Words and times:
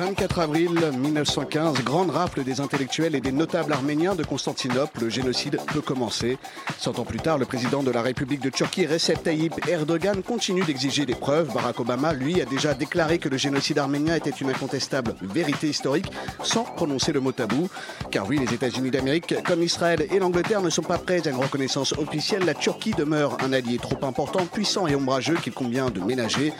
24 0.00 0.38
avril 0.38 0.70
1915, 0.96 1.84
grande 1.84 2.08
rafle 2.08 2.42
des 2.42 2.62
intellectuels 2.62 3.14
et 3.14 3.20
des 3.20 3.32
notables 3.32 3.70
arméniens 3.70 4.14
de 4.14 4.24
Constantinople, 4.24 4.98
le 5.02 5.10
génocide 5.10 5.58
peut 5.74 5.82
commencer. 5.82 6.38
Cent 6.78 6.98
ans 6.98 7.04
plus 7.04 7.18
tard, 7.18 7.36
le 7.36 7.44
président 7.44 7.82
de 7.82 7.90
la 7.90 8.00
République 8.00 8.40
de 8.40 8.48
Turquie, 8.48 8.86
Recep 8.86 9.22
Tayyip 9.22 9.68
Erdogan, 9.68 10.22
continue 10.22 10.64
d'exiger 10.64 11.04
des 11.04 11.14
preuves. 11.14 11.52
Barack 11.52 11.80
Obama, 11.80 12.14
lui, 12.14 12.40
a 12.40 12.46
déjà 12.46 12.72
déclaré 12.72 13.18
que 13.18 13.28
le 13.28 13.36
génocide 13.36 13.78
arménien 13.78 14.14
était 14.14 14.30
une 14.30 14.48
incontestable 14.48 15.16
vérité 15.20 15.68
historique, 15.68 16.10
sans 16.42 16.64
prononcer 16.64 17.12
le 17.12 17.20
mot 17.20 17.32
tabou. 17.32 17.68
Car 18.10 18.26
oui, 18.26 18.38
les 18.38 18.54
États-Unis 18.54 18.90
d'Amérique, 18.90 19.34
comme 19.44 19.62
Israël 19.62 20.06
et 20.10 20.18
l'Angleterre, 20.18 20.62
ne 20.62 20.70
sont 20.70 20.80
pas 20.80 20.96
prêts 20.96 21.26
à 21.26 21.30
une 21.30 21.36
reconnaissance 21.36 21.92
officielle. 21.98 22.46
La 22.46 22.54
Turquie 22.54 22.92
demeure 22.92 23.36
un 23.44 23.52
allié 23.52 23.76
trop 23.76 24.02
important, 24.06 24.46
puissant 24.46 24.86
et 24.86 24.94
ombrageux 24.94 25.36
qu'il 25.36 25.52
convient 25.52 25.90
de 25.90 26.00
ménager. 26.00 26.54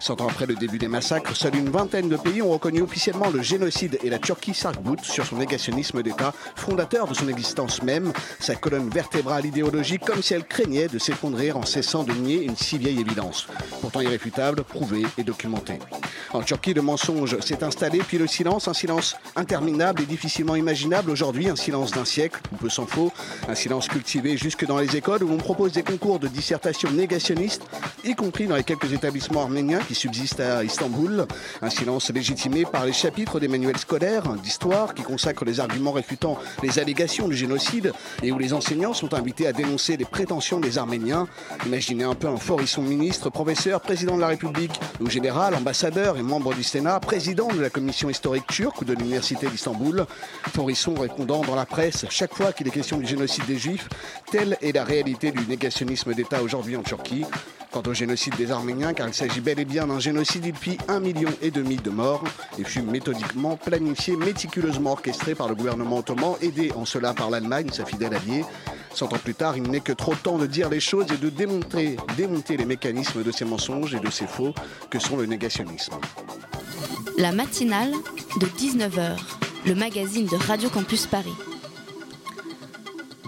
Cent 0.00 0.18
ans 0.22 0.28
après 0.28 0.46
le 0.46 0.54
début 0.54 0.78
des 0.78 0.88
massacres, 0.88 1.36
seule 1.36 1.56
une 1.56 1.68
vingtaine 1.68 2.08
de 2.08 2.16
pays 2.16 2.40
ont 2.40 2.52
reconnu 2.52 2.85
officiellement 2.86 3.30
le 3.30 3.42
génocide 3.42 3.98
et 4.04 4.10
la 4.10 4.20
Turquie 4.20 4.54
s'arc-boute 4.54 5.02
sur 5.02 5.26
son 5.26 5.36
négationnisme 5.36 6.04
d'État, 6.04 6.32
fondateur 6.54 7.08
de 7.08 7.14
son 7.14 7.28
existence 7.28 7.82
même, 7.82 8.12
sa 8.38 8.54
colonne 8.54 8.88
vertébrale 8.88 9.44
idéologique, 9.44 10.04
comme 10.04 10.22
si 10.22 10.34
elle 10.34 10.44
craignait 10.44 10.86
de 10.86 11.00
s'effondrer 11.00 11.50
en 11.50 11.64
cessant 11.64 12.04
de 12.04 12.12
nier 12.12 12.44
une 12.44 12.56
si 12.56 12.78
vieille 12.78 13.00
évidence. 13.00 13.48
Pourtant 13.80 14.00
irréfutable, 14.00 14.62
prouvée 14.62 15.02
et 15.18 15.24
documentée. 15.24 15.80
En 16.32 16.42
Turquie, 16.42 16.74
le 16.74 16.82
mensonge 16.82 17.40
s'est 17.40 17.64
installé, 17.64 17.98
puis 17.98 18.18
le 18.18 18.28
silence, 18.28 18.68
un 18.68 18.74
silence 18.74 19.16
interminable 19.34 20.02
et 20.02 20.06
difficilement 20.06 20.54
imaginable 20.54 21.10
aujourd'hui, 21.10 21.48
un 21.48 21.56
silence 21.56 21.90
d'un 21.90 22.04
siècle, 22.04 22.40
ou 22.52 22.56
peu 22.56 22.68
s'en 22.68 22.86
faut, 22.86 23.12
un 23.48 23.54
silence 23.56 23.88
cultivé 23.88 24.36
jusque 24.36 24.64
dans 24.64 24.78
les 24.78 24.96
écoles 24.96 25.24
où 25.24 25.28
l'on 25.28 25.38
propose 25.38 25.72
des 25.72 25.82
concours 25.82 26.20
de 26.20 26.28
dissertation 26.28 26.90
négationnistes, 26.92 27.62
y 28.04 28.14
compris 28.14 28.46
dans 28.46 28.56
les 28.56 28.64
quelques 28.64 28.92
établissements 28.92 29.42
arméniens 29.42 29.80
qui 29.80 29.94
subsistent 29.96 30.40
à 30.40 30.62
Istanbul, 30.62 31.26
un 31.62 31.70
silence 31.70 32.10
légitimé 32.10 32.64
par 32.64 32.75
les 32.84 32.92
chapitres 32.92 33.40
des 33.40 33.48
manuels 33.48 33.78
scolaires 33.78 34.24
d'histoire 34.42 34.94
qui 34.94 35.02
consacrent 35.02 35.44
les 35.44 35.60
arguments 35.60 35.92
réfutant 35.92 36.36
les 36.62 36.78
allégations 36.78 37.28
du 37.28 37.36
génocide 37.36 37.92
et 38.22 38.32
où 38.32 38.38
les 38.38 38.52
enseignants 38.52 38.92
sont 38.92 39.14
invités 39.14 39.46
à 39.46 39.52
dénoncer 39.52 39.96
les 39.96 40.04
prétentions 40.04 40.60
des 40.60 40.78
Arméniens. 40.78 41.28
Imaginez 41.64 42.04
un 42.04 42.14
peu 42.14 42.28
un 42.28 42.36
forisson 42.36 42.82
ministre, 42.82 43.30
professeur, 43.30 43.80
président 43.80 44.16
de 44.16 44.20
la 44.20 44.28
République 44.28 44.78
ou 45.00 45.08
général, 45.08 45.54
ambassadeur 45.54 46.16
et 46.16 46.22
membre 46.22 46.54
du 46.54 46.62
Sénat, 46.62 47.00
président 47.00 47.48
de 47.48 47.60
la 47.60 47.70
commission 47.70 48.10
historique 48.10 48.46
turque 48.48 48.82
ou 48.82 48.84
de 48.84 48.94
l'université 48.94 49.48
d'Istanbul. 49.48 50.06
Forisson 50.54 50.94
répondant 50.94 51.42
dans 51.42 51.54
la 51.54 51.66
presse 51.66 52.06
chaque 52.10 52.34
fois 52.34 52.52
qu'il 52.52 52.68
est 52.68 52.72
question 52.72 52.98
du 52.98 53.06
génocide 53.06 53.46
des 53.46 53.58
Juifs. 53.58 53.88
Telle 54.30 54.56
est 54.60 54.72
la 54.72 54.84
réalité 54.84 55.30
du 55.30 55.46
négationnisme 55.46 56.14
d'État 56.14 56.42
aujourd'hui 56.42 56.76
en 56.76 56.82
Turquie. 56.82 57.24
Quant 57.76 57.90
au 57.90 57.92
génocide 57.92 58.34
des 58.36 58.52
Arméniens, 58.52 58.94
car 58.94 59.06
il 59.06 59.12
s'agit 59.12 59.42
bel 59.42 59.60
et 59.60 59.66
bien 59.66 59.86
d'un 59.86 59.98
génocide 59.98 60.46
depuis 60.46 60.78
un 60.88 60.98
million 60.98 61.28
et 61.42 61.50
demi 61.50 61.76
de 61.76 61.90
morts, 61.90 62.24
et 62.58 62.64
fut 62.64 62.80
méthodiquement 62.80 63.58
planifié, 63.58 64.16
méticuleusement 64.16 64.92
orchestré 64.92 65.34
par 65.34 65.46
le 65.46 65.54
gouvernement 65.54 65.98
ottoman, 65.98 66.36
aidé 66.40 66.72
en 66.74 66.86
cela 66.86 67.12
par 67.12 67.28
l'Allemagne, 67.28 67.68
sa 67.70 67.84
fidèle 67.84 68.14
alliée. 68.14 68.46
Cent 68.94 69.12
ans 69.12 69.18
plus 69.22 69.34
tard, 69.34 69.58
il 69.58 69.64
n'est 69.64 69.80
que 69.80 69.92
trop 69.92 70.14
temps 70.14 70.38
de 70.38 70.46
dire 70.46 70.70
les 70.70 70.80
choses 70.80 71.04
et 71.12 71.18
de 71.18 71.28
démontrer, 71.28 71.98
démonter 72.16 72.56
les 72.56 72.64
mécanismes 72.64 73.22
de 73.22 73.30
ces 73.30 73.44
mensonges 73.44 73.94
et 73.94 74.00
de 74.00 74.10
ces 74.10 74.26
faux 74.26 74.54
que 74.88 74.98
sont 74.98 75.18
le 75.18 75.26
négationnisme. 75.26 75.96
La 77.18 77.32
matinale 77.32 77.92
de 78.40 78.46
19h, 78.46 79.18
le 79.66 79.74
magazine 79.74 80.24
de 80.24 80.36
Radio 80.36 80.70
Campus 80.70 81.06
Paris. 81.06 81.36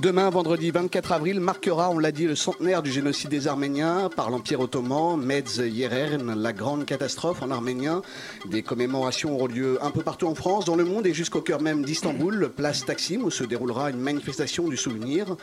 Demain, 0.00 0.30
vendredi 0.30 0.70
24 0.70 1.10
avril, 1.10 1.40
marquera, 1.40 1.90
on 1.90 1.98
l'a 1.98 2.12
dit, 2.12 2.26
le 2.26 2.36
centenaire 2.36 2.84
du 2.84 2.92
génocide 2.92 3.30
des 3.30 3.48
Arméniens 3.48 4.08
par 4.14 4.30
l'Empire 4.30 4.60
ottoman, 4.60 5.16
Metz 5.16 5.56
Yerern, 5.56 6.40
la 6.40 6.52
grande 6.52 6.86
catastrophe 6.86 7.42
en 7.42 7.50
arménien. 7.50 8.02
Des 8.48 8.62
commémorations 8.62 9.34
auront 9.34 9.48
lieu 9.48 9.76
un 9.82 9.90
peu 9.90 10.02
partout 10.02 10.28
en 10.28 10.36
France, 10.36 10.64
dans 10.64 10.76
le 10.76 10.84
monde 10.84 11.04
et 11.08 11.12
jusqu'au 11.12 11.40
cœur 11.40 11.60
même 11.60 11.84
d'Istanbul, 11.84 12.52
place 12.54 12.84
Taksim, 12.84 13.22
où 13.22 13.30
se 13.32 13.42
déroulera 13.42 13.90
une 13.90 13.98
manifestation 13.98 14.68
du 14.68 14.76
souvenir. 14.76 15.34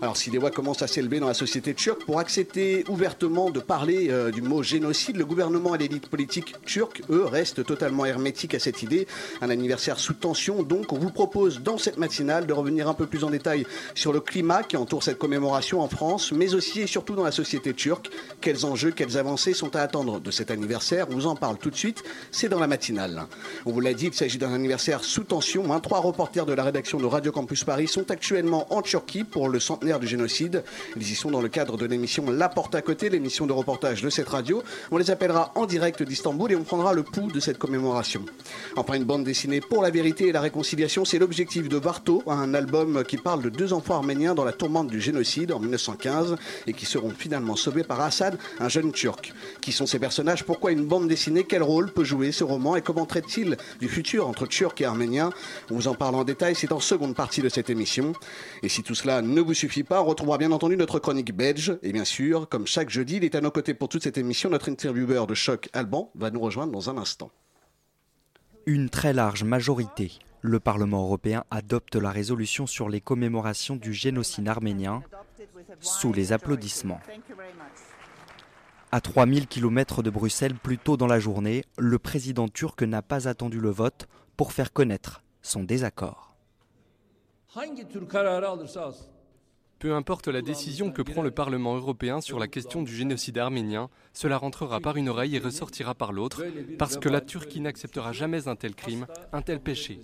Alors, 0.00 0.16
si 0.16 0.30
des 0.30 0.38
voix 0.38 0.52
commencent 0.52 0.82
à 0.82 0.86
s'élever 0.86 1.18
dans 1.18 1.26
la 1.26 1.34
société 1.34 1.74
turque 1.74 2.04
pour 2.04 2.20
accepter 2.20 2.84
ouvertement 2.88 3.50
de 3.50 3.58
parler 3.58 4.10
euh, 4.10 4.30
du 4.30 4.42
mot 4.42 4.62
génocide, 4.62 5.16
le 5.16 5.26
gouvernement 5.26 5.74
et 5.74 5.78
l'élite 5.78 6.08
politique 6.08 6.54
turque, 6.64 7.02
eux, 7.10 7.24
restent 7.24 7.64
totalement 7.64 8.04
hermétiques 8.04 8.54
à 8.54 8.60
cette 8.60 8.80
idée. 8.84 9.08
Un 9.40 9.50
anniversaire 9.50 9.98
sous 9.98 10.14
tension, 10.14 10.62
donc, 10.62 10.92
on 10.92 10.98
vous 10.98 11.10
propose 11.10 11.62
dans 11.62 11.78
cette 11.78 11.98
matinale 11.98 12.46
de 12.46 12.52
revenir 12.52 12.88
un 12.88 12.94
peu 12.94 13.06
plus 13.06 13.24
en 13.24 13.30
détail 13.30 13.66
sur 14.03 14.03
le 14.12 14.20
climat 14.20 14.62
qui 14.62 14.76
entoure 14.76 15.02
cette 15.02 15.18
commémoration 15.18 15.80
en 15.80 15.88
France, 15.88 16.32
mais 16.32 16.54
aussi 16.54 16.80
et 16.80 16.86
surtout 16.86 17.14
dans 17.14 17.24
la 17.24 17.32
société 17.32 17.74
turque. 17.74 18.10
Quels 18.40 18.66
enjeux, 18.66 18.90
quelles 18.90 19.18
avancées 19.18 19.54
sont 19.54 19.74
à 19.76 19.80
attendre 19.80 20.20
de 20.20 20.30
cet 20.30 20.50
anniversaire? 20.50 21.06
On 21.10 21.14
vous 21.14 21.26
en 21.26 21.36
parle 21.36 21.58
tout 21.58 21.70
de 21.70 21.76
suite, 21.76 22.02
c'est 22.30 22.48
dans 22.48 22.58
la 22.60 22.66
matinale. 22.66 23.26
On 23.66 23.72
vous 23.72 23.80
l'a 23.80 23.94
dit, 23.94 24.06
il 24.06 24.14
s'agit 24.14 24.38
d'un 24.38 24.52
anniversaire 24.52 25.04
sous 25.04 25.24
tension. 25.24 25.72
hein. 25.72 25.80
Trois 25.80 26.00
reporters 26.00 26.46
de 26.46 26.52
la 26.52 26.62
rédaction 26.62 26.98
de 26.98 27.06
Radio 27.06 27.32
Campus 27.32 27.64
Paris 27.64 27.88
sont 27.88 28.10
actuellement 28.10 28.72
en 28.74 28.82
Turquie 28.82 29.24
pour 29.24 29.48
le 29.48 29.60
centenaire 29.60 30.00
du 30.00 30.06
génocide. 30.06 30.64
Ils 30.96 31.10
y 31.10 31.14
sont 31.14 31.30
dans 31.30 31.40
le 31.40 31.48
cadre 31.48 31.76
de 31.76 31.86
l'émission 31.86 32.30
La 32.30 32.48
Porte 32.48 32.74
à 32.74 32.82
côté, 32.82 33.08
l'émission 33.08 33.46
de 33.46 33.52
reportage 33.52 34.02
de 34.02 34.10
cette 34.10 34.28
radio. 34.28 34.62
On 34.90 34.96
les 34.96 35.10
appellera 35.10 35.52
en 35.54 35.66
direct 35.66 36.02
d'Istanbul 36.02 36.52
et 36.52 36.56
on 36.56 36.64
prendra 36.64 36.92
le 36.92 37.02
pouls 37.02 37.30
de 37.30 37.40
cette 37.40 37.58
commémoration. 37.58 38.24
Enfin, 38.76 38.94
une 38.94 39.04
bande 39.04 39.24
dessinée 39.24 39.60
pour 39.60 39.82
la 39.82 39.90
vérité 39.90 40.28
et 40.28 40.32
la 40.32 40.40
réconciliation, 40.40 41.04
c'est 41.04 41.18
l'objectif 41.18 41.68
de 41.68 41.76
Varto, 41.76 42.22
un 42.26 42.54
album 42.54 43.04
qui 43.04 43.16
parle 43.16 43.42
de 43.42 43.48
deux 43.48 43.72
enfants 43.72 43.93
arméniens 43.94 44.34
dans 44.34 44.44
la 44.44 44.52
tourmente 44.52 44.88
du 44.88 45.00
génocide 45.00 45.52
en 45.52 45.60
1915 45.60 46.36
et 46.66 46.72
qui 46.72 46.86
seront 46.86 47.10
finalement 47.10 47.56
sauvés 47.56 47.84
par 47.84 48.00
Assad, 48.00 48.38
un 48.60 48.68
jeune 48.68 48.92
turc. 48.92 49.32
Qui 49.60 49.72
sont 49.72 49.86
ces 49.86 49.98
personnages? 49.98 50.44
Pourquoi 50.44 50.72
une 50.72 50.84
bande 50.84 51.08
dessinée? 51.08 51.44
Quel 51.44 51.62
rôle 51.62 51.92
peut 51.92 52.04
jouer 52.04 52.32
ce 52.32 52.44
roman? 52.44 52.76
Et 52.76 52.82
comment 52.82 53.06
traite-t-il 53.06 53.56
du 53.80 53.88
futur 53.88 54.28
entre 54.28 54.46
Turcs 54.46 54.80
et 54.80 54.84
Arméniens? 54.84 55.30
On 55.70 55.74
vous 55.74 55.88
en 55.88 55.94
parle 55.94 56.14
en 56.14 56.24
détail, 56.24 56.54
c'est 56.54 56.72
en 56.72 56.80
seconde 56.80 57.14
partie 57.14 57.42
de 57.42 57.48
cette 57.48 57.70
émission. 57.70 58.12
Et 58.62 58.68
si 58.68 58.82
tout 58.82 58.94
cela 58.94 59.22
ne 59.22 59.40
vous 59.40 59.54
suffit 59.54 59.84
pas, 59.84 60.02
on 60.02 60.06
retrouvera 60.06 60.38
bien 60.38 60.52
entendu 60.52 60.76
notre 60.76 60.98
chronique 60.98 61.34
belge. 61.34 61.78
Et 61.82 61.92
bien 61.92 62.04
sûr, 62.04 62.48
comme 62.48 62.66
chaque 62.66 62.90
jeudi, 62.90 63.16
il 63.16 63.24
est 63.24 63.34
à 63.34 63.40
nos 63.40 63.50
côtés 63.50 63.74
pour 63.74 63.88
toute 63.88 64.02
cette 64.02 64.18
émission. 64.18 64.50
Notre 64.50 64.70
intervieweur 64.70 65.26
de 65.26 65.34
choc, 65.34 65.68
Alban, 65.72 66.10
va 66.14 66.30
nous 66.30 66.40
rejoindre 66.40 66.72
dans 66.72 66.90
un 66.90 66.98
instant. 66.98 67.30
Une 68.66 68.88
très 68.88 69.12
large 69.12 69.44
majorité. 69.44 70.12
Le 70.46 70.60
Parlement 70.60 71.04
européen 71.04 71.44
adopte 71.50 71.96
la 71.96 72.10
résolution 72.10 72.66
sur 72.66 72.90
les 72.90 73.00
commémorations 73.00 73.76
du 73.76 73.94
génocide 73.94 74.46
arménien 74.46 75.02
sous 75.80 76.12
les 76.12 76.34
applaudissements. 76.34 77.00
À 78.92 79.00
3000 79.00 79.46
km 79.46 80.02
de 80.02 80.10
Bruxelles, 80.10 80.54
plus 80.54 80.76
tôt 80.76 80.98
dans 80.98 81.06
la 81.06 81.18
journée, 81.18 81.64
le 81.78 81.98
président 81.98 82.46
turc 82.46 82.82
n'a 82.82 83.00
pas 83.00 83.26
attendu 83.26 83.58
le 83.58 83.70
vote 83.70 84.06
pour 84.36 84.52
faire 84.52 84.74
connaître 84.74 85.22
son 85.40 85.64
désaccord. 85.64 86.36
Peu 89.84 89.92
importe 89.92 90.28
la 90.28 90.40
décision 90.40 90.90
que 90.90 91.02
prend 91.02 91.20
le 91.20 91.30
Parlement 91.30 91.76
européen 91.76 92.22
sur 92.22 92.38
la 92.38 92.48
question 92.48 92.80
du 92.80 92.96
génocide 92.96 93.36
arménien, 93.36 93.90
cela 94.14 94.38
rentrera 94.38 94.80
par 94.80 94.96
une 94.96 95.10
oreille 95.10 95.36
et 95.36 95.38
ressortira 95.38 95.94
par 95.94 96.10
l'autre, 96.10 96.42
parce 96.78 96.96
que 96.96 97.10
la 97.10 97.20
Turquie 97.20 97.60
n'acceptera 97.60 98.12
jamais 98.12 98.48
un 98.48 98.56
tel 98.56 98.74
crime, 98.74 99.06
un 99.34 99.42
tel 99.42 99.60
péché. 99.60 100.00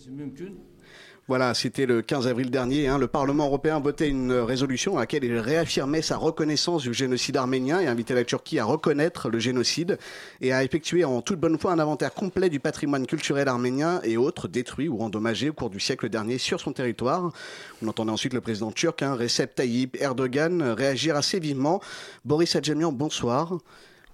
Voilà, 1.31 1.55
c'était 1.55 1.87
le 1.87 2.03
15 2.03 2.27
avril 2.27 2.51
dernier. 2.51 2.89
hein, 2.89 2.99
le 2.99 3.07
Parlement 3.07 3.47
européen 3.47 3.79
votait 3.79 4.09
une 4.09 4.33
résolution 4.33 4.97
à 4.97 5.03
laquelle 5.03 5.23
il 5.23 5.39
réaffirmait 5.39 6.03
sa 6.03 6.17
reconnaissance 6.17 6.83
du 6.83 6.93
génocide 6.93 7.37
arménien 7.37 7.79
et 7.79 7.87
invitait 7.87 8.17
la 8.17 8.25
Turquie 8.25 8.59
à 8.59 8.65
reconnaître 8.65 9.31
le 9.31 9.39
génocide 9.39 9.97
et 10.41 10.53
à 10.53 10.65
effectuer 10.65 11.05
en 11.05 11.23
toute 11.23 11.39
bonne 11.39 11.57
foi 11.57 11.71
un 11.71 11.79
inventaire 11.79 12.15
complet 12.15 12.51
du 12.51 12.59
patrimoine 12.59 13.07
culturel 13.07 13.47
arménien 13.47 14.01
et 14.03 14.17
autres 14.17 14.49
détruits 14.49 14.89
ou 14.89 15.03
endommagés 15.03 15.51
au 15.51 15.53
cours 15.53 15.71
du 15.71 15.79
siècle 15.79 16.09
dernier 16.09 16.37
sur 16.37 16.59
son 16.59 16.73
territoire. 16.73 17.33
On 17.81 17.87
entendait 17.87 18.11
ensuite 18.11 18.35
le 18.35 18.41
président 18.41 18.73
turc, 18.73 19.01
hein, 19.01 19.15
Recep 19.15 19.55
Tayyip 19.55 19.99
Erdogan, 20.01 20.61
réagir 20.61 21.15
assez 21.15 21.39
vivement. 21.39 21.81
Boris 22.25 22.57
Adjemian, 22.57 22.91
bonsoir. 22.91 23.57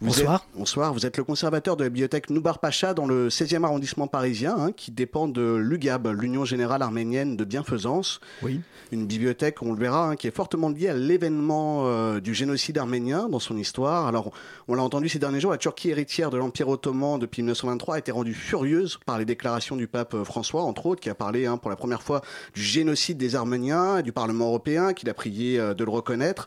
Bonsoir. 0.01 0.47
bonsoir, 0.55 0.93
vous 0.93 1.07
êtes 1.07 1.17
le 1.17 1.25
conservateur 1.25 1.77
de 1.77 1.85
la 1.85 1.91
bibliothèque 1.91 2.29
Noubar 2.31 2.59
Pacha 2.59 2.93
dans 2.93 3.07
le 3.07 3.29
16e 3.29 3.65
arrondissement 3.65 4.07
parisien, 4.07 4.55
hein, 4.59 4.73
qui 4.73 4.91
dépend 4.91 5.27
de 5.27 5.57
l'UGAB, 5.57 6.09
l'Union 6.09 6.45
Générale 6.45 6.83
Arménienne 6.83 7.37
de 7.37 7.45
Bienfaisance. 7.45 8.21
Oui. 8.43 8.61
Une 8.93 9.07
bibliothèque, 9.07 9.63
on 9.63 9.73
le 9.73 9.81
verra, 9.81 10.11
hein, 10.11 10.17
qui 10.17 10.27
est 10.27 10.35
fortement 10.35 10.69
liée 10.69 10.89
à 10.89 10.95
l'événement 10.95 11.87
euh, 11.87 12.21
du 12.21 12.35
génocide 12.35 12.79
arménien 12.79 13.29
dans 13.29 13.39
son 13.39 13.57
histoire. 13.57 14.07
Alors, 14.07 14.33
on 14.69 14.75
l'a 14.75 14.83
entendu 14.83 15.09
ces 15.09 15.19
derniers 15.19 15.41
jours, 15.41 15.51
la 15.51 15.59
Turquie 15.59 15.89
héritière 15.89 16.31
de 16.31 16.37
l'Empire 16.37 16.69
ottoman 16.69 17.19
depuis 17.19 17.43
1923 17.43 17.95
a 17.95 17.99
été 17.99 18.13
rendue 18.13 18.35
furieuse 18.35 18.99
par 19.07 19.19
les 19.19 19.25
déclarations 19.25 19.77
du 19.77 19.89
pape 19.89 20.23
François, 20.25 20.63
entre 20.63 20.87
autres, 20.87 21.01
qui 21.01 21.11
a 21.11 21.15
parlé 21.15 21.47
hein, 21.47 21.57
pour 21.57 21.71
la 21.71 21.77
première 21.77 22.03
fois 22.03 22.21
du 22.55 22.63
génocide 22.63 23.17
des 23.17 23.35
Arméniens, 23.35 24.03
du 24.03 24.13
Parlement 24.13 24.49
européen, 24.49 24.93
qu'il 24.93 25.09
a 25.09 25.15
prié 25.15 25.59
euh, 25.59 25.75
de 25.75 25.85
le 25.85 25.91
reconnaître. 25.91 26.47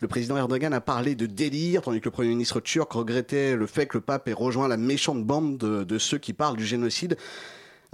Le 0.00 0.08
président 0.08 0.36
Erdogan 0.36 0.72
a 0.72 0.80
parlé 0.80 1.14
de 1.14 1.26
délire, 1.26 1.82
tandis 1.82 2.00
que 2.00 2.06
le 2.06 2.10
Premier 2.10 2.30
ministre 2.30 2.60
turc 2.60 2.89
regrettait 2.92 3.56
le 3.56 3.66
fait 3.66 3.86
que 3.86 3.98
le 3.98 4.02
pape 4.02 4.28
ait 4.28 4.32
rejoint 4.32 4.68
la 4.68 4.76
méchante 4.76 5.24
bande 5.24 5.58
de, 5.58 5.98
ceux 5.98 6.18
qui 6.18 6.32
parlent 6.32 6.56
du 6.56 6.66
génocide. 6.66 7.16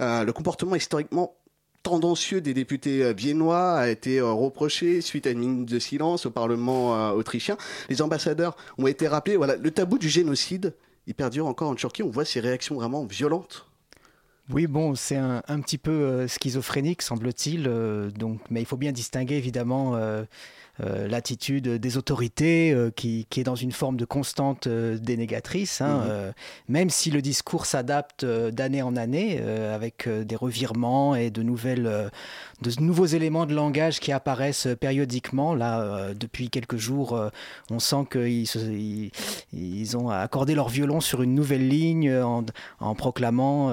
Euh, 0.01 0.23
le 0.23 0.33
comportement 0.33 0.75
historiquement 0.75 1.35
tendancieux 1.83 2.41
des 2.41 2.53
députés 2.53 3.03
euh, 3.03 3.13
viennois 3.13 3.73
a 3.73 3.89
été 3.89 4.19
euh, 4.19 4.31
reproché 4.31 5.01
suite 5.01 5.25
à 5.25 5.31
une 5.31 5.39
minute 5.39 5.69
de 5.69 5.79
silence 5.79 6.25
au 6.25 6.31
Parlement 6.31 7.11
autrichien. 7.11 7.57
Les 7.89 8.01
ambassadeurs 8.01 8.55
ont 8.77 8.87
été 8.87 9.07
rappelés. 9.07 9.37
Voilà, 9.37 9.55
le 9.55 9.71
tabou 9.71 9.97
du 9.97 10.09
génocide, 10.09 10.75
il 11.07 11.15
perdure 11.15 11.47
encore 11.47 11.69
en 11.69 11.75
Turquie. 11.75 12.03
On 12.03 12.09
voit 12.09 12.25
ces 12.25 12.39
réactions 12.39 12.75
vraiment 12.75 13.05
violentes. 13.05 13.65
Oui, 14.49 14.65
bon, 14.65 14.95
c'est 14.95 15.17
un, 15.17 15.41
petit 15.59 15.77
peu 15.77 16.25
schizophrénique, 16.25 17.01
semble-t-il. 17.01 17.63
donc, 18.17 18.39
mais 18.49 18.61
il 18.61 18.65
faut 18.65 18.77
bien 18.77 18.93
distinguer 18.93 19.35
évidemment 19.35 19.99
l'attitude 20.79 21.67
des 21.67 21.97
autorités 21.97 22.71
euh, 22.71 22.91
qui, 22.91 23.25
est 23.35 23.43
dans 23.43 23.55
une 23.55 23.71
forme 23.71 23.97
de 23.97 24.05
constante 24.05 24.67
euh, 24.67 24.97
dénégatrice, 24.97 25.81
hein, 25.81 26.03
mhm. 26.05 26.33
même 26.69 26.89
si 26.89 27.11
le 27.11 27.21
discours 27.21 27.65
s'adapte 27.65 28.25
d'année 28.25 28.81
en 28.81 28.95
année 28.95 29.39
avec 29.39 30.07
des 30.07 30.35
revirements 30.35 31.15
et 31.15 31.29
de, 31.29 31.41
nouvelles, 31.41 32.11
de 32.61 32.81
nouveaux 32.81 33.05
éléments 33.05 33.45
de 33.45 33.53
langage 33.53 33.99
qui 33.99 34.11
apparaissent 34.11 34.67
périodiquement. 34.79 35.55
Là, 35.55 36.13
depuis 36.13 36.49
quelques 36.49 36.77
jours, 36.77 37.19
on 37.69 37.79
sent 37.79 38.05
qu'ils 38.11 39.11
ils, 39.53 39.97
ont 39.97 40.09
accordé 40.09 40.55
leur 40.55 40.69
violon 40.69 41.01
sur 41.01 41.21
une 41.21 41.35
nouvelle 41.35 41.67
ligne 41.67 42.11
en, 42.79 42.95
proclamant 42.95 43.71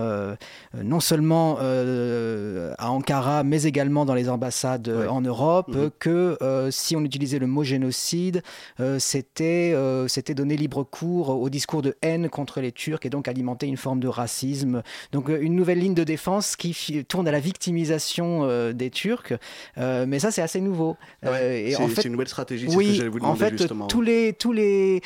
non 0.75 1.01
seulement 1.01 1.59
à 1.59 2.91
Ankara, 2.91 3.45
mais 3.45 3.63
également 3.65 4.05
dans 4.05 4.15
les 4.15 4.29
ambassades 4.29 4.89
en 4.89 5.21
Europe, 5.21 5.69
mhm. 5.69 5.91
que 5.99 6.39
si 6.71 6.94
on 6.97 7.05
utilisait 7.05 7.39
le 7.39 7.47
mot 7.47 7.65
génocide, 7.65 8.43
euh, 8.81 8.99
c'était 8.99 9.73
euh, 9.75 10.09
c'était 10.09 10.35
donner 10.35 10.57
libre 10.57 10.85
cours 10.85 11.31
au 11.31 11.49
discours 11.51 11.83
de 11.83 11.97
haine 12.03 12.29
contre 12.29 12.61
les 12.61 12.73
Turcs 12.73 13.01
et 13.05 13.11
donc 13.11 13.29
alimenter 13.29 13.67
une 13.67 13.77
forme 13.77 14.01
de 14.01 14.09
racisme. 14.09 14.83
Donc 15.13 15.31
euh, 15.31 15.39
une 15.41 15.55
nouvelle 15.55 15.79
ligne 15.79 15.95
de 15.95 16.05
défense 16.05 16.57
qui 16.57 17.05
tourne 17.05 17.29
à 17.29 17.33
la 17.33 17.41
victimisation 17.41 18.25
des 18.73 18.91
Turcs. 18.91 19.33
mais 19.77 20.19
ça, 20.19 20.31
c'est 20.31 20.43
assez 20.43 20.61
nouveau. 20.61 20.97
et 21.23 21.77
en 21.77 21.89
fait, 21.89 22.03
c'est 22.03 22.05
une 22.05 22.13
nouvelle 22.13 22.29
stratégie. 22.29 22.67
Oui, 22.69 22.97
ce 22.97 23.03
que 23.03 23.09
vous 23.09 23.19
demander, 23.19 23.33
en 23.33 23.37
fait, 23.47 23.59
justement. 23.59 23.87
tous 23.87 24.03
les 24.03 24.33
tous 24.33 24.53
les 24.53 25.01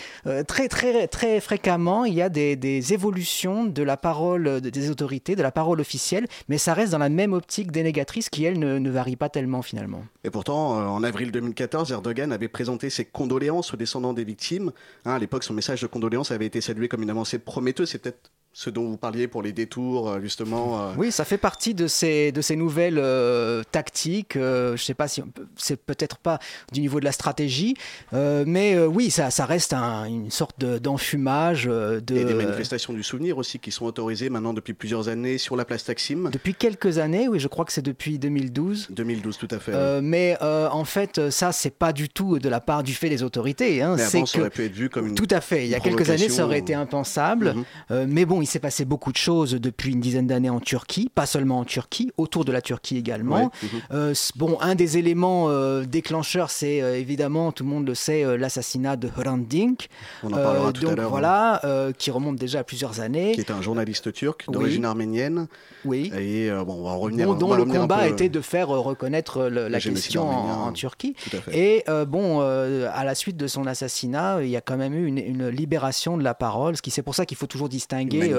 très 0.46 0.68
très 0.68 1.06
très 1.08 1.40
fréquemment, 1.40 2.04
il 2.04 2.14
y 2.14 2.22
a 2.22 2.28
des, 2.28 2.56
des 2.56 2.92
évolutions 2.92 3.64
de 3.64 3.82
la 3.82 3.96
parole 3.96 4.60
des 4.60 4.90
autorités, 4.90 5.36
de 5.36 5.42
la 5.42 5.52
parole 5.52 5.80
officielle, 5.80 6.26
mais 6.48 6.58
ça 6.58 6.74
reste 6.74 6.92
dans 6.92 6.98
la 6.98 7.08
même 7.08 7.32
optique 7.32 7.72
dénégatrice 7.72 8.28
qui 8.28 8.44
elle 8.44 8.58
ne, 8.58 8.78
ne 8.78 8.90
varie 8.90 9.16
pas 9.16 9.28
tellement 9.28 9.62
finalement. 9.62 10.02
Et 10.24 10.30
pourtant, 10.30 10.72
en 10.72 11.02
avril 11.02 11.30
2014 11.30 11.77
Erdogan 11.84 12.32
avait 12.32 12.48
présenté 12.48 12.90
ses 12.90 13.04
condoléances 13.04 13.74
aux 13.74 13.76
descendants 13.76 14.12
des 14.12 14.24
victimes. 14.24 14.72
Hein, 15.04 15.14
à 15.14 15.18
l'époque, 15.18 15.44
son 15.44 15.54
message 15.54 15.82
de 15.82 15.86
condoléances 15.86 16.30
avait 16.30 16.46
été 16.46 16.60
salué 16.60 16.88
comme 16.88 17.02
une 17.02 17.10
avancée 17.10 17.38
prometteuse. 17.38 17.90
C'est 17.90 17.98
peut-être 17.98 18.30
ce 18.58 18.70
dont 18.70 18.88
vous 18.88 18.96
parliez 18.96 19.28
pour 19.28 19.40
les 19.40 19.52
détours, 19.52 20.08
euh, 20.08 20.20
justement. 20.20 20.80
Euh. 20.80 20.92
Oui, 20.96 21.12
ça 21.12 21.24
fait 21.24 21.38
partie 21.38 21.74
de 21.74 21.86
ces, 21.86 22.32
de 22.32 22.40
ces 22.40 22.56
nouvelles 22.56 22.98
euh, 22.98 23.62
tactiques. 23.70 24.32
je 24.34 24.72
ne 24.72 24.76
sais 24.76 24.94
pas 24.94 25.06
si 25.06 25.22
c'est 25.54 25.76
peut-être 25.76 26.18
pas 26.18 26.40
du 26.72 26.80
niveau 26.80 26.98
de 26.98 27.04
la 27.04 27.12
stratégie, 27.12 27.76
mais 28.12 28.76
oui, 28.80 29.10
ça, 29.10 29.30
ça 29.30 29.46
reste 29.46 29.74
une 29.74 30.32
sorte 30.32 30.64
d'enfumage. 30.64 31.66
De, 31.66 32.16
Et 32.16 32.24
des 32.24 32.34
manifestations 32.34 32.92
du 32.92 33.04
souvenir 33.04 33.38
aussi 33.38 33.60
qui 33.60 33.70
sont 33.70 33.84
autorisées 33.84 34.28
maintenant 34.28 34.52
depuis 34.52 34.72
plusieurs 34.72 35.08
années 35.08 35.38
sur 35.38 35.54
la 35.54 35.64
place 35.64 35.84
Taksim. 35.84 36.30
Depuis 36.32 36.54
quelques 36.54 36.98
années, 36.98 37.28
oui, 37.28 37.38
je 37.38 37.46
crois 37.46 37.64
que 37.64 37.72
c'est 37.72 37.82
depuis 37.82 38.18
2012. 38.18 38.88
2012, 38.90 39.38
tout 39.38 39.48
à 39.52 39.60
fait. 39.60 40.00
Mais 40.02 40.36
en 40.42 40.84
fait, 40.84 41.30
ça, 41.30 41.52
c'est 41.52 41.70
pas 41.70 41.92
du 41.92 42.08
tout 42.08 42.40
de 42.40 42.48
la 42.48 42.60
part 42.60 42.82
du 42.82 42.94
fait 42.94 43.08
des 43.08 43.22
autorités. 43.22 43.82
Hein. 43.82 43.94
Mais 43.96 44.02
avant, 44.02 44.26
ça 44.26 44.40
aurait 44.40 44.50
pu 44.50 44.64
être 44.64 44.74
vu 44.74 44.90
comme 44.90 45.06
une 45.06 45.14
Tout 45.14 45.28
à 45.30 45.40
fait. 45.40 45.64
Il 45.64 45.70
y 45.70 45.76
a 45.76 45.80
quelques 45.80 46.10
années, 46.10 46.28
ça 46.28 46.44
aurait 46.44 46.58
été 46.58 46.74
impensable. 46.74 47.54
Mhm. 47.90 48.06
mais 48.08 48.24
bon, 48.24 48.42
s'est 48.48 48.58
passé 48.58 48.84
beaucoup 48.84 49.12
de 49.12 49.16
choses 49.16 49.52
depuis 49.52 49.92
une 49.92 50.00
dizaine 50.00 50.26
d'années 50.26 50.50
en 50.50 50.60
Turquie, 50.60 51.10
pas 51.14 51.26
seulement 51.26 51.60
en 51.60 51.64
Turquie, 51.64 52.10
autour 52.16 52.44
de 52.44 52.52
la 52.52 52.60
Turquie 52.60 52.96
également. 52.96 53.50
Mhm. 53.62 53.68
Euh, 53.92 54.14
bon, 54.36 54.58
un 54.60 54.74
des 54.74 54.98
éléments 54.98 55.48
euh, 55.48 55.84
déclencheurs, 55.84 56.50
c'est 56.50 56.82
euh, 56.82 56.98
évidemment, 56.98 57.52
tout 57.52 57.64
le 57.64 57.70
monde 57.70 57.86
le 57.86 57.94
sait, 57.94 58.36
l'assassinat 58.36 58.96
de 58.96 59.08
Hrant 59.08 59.38
Dink. 59.38 59.88
On 60.22 60.28
en 60.28 60.36
parlera 60.36 60.72
tout 60.72 60.82
donc, 60.82 60.92
à 60.92 60.96
l'heure. 60.96 61.10
Voilà, 61.10 61.62
qui 61.98 62.10
remonte 62.10 62.36
déjà 62.36 62.60
à 62.60 62.64
plusieurs 62.64 63.00
années. 63.00 63.32
Qui 63.32 63.40
est 63.40 63.50
un 63.50 63.62
journaliste 63.62 64.12
turc 64.12 64.44
d'origine 64.48 64.84
arménienne. 64.84 65.46
Oui. 65.84 66.12
Et 66.16 66.50
bon, 66.66 66.80
on 66.80 66.84
va 66.84 66.94
revenir. 66.94 67.34
dont 67.34 67.54
le 67.54 67.64
combat 67.64 68.08
était 68.08 68.28
de 68.28 68.40
faire 68.40 68.68
reconnaître 68.68 69.44
la 69.44 69.80
question 69.80 70.28
en, 70.28 70.72
Turquie. 70.72 71.14
Et 71.52 71.84
bon, 72.06 72.40
à 72.40 73.04
la 73.04 73.14
suite 73.14 73.36
de 73.36 73.46
son 73.46 73.66
assassinat, 73.66 74.42
il 74.42 74.48
y 74.48 74.56
a 74.56 74.60
quand 74.60 74.76
même 74.76 74.94
eu 74.94 75.06
une, 75.06 75.48
libération 75.48 76.16
de 76.16 76.22
la 76.22 76.34
parole, 76.34 76.76
ce 76.76 76.82
qui 76.82 76.90
c'est 76.90 77.02
pour 77.02 77.14
ça 77.14 77.26
qu'il 77.26 77.36
faut 77.36 77.46
toujours 77.46 77.68
distinguer 77.68 78.32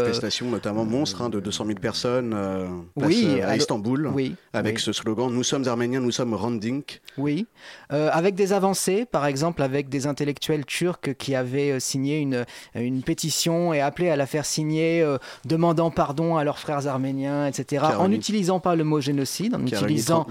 notamment 0.49 0.85
monstre 0.85 1.21
hein, 1.21 1.29
de 1.29 1.39
200 1.39 1.65
000 1.65 1.79
personnes 1.79 2.33
euh, 2.35 2.67
oui, 2.95 3.27
euh, 3.27 3.49
à 3.49 3.55
Istanbul, 3.55 4.09
oui, 4.13 4.35
avec 4.53 4.79
ce 4.79 4.93
slogan 4.93 5.31
Nous 5.31 5.43
sommes 5.43 5.67
arméniens, 5.67 5.99
nous 5.99 6.11
sommes 6.11 6.33
Randink. 6.33 7.01
Oui, 7.17 7.47
euh, 7.91 8.09
avec 8.11 8.35
des 8.35 8.53
avancées, 8.53 9.05
par 9.05 9.25
exemple 9.25 9.61
avec 9.61 9.89
des 9.89 10.07
intellectuels 10.07 10.65
turcs 10.65 11.15
qui 11.17 11.35
avaient 11.35 11.79
signé 11.79 12.19
une, 12.19 12.45
une 12.75 13.01
pétition 13.01 13.73
et 13.73 13.81
appelé 13.81 14.09
à 14.09 14.15
la 14.15 14.25
faire 14.25 14.45
signer, 14.45 15.05
demandant 15.45 15.91
pardon 15.91 16.37
à 16.37 16.43
leurs 16.43 16.59
frères 16.59 16.87
arméniens, 16.87 17.47
etc., 17.47 17.85
en 17.97 18.09
n'utilisant 18.09 18.59
pas 18.59 18.75
le 18.75 18.83
mot 18.83 19.01
génocide, 19.01 19.55
en, 19.55 19.65
utilisant, 19.65 20.25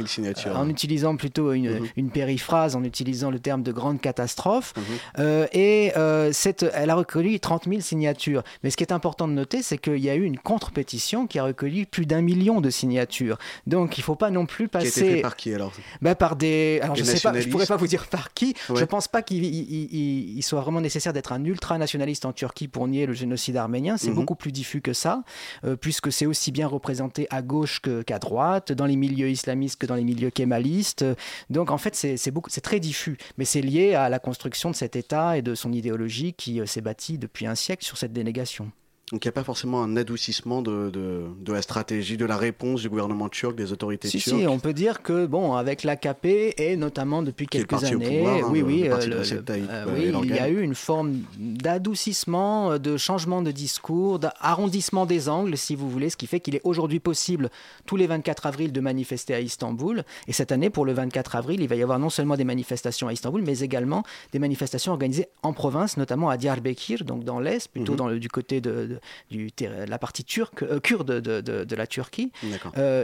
en 0.55 0.69
utilisant 0.69 1.17
plutôt 1.17 1.53
une, 1.53 1.79
mhm. 1.79 1.87
une, 1.97 2.11
périphrase, 2.11 2.77
en 2.77 2.85
utilisant 2.85 3.31
le 3.31 3.39
terme 3.39 3.63
de 3.63 3.73
grande 3.73 4.01
catastrophe. 4.01 4.75
Mhm. 4.77 5.47
et 5.53 5.93
cette, 6.33 6.65
elle 6.75 6.91
a 6.91 6.95
recueilli 6.95 7.41
30 7.41 7.65
000 7.69 7.81
signatures. 7.81 8.43
Mais 8.63 8.71
ce 8.71 8.77
qui 8.77 8.85
est 8.85 8.93
important 8.93 9.29
de 9.29 9.33
noter, 9.33 9.58
c'est 9.63 9.79
qu'il 9.79 9.99
y 9.99 10.11
a 10.11 10.15
eu 10.15 10.25
une 10.25 10.39
contre-pétition 10.39 11.27
qui 11.27 11.39
a 11.39 11.45
recueilli 11.45 11.87
plus 11.87 12.07
d'un 12.07 12.23
million 12.23 12.61
de 12.61 12.71
signatures. 12.71 13.39
Donc 13.67 13.99
il 13.99 14.01
ne 14.01 14.05
faut 14.05 14.17
pas 14.17 14.31
non 14.31 14.47
plus 14.47 14.69
passer. 14.69 14.91
Qui 14.91 15.01
a 15.01 15.03
été 15.05 15.15
fait 15.17 15.23
par 15.23 15.37
qui 15.37 15.55
alors? 15.55 15.73
Bah, 16.03 16.15
Par 16.15 16.37
des. 16.37 16.81
Alors 16.83 16.97
je 16.97 17.03
ne 17.03 17.51
pourrais 17.51 17.67
pas 17.67 17.77
vous 17.77 17.87
dire 17.87 18.07
par 18.07 18.33
qui. 18.33 18.55
Je 18.69 18.75
ne 18.75 18.85
pense 18.85 19.09
pas 19.09 19.23
qu'il 19.23 20.43
soit 20.43 20.61
vraiment 20.61 20.81
nécessaire 20.81 21.13
d'être 21.13 21.33
un 21.33 21.45
ultranationaliste 21.45 22.25
en 22.25 22.33
Turquie 22.33 22.69
pour 22.69 22.89
nier 22.89 23.07
le 23.07 23.13
génocide 23.13 23.57
arménien. 23.57 23.97
C'est 23.97 24.11
mhm. 24.11 24.17
beaucoup 24.17 24.35
plus 24.35 24.53
diffus 24.53 24.81
que 24.81 24.93
ça, 24.93 25.23
euh, 25.65 25.77
puisque 25.77 26.13
c'est 26.13 26.27
aussi 26.27 26.53
bien 26.53 26.67
représenté 26.67 27.27
à 27.31 27.43
gauche 27.43 27.81
qu'à 28.07 28.19
droite, 28.19 28.73
dans 28.73 28.87
les 28.87 28.97
milieux 28.97 29.31
islamistes 29.31 29.81
que 29.81 29.87
dans 29.87 29.95
les 29.95 30.05
milieux 30.05 30.31
kémalistes. 30.31 31.05
Donc 31.51 31.71
en 31.71 31.79
fait, 31.79 31.95
c'est 31.95 32.61
très 32.61 32.81
diffus, 32.81 33.19
mais 33.37 33.45
c'est 33.45 33.61
lié 33.61 33.95
à 33.95 34.09
la 34.09 34.19
construction 34.19 34.71
de 34.71 34.77
cet 34.77 34.97
État 34.97 35.37
et 35.37 35.43
de 35.43 35.55
son 35.55 35.73
idéologie 35.73 36.33
qui 36.33 36.61
euh, 36.61 36.67
s'est 36.67 36.81
bâtie 36.81 37.19
depuis 37.19 37.47
un 37.47 37.55
siècle 37.55 37.85
sur 37.85 37.97
cette 37.97 38.13
dénégation. 38.13 38.71
Donc 39.13 39.25
il 39.25 39.29
n'y 39.29 39.31
a 39.31 39.33
pas 39.33 39.45
forcément 39.45 39.83
un 39.83 39.97
adoucissement 39.97 40.61
de, 40.61 40.91
de, 40.91 41.53
la 41.53 41.63
stratégie, 41.63 42.17
de 42.17 42.27
la 42.27 42.37
réponse 42.37 42.83
du 42.83 42.91
gouvernement 42.91 43.29
turc, 43.29 43.55
des 43.55 43.73
autorités 43.73 44.09
si, 44.09 44.19
turques. 44.19 44.39
Si, 44.39 44.47
on 44.47 44.59
peut 44.59 44.75
dire 44.75 45.03
que 45.03 45.27
bon, 45.27 45.55
avec 45.55 45.83
l'AKP 45.83 46.55
et 46.59 46.77
notamment 46.77 47.23
depuis 47.23 47.47
quelques 47.47 47.85
années, 47.85 48.27
hein, 48.27 48.47
oui, 48.51 48.61
oui, 48.63 48.89
euh, 48.89 49.85
oui 49.95 50.13
il 50.25 50.35
y 50.35 50.39
a 50.39 50.49
eu 50.49 50.61
une 50.61 50.75
forme 50.75 51.21
d'adoucissement, 51.39 52.73
euh, 52.73 52.79
de 52.79 52.97
changement 52.97 53.41
de 53.41 53.51
discours, 53.51 54.19
d'arrondissement 54.19 55.07
des 55.07 55.29
angles, 55.29 55.57
si 55.57 55.75
vous 55.75 55.89
voulez, 55.89 56.11
ce 56.11 56.17
qui 56.17 56.27
fait 56.27 56.41
qu'il 56.41 56.55
est 56.55 56.63
aujourd'hui 56.65 57.01
possible 57.01 57.49
tous 57.87 57.97
les 57.97 58.07
24 58.07 58.47
avril 58.47 58.73
de 58.73 58.81
manifester 58.81 59.35
à 59.35 59.41
Istanbul. 59.41 60.05
Et 60.27 60.33
cette 60.33 60.53
année, 60.53 60.69
pour 60.69 60.85
le 60.85 60.93
24 60.93 61.37
avril, 61.37 61.63
il 61.63 61.69
va 61.69 61.77
y 61.77 61.83
avoir 61.83 61.99
non 61.99 62.11
seulement 62.11 62.37
des 62.37 62.45
manifestations 62.45 63.09
à 63.09 63.13
Istanbul, 63.15 63.43
mais 63.43 63.61
également 63.61 64.03
des 64.33 64.39
manifestations 64.39 64.93
organisées 64.93 65.29
en 65.43 65.55
province, 65.55 65.97
notamment 65.97 66.29
à 66.29 66.37
Diyarbakir, 66.37 67.05
donc 67.05 67.25
dans 67.25 67.41
l'est, 67.41 67.69
plutôt 67.69 67.93
mhm. 67.93 67.99
dans 67.99 68.09
le, 68.09 68.19
du 68.19 68.29
côté 68.29 68.61
de 68.61 68.98
du, 69.31 69.51
la 69.61 69.99
partie 69.99 70.25
turque, 70.25 70.81
kurde 70.81 71.21
de, 71.21 71.41
de, 71.41 71.77
la 71.77 71.87
Turquie. 71.87 72.33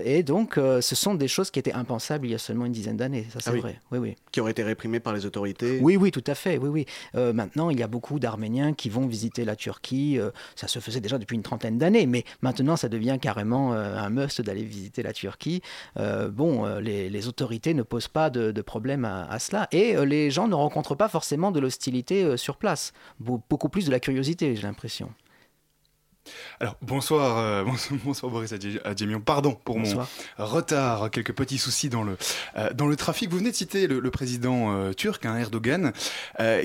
et 0.05 0.23
donc, 0.23 0.55
ce 0.57 0.95
sont 0.95 1.15
des 1.15 1.29
choses 1.29 1.51
qui 1.51 1.59
étaient 1.59 1.73
impensables 1.73 2.27
il 2.27 2.33
y 2.33 2.35
a 2.35 2.39
seulement 2.39 2.67
une 2.67 2.73
dizaine 2.73 2.97
d'années, 2.97 3.27
ça 3.31 3.41
c'est 3.41 3.51
ah 3.51 3.57
vrai. 3.57 3.81
Oui, 3.91 3.99
oui. 3.99 4.17
Qui 4.33 4.41
ont 4.41 4.49
été 4.49 4.63
réprimées 4.63 5.01
par 5.01 5.13
les 5.13 5.27
autorités 5.27 5.79
Oui, 5.81 5.97
oui, 5.97 6.11
tout 6.11 6.25
à 6.27 6.35
fait. 6.35 6.59
Oui, 6.59 6.69
oui. 7.15 7.33
maintenant, 7.33 7.71
il 7.71 7.79
y 7.79 7.83
a 7.83 7.87
beaucoup 7.87 8.19
d'Arméniens 8.19 8.73
qui 8.73 8.89
vont 8.89 9.07
visiter 9.07 9.45
la 9.45 9.57
Turquie. 9.57 10.19
ça 10.57 10.69
se 10.69 10.79
faisait 10.79 11.01
déjà 11.01 11.19
depuis 11.19 11.37
une 11.37 11.43
trentaine 11.43 11.79
d'années, 11.79 12.07
mais 12.07 12.25
maintenant, 12.43 12.77
ça 12.77 12.89
devient 12.89 13.19
carrément 13.21 13.73
un 13.73 14.11
must 14.11 14.41
d'aller 14.41 14.65
visiter 14.65 15.03
la 15.03 15.13
Turquie. 15.13 15.63
bon, 15.97 16.67
les, 16.79 17.25
autorités 17.29 17.73
ne 17.73 17.83
posent 17.83 18.09
pas 18.09 18.29
de, 18.29 18.51
de 18.51 18.63
problème 18.63 19.05
à, 19.05 19.25
à, 19.31 19.39
cela. 19.39 19.69
Et 19.73 19.97
les 20.05 20.31
gens 20.31 20.49
ne 20.49 20.55
rencontrent 20.55 20.95
pas 20.95 21.09
forcément 21.09 21.51
de 21.53 21.61
l'hostilité 21.61 22.37
sur 22.37 22.57
place. 22.57 22.93
Beaucoup 23.21 23.69
plus 23.69 23.87
de 23.87 23.91
la 23.91 24.01
curiosité, 24.01 24.55
j'ai 24.57 24.63
l'impression. 24.63 25.11
Alors 26.61 26.77
bonsoir, 26.83 27.39
euh, 27.39 27.65
bonsoir, 28.05 28.31
Boris 28.31 28.53
Adjemian. 28.53 29.21
Pardon 29.21 29.59
pour 29.65 29.79
mon 29.79 30.07
retard, 30.39 31.11
quelques 31.11 31.33
petits 31.33 31.59
soucis 31.59 31.89
dans 31.89 32.03
le 32.03 32.17
euh, 32.57 32.73
dans 32.73 32.87
le 32.87 32.97
trafic. 32.97 33.31
Vous 33.31 33.39
venez 33.39 33.51
de 33.51 33.57
citer 33.57 33.87
le, 33.87 34.11
président 34.11 34.75
euh, 34.75 34.93
turc, 34.93 35.27
hein, 35.27 35.37
Erdogan, 35.37 35.93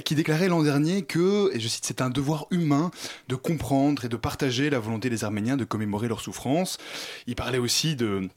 qui 0.06 0.16
déclarait 0.16 0.48
l'an 0.48 0.63
dernier 0.63 1.04
que, 1.04 1.54
et 1.54 1.60
je 1.60 1.68
cite, 1.68 1.86
c'est 1.86 2.01
un 2.01 2.10
devoir 2.10 2.46
humain 2.51 2.92
de 3.28 3.36
comprendre 3.36 4.06
et 4.06 4.10
de 4.10 4.16
partager 4.16 4.70
la 4.70 4.80
volonté 4.80 5.10
des 5.10 5.24
Arméniens 5.24 5.58
de 5.58 5.66
commémorer 5.66 6.08
leur 6.08 6.22
souffrance. 6.22 6.78
Il 7.28 7.36
parlait 7.36 7.58
aussi 7.58 7.96
de 7.96 8.30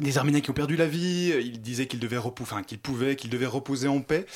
des 0.00 0.18
Arméniens 0.18 0.40
qui 0.40 0.50
ont 0.50 0.54
perdu 0.54 0.76
la 0.76 0.86
vie. 0.86 1.32
Il 1.40 1.60
disait 1.60 1.86
qu'ils 1.86 2.00
devaient 2.00 2.18
repousser, 2.18 2.52
enfin 2.52 2.62
qu'ils 2.62 2.78
pouvaient, 2.78 3.16
qu'ils 3.16 3.30
devaient 3.30 3.46
reposer 3.46 3.88
en 3.88 4.00
paix. 4.00 4.26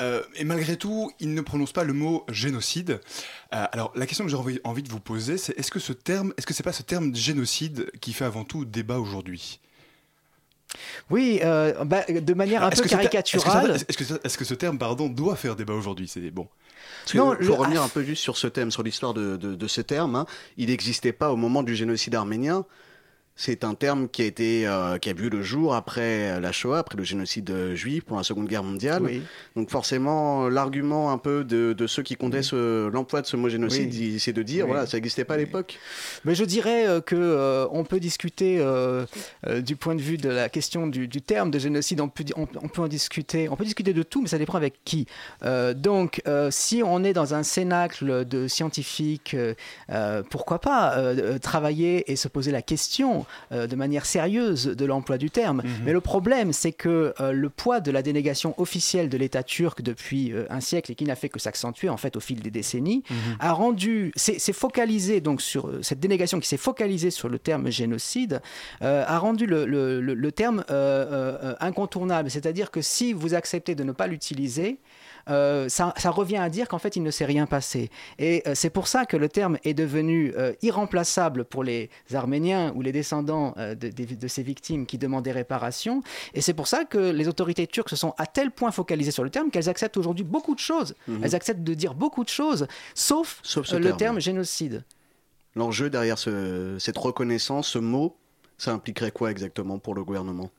Euh, 0.00 0.22
et 0.36 0.44
malgré 0.44 0.76
tout, 0.76 1.12
il 1.20 1.34
ne 1.34 1.40
prononce 1.40 1.72
pas 1.72 1.84
le 1.84 1.92
mot 1.92 2.24
génocide. 2.28 3.00
Euh, 3.54 3.66
alors, 3.72 3.92
la 3.94 4.06
question 4.06 4.24
que 4.24 4.30
j'ai 4.30 4.60
envie, 4.64 4.82
de 4.82 4.88
vous 4.88 5.00
poser, 5.00 5.36
c'est 5.36 5.58
est-ce 5.58 5.70
que 5.70 5.78
ce 5.78 5.92
terme, 5.92 6.32
est-ce 6.38 6.46
que 6.46 6.54
c'est 6.54 6.62
pas 6.62 6.72
ce 6.72 6.82
terme 6.82 7.14
génocide 7.14 7.90
qui 8.00 8.12
fait 8.12 8.24
avant 8.24 8.44
tout 8.44 8.64
débat 8.64 8.98
aujourd'hui? 8.98 9.60
Oui, 11.10 11.40
euh, 11.42 11.84
bah, 11.84 12.04
de 12.08 12.34
manière 12.34 12.62
un 12.62 12.70
peu 12.70 12.82
caricaturale. 12.82 13.76
Est-ce 13.88 14.38
que, 14.38 14.44
ce 14.44 14.54
terme, 14.54 14.78
pardon, 14.78 15.08
doit 15.08 15.36
faire 15.36 15.56
débat 15.56 15.74
aujourd'hui? 15.74 16.08
C'est 16.08 16.30
bon. 16.30 16.48
Non, 17.14 17.36
pour 17.36 17.58
revenir 17.58 17.82
un 17.82 17.88
peu 17.88 18.02
juste 18.02 18.22
sur 18.22 18.36
ce 18.36 18.46
thème, 18.46 18.70
sur 18.70 18.82
l'histoire 18.82 19.12
de, 19.12 19.66
ce 19.66 19.80
terme, 19.80 20.14
hein, 20.14 20.26
il 20.56 20.68
n'existait 20.68 21.12
pas 21.12 21.32
au 21.32 21.36
moment 21.36 21.62
du 21.62 21.74
génocide 21.74 22.14
arménien. 22.14 22.64
C'est 23.42 23.64
un 23.64 23.72
terme 23.72 24.06
qui 24.06 24.20
a 24.20 24.26
été 24.26 24.66
euh, 24.66 24.98
qui 24.98 25.08
a 25.08 25.14
vu 25.14 25.30
le 25.30 25.40
jour 25.40 25.74
après 25.74 26.38
la 26.42 26.52
Shoah, 26.52 26.80
après 26.80 26.98
le 26.98 27.04
génocide 27.04 27.48
euh, 27.48 27.74
juif 27.74 28.04
pour 28.04 28.18
la 28.18 28.22
Seconde 28.22 28.48
Guerre 28.48 28.62
mondiale. 28.62 29.02
Donc 29.56 29.70
forcément, 29.70 30.50
l'argument 30.50 31.10
un 31.10 31.16
peu 31.16 31.42
de, 31.42 31.86
ceux 31.86 32.02
qui 32.02 32.16
contestent 32.16 32.52
l'emploi 32.52 33.22
de 33.22 33.26
ce 33.26 33.38
mot 33.38 33.48
génocide, 33.48 34.18
c'est 34.18 34.34
de 34.34 34.42
dire 34.42 34.66
voilà, 34.66 34.84
ça 34.84 34.98
n'existait 34.98 35.24
pas 35.24 35.34
à 35.34 35.36
l'époque. 35.38 35.78
Mais 36.26 36.34
je 36.34 36.44
dirais 36.44 36.86
euh, 36.86 37.00
que 37.00 37.66
on 37.72 37.82
peut 37.82 37.98
discuter 37.98 38.62
du 39.64 39.74
point 39.74 39.94
de 39.94 40.02
vue 40.02 40.18
de 40.18 40.28
la 40.28 40.50
question 40.50 40.86
du, 40.86 41.08
terme 41.08 41.50
de 41.50 41.58
génocide. 41.58 42.02
On 42.02 42.10
peut, 42.10 42.24
on, 42.36 42.44
peut 42.44 42.82
en 42.82 42.88
discuter. 42.88 43.48
On 43.48 43.56
peut 43.56 43.64
discuter 43.64 43.94
de 43.94 44.02
tout, 44.02 44.20
mais 44.20 44.28
ça 44.28 44.36
dépend 44.36 44.58
avec 44.58 44.84
qui. 44.84 45.06
donc, 45.76 46.20
si 46.50 46.82
on 46.84 47.04
est 47.04 47.14
dans 47.14 47.32
un 47.32 47.42
cénacle 47.42 48.26
de 48.26 48.48
scientifiques, 48.48 49.34
pourquoi 50.28 50.58
pas 50.58 51.14
travailler 51.40 52.12
et 52.12 52.16
se 52.16 52.28
poser 52.28 52.52
la 52.52 52.60
question 52.60 53.24
euh, 53.52 53.66
de 53.66 53.76
manière 53.76 54.06
sérieuse 54.06 54.66
de 54.66 54.84
l'emploi 54.84 55.18
du 55.18 55.30
terme. 55.30 55.62
Mhm. 55.64 55.70
Mais 55.84 55.92
le 55.92 56.00
problème, 56.00 56.52
c'est 56.52 56.72
que 56.72 57.14
euh, 57.20 57.32
le 57.32 57.48
poids 57.48 57.80
de 57.80 57.90
la 57.90 58.02
dénégation 58.02 58.54
officielle 58.60 59.08
de 59.08 59.16
l'État 59.16 59.42
turc 59.42 59.82
depuis 59.82 60.32
euh, 60.32 60.46
un 60.50 60.60
siècle 60.60 60.92
et 60.92 60.94
qui 60.94 61.04
n'a 61.04 61.16
fait 61.16 61.28
que 61.28 61.38
s'accentuer 61.38 61.88
en 61.88 61.96
fait 61.96 62.16
au 62.16 62.20
fil 62.20 62.40
des 62.40 62.50
décennies, 62.50 63.02
mhm. 63.10 63.16
a 63.40 63.52
rendu, 63.52 64.12
focalisé 64.52 65.20
donc 65.20 65.42
sur 65.42 65.70
cette 65.82 66.00
dénégation 66.00 66.40
qui 66.40 66.48
s'est 66.48 66.56
focalisée 66.56 67.10
sur 67.10 67.28
le 67.28 67.38
terme 67.38 67.70
génocide, 67.70 68.40
a 68.80 69.18
rendu 69.18 69.46
le, 69.46 69.64
le, 69.64 70.00
le 70.00 70.32
terme 70.32 70.64
incontournable. 71.60 72.30
C'est-à-dire 72.30 72.70
que 72.70 72.80
si 72.80 73.12
vous 73.12 73.34
acceptez 73.34 73.74
de 73.74 73.84
ne 73.84 73.92
pas 73.92 74.06
l'utiliser, 74.06 74.78
euh, 75.30 75.68
ça, 75.68 75.92
revient 76.10 76.36
à 76.36 76.48
dire 76.48 76.68
qu'en 76.68 76.78
fait, 76.78 76.96
il 76.96 77.02
ne 77.02 77.10
s'est 77.10 77.24
rien 77.24 77.46
passé. 77.46 77.90
Et 78.18 78.42
euh, 78.46 78.52
c'est 78.54 78.70
pour 78.70 78.88
ça 78.88 79.06
que 79.06 79.16
le 79.16 79.28
terme 79.28 79.58
est 79.64 79.74
devenu 79.74 80.32
euh, 80.36 80.52
irremplaçable 80.62 81.44
pour 81.44 81.64
les 81.64 81.90
Arméniens 82.12 82.72
ou 82.74 82.82
les 82.82 82.92
descendants 82.92 83.54
de, 83.56 84.28
ces 84.28 84.42
victimes 84.42 84.86
qui 84.86 84.98
demandent 84.98 85.24
des 85.24 85.32
réparations. 85.32 86.02
Et 86.34 86.40
c'est 86.40 86.54
pour 86.54 86.66
ça 86.66 86.84
que 86.84 86.98
les 86.98 87.28
autorités 87.28 87.66
turques 87.66 87.90
se 87.90 87.96
sont 87.96 88.14
à 88.18 88.26
tel 88.26 88.50
point 88.50 88.70
focalisées 88.70 89.10
sur 89.10 89.24
le 89.24 89.30
terme 89.30 89.50
qu'elles 89.50 89.68
acceptent 89.68 89.96
aujourd'hui 89.96 90.24
beaucoup 90.24 90.54
de 90.54 90.60
choses. 90.60 90.94
Mhm. 91.08 91.20
Elles 91.22 91.34
acceptent 91.34 91.62
de 91.62 91.74
dire 91.74 91.94
beaucoup 91.94 92.24
de 92.24 92.28
choses, 92.28 92.66
sauf, 92.94 93.40
le 93.72 93.92
terme. 93.92 94.20
génocide. 94.20 94.84
L'enjeu 95.54 95.90
derrière 95.90 96.18
cette 96.18 96.98
reconnaissance, 96.98 97.68
ce 97.68 97.78
mot, 97.78 98.16
ça 98.58 98.72
impliquerait 98.72 99.10
quoi 99.10 99.30
exactement 99.30 99.78
pour 99.78 99.94
le 99.94 100.04
gouvernement? 100.04 100.50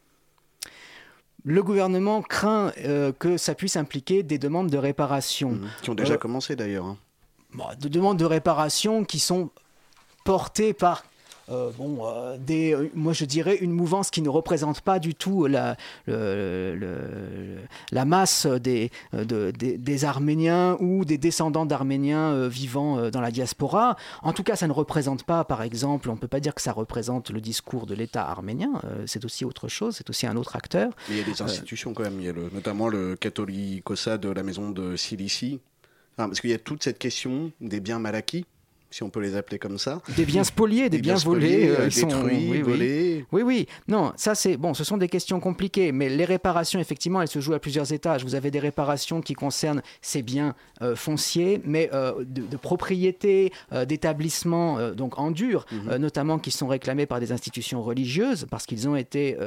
Le 1.44 1.64
gouvernement 1.64 2.22
craint 2.22 2.72
euh, 2.86 3.12
que 3.18 3.38
ça 3.38 3.56
puisse 3.56 3.76
impliquer 3.76 4.24
des 4.24 4.38
demandes 4.38 4.70
de 4.70 4.78
réparation. 4.78 5.52
Mmh. 5.52 5.70
qui 5.82 5.90
ont 5.90 5.96
déjà 5.96 6.14
euh, 6.14 6.18
commencé 6.18 6.56
d'ailleurs. 6.56 6.86
Hein. 6.86 6.98
de 7.80 7.88
demandes 7.88 8.18
de 8.18 8.26
réparation 8.26 9.04
qui 9.04 9.20
sont 9.20 9.50
portées 10.24 10.74
par 10.74 11.04
euh, 11.51 11.72
bon, 11.77 12.00
euh, 12.05 12.38
des, 12.38 12.74
euh, 12.74 12.89
moi 12.93 13.13
je 13.13 13.25
dirais 13.25 13.55
une 13.55 13.72
mouvance 13.72 14.10
qui 14.10 14.22
ne 14.22 14.29
représente 14.29 14.81
pas 14.81 15.00
du 15.00 15.15
tout 15.15 15.48
la, 15.48 15.75
la 16.08 18.05
masse 18.05 18.46
des, 18.46 18.91
des, 19.13 20.05
Arméniens 20.05 20.77
ou 20.79 21.05
des 21.05 21.17
descendants 21.17 21.65
d'Arméniens 21.65 22.48
vivant 22.48 23.10
dans 23.10 23.22
la 23.22 23.31
diaspora. 23.31 23.96
En 24.24 24.34
tout 24.34 24.43
cas, 24.43 24.55
ça 24.55 24.67
ne 24.67 24.72
représente 24.72 25.24
pas, 25.24 25.43
par 25.43 25.62
exemple, 25.62 26.10
on 26.10 26.13
ne 26.13 26.17
peut 26.17 26.27
pas 26.27 26.39
dire 26.39 26.55
que 26.55 26.62
ça 26.62 26.72
représente 26.72 27.29
le 27.29 27.41
discours 27.41 27.86
de 27.86 27.93
l'État 27.93 28.27
arménien, 28.27 28.81
c'est 29.05 29.25
aussi 29.25 29.46
autre 29.46 29.67
chose, 29.67 29.96
c'est 29.98 30.10
aussi 30.10 30.25
un 30.27 30.36
autre 30.38 30.55
acteur. 30.55 30.91
il 31.10 31.17
y 31.17 31.22
a 31.22 31.24
des 31.24 31.41
institutions 31.41 31.93
quand 31.93 32.03
même, 32.03 32.20
il 32.20 32.25
y 32.25 32.29
a 32.29 32.34
notamment 32.34 32.88
le 32.88 33.17
Ossa 33.86 34.17
de 34.17 34.29
la 34.29 34.43
maison 34.43 34.72
de 34.72 34.96
Cilicie, 34.96 35.60
parce 36.17 36.39
qu'il 36.39 36.50
y 36.50 36.53
a 36.53 36.60
toute 36.60 36.84
cette 36.84 37.00
question 37.00 37.51
des 37.62 37.79
biens 37.79 38.00
mal 38.00 38.15
acquis 38.15 38.46
si 38.92 39.04
on 39.04 39.10
peut 39.10 39.22
les 39.22 39.36
appeler 39.36 39.58
comme 39.58 39.78
ça. 39.78 40.02
Des 40.16 40.26
biens 40.26 40.44
spoliés, 40.44 40.90
des, 40.90 41.00
biens, 41.00 41.16
volés, 41.16 41.70
euh, 41.70 41.88
détruits, 41.88 42.50
oui, 42.52 42.62
volés. 42.62 43.26
Oui. 43.32 43.42
oui, 43.42 43.68
non, 43.88 44.12
ça 44.18 44.36
c'est 44.36 44.58
bon, 44.58 44.74
ce 44.74 44.84
sont 44.84 44.98
des 44.98 45.08
questions 45.08 45.40
compliquées, 45.40 45.94
mais 45.94 46.10
les 46.10 46.26
réparations, 46.26 46.80
effectivement, 46.80 47.22
elles 47.22 47.30
se 47.30 47.40
jouent 47.40 47.54
à 47.54 47.60
plusieurs 47.60 47.94
étages. 47.94 48.24
Vous 48.24 48.36
avez 48.36 48.52
des 48.52 48.60
réparations 48.60 49.22
qui 49.22 49.34
concernent 49.34 49.82
ces 50.02 50.22
biens 50.22 50.56
euh, 50.82 50.96
fonciers, 50.96 51.62
mais 51.64 51.90
euh, 51.94 52.24
de, 52.26 52.42
de, 52.42 52.58
propriété, 52.58 53.52
d'établissements, 53.88 54.92
donc 54.92 55.18
en 55.18 55.32
dur, 55.32 55.66
mhm. 55.72 55.96
notamment 55.98 56.38
qui 56.38 56.52
sont 56.52 56.68
réclamés 56.68 57.06
par 57.06 57.20
des 57.20 57.32
institutions 57.32 57.82
religieuses 57.82 58.46
parce 58.50 58.66
qu'ils 58.66 58.88
ont 58.90 58.96
été 58.96 59.38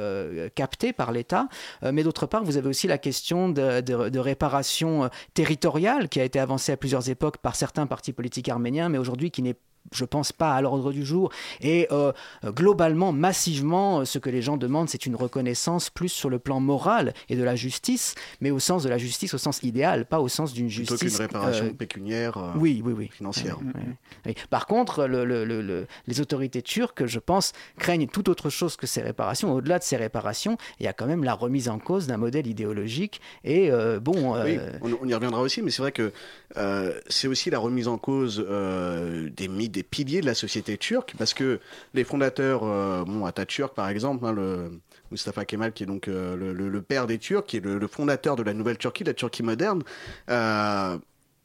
captés 0.55 0.91
par 0.91 1.11
l'État. 1.11 1.47
mais 1.83 2.03
d'autre 2.03 2.25
part, 2.25 2.43
vous 2.43 2.57
avez 2.57 2.67
aussi 2.67 2.87
la 2.87 2.97
question 2.97 3.49
de, 3.49 3.81
de, 3.81 4.09
de 4.09 4.19
réparation 4.19 5.09
territoriale 5.33 6.09
qui 6.09 6.19
a 6.19 6.23
été 6.23 6.39
avancée 6.39 6.71
à 6.71 6.77
plusieurs 6.77 7.09
époques 7.09 7.37
par 7.37 7.55
certains 7.55 7.85
partis 7.87 8.11
politiques 8.11 8.49
arméniens, 8.49 8.89
mais 8.89 8.97
aujourd'hui 8.97 9.31
qui 9.35 9.41
n'est 9.41 9.57
je 9.93 10.05
pense 10.05 10.31
pas 10.31 10.53
à 10.53 10.61
l'ordre 10.61 10.91
du 10.91 11.05
jour. 11.05 11.31
Et 11.61 11.87
euh, 11.91 12.11
globalement, 12.45 13.11
massivement, 13.11 14.05
ce 14.05 14.19
que 14.19 14.29
les 14.29 14.41
gens 14.41 14.57
demandent, 14.57 14.89
c'est 14.89 15.05
une 15.05 15.15
reconnaissance 15.15 15.89
plus 15.89 16.09
sur 16.09 16.29
le 16.29 16.39
plan 16.39 16.59
moral 16.59 17.13
et 17.29 17.35
de 17.35 17.43
la 17.43 17.55
justice, 17.55 18.15
mais 18.41 18.51
au 18.51 18.59
sens 18.59 18.83
de 18.83 18.89
la 18.89 18.97
justice, 18.97 19.33
au 19.33 19.37
sens 19.37 19.61
idéal, 19.63 20.05
pas 20.05 20.19
au 20.19 20.27
sens 20.27 20.53
d'une 20.53 20.69
justice. 20.69 20.97
Plutôt 20.97 21.15
qu'une 21.15 21.25
réparation 21.25 21.65
euh, 21.65 21.73
pécuniaire. 21.73 22.37
Euh, 22.37 22.51
oui, 22.55 22.81
oui, 22.83 22.93
oui. 22.93 23.09
Financière. 23.11 23.57
Par 24.49 24.67
contre, 24.67 25.05
le, 25.05 25.87
les 26.07 26.21
autorités 26.21 26.61
turques, 26.61 27.05
je 27.05 27.19
pense, 27.19 27.53
craignent 27.77 28.07
tout 28.07 28.29
autre 28.29 28.49
chose 28.49 28.75
que 28.75 28.87
ces 28.87 29.01
réparations. 29.01 29.53
Au-delà 29.53 29.79
de 29.79 29.83
ces 29.83 29.97
réparations, 29.97 30.57
il 30.79 30.85
y 30.85 30.87
a 30.87 30.93
quand 30.93 31.05
même 31.05 31.23
la 31.23 31.33
remise 31.33 31.69
en 31.69 31.79
cause 31.79 32.07
d'un 32.07 32.17
modèle 32.17 32.47
idéologique. 32.47 33.21
Et 33.43 33.69
bon. 34.01 34.35
Oui, 34.43 34.59
on, 34.81 35.07
y 35.07 35.13
reviendra 35.13 35.41
aussi, 35.41 35.61
mais 35.61 35.71
c'est 35.71 35.81
vrai 35.81 35.91
que 35.91 36.11
euh, 36.57 36.99
c'est 37.07 37.27
aussi 37.27 37.49
la 37.49 37.59
remise 37.59 37.87
en 37.87 37.97
cause 37.97 38.43
euh, 38.47 39.29
des 39.35 39.47
mythes, 39.47 39.71
des 39.75 39.83
piliers 39.83 40.21
de 40.21 40.25
la 40.25 40.33
société 40.33 40.77
turque, 40.77 41.13
parce 41.17 41.33
que 41.33 41.59
les 41.93 42.03
fondateurs, 42.03 42.63
euh, 42.63 43.03
bon, 43.03 43.25
Atatürk 43.25 43.75
par 43.75 43.89
exemple, 43.89 44.25
hein, 44.25 44.31
le 44.31 44.79
Mustafa 45.11 45.45
Kemal, 45.45 45.73
qui 45.73 45.83
est 45.83 45.85
donc 45.85 46.07
le, 46.07 46.81
père 46.81 47.07
des 47.07 47.19
Turcs, 47.19 47.45
qui 47.45 47.57
est 47.57 47.65
le, 47.65 47.87
fondateur 47.87 48.35
de 48.35 48.43
la 48.43 48.53
nouvelle 48.53 48.77
Turquie, 48.77 49.03
la 49.03 49.13
Turquie 49.13 49.43
moderne, 49.43 49.83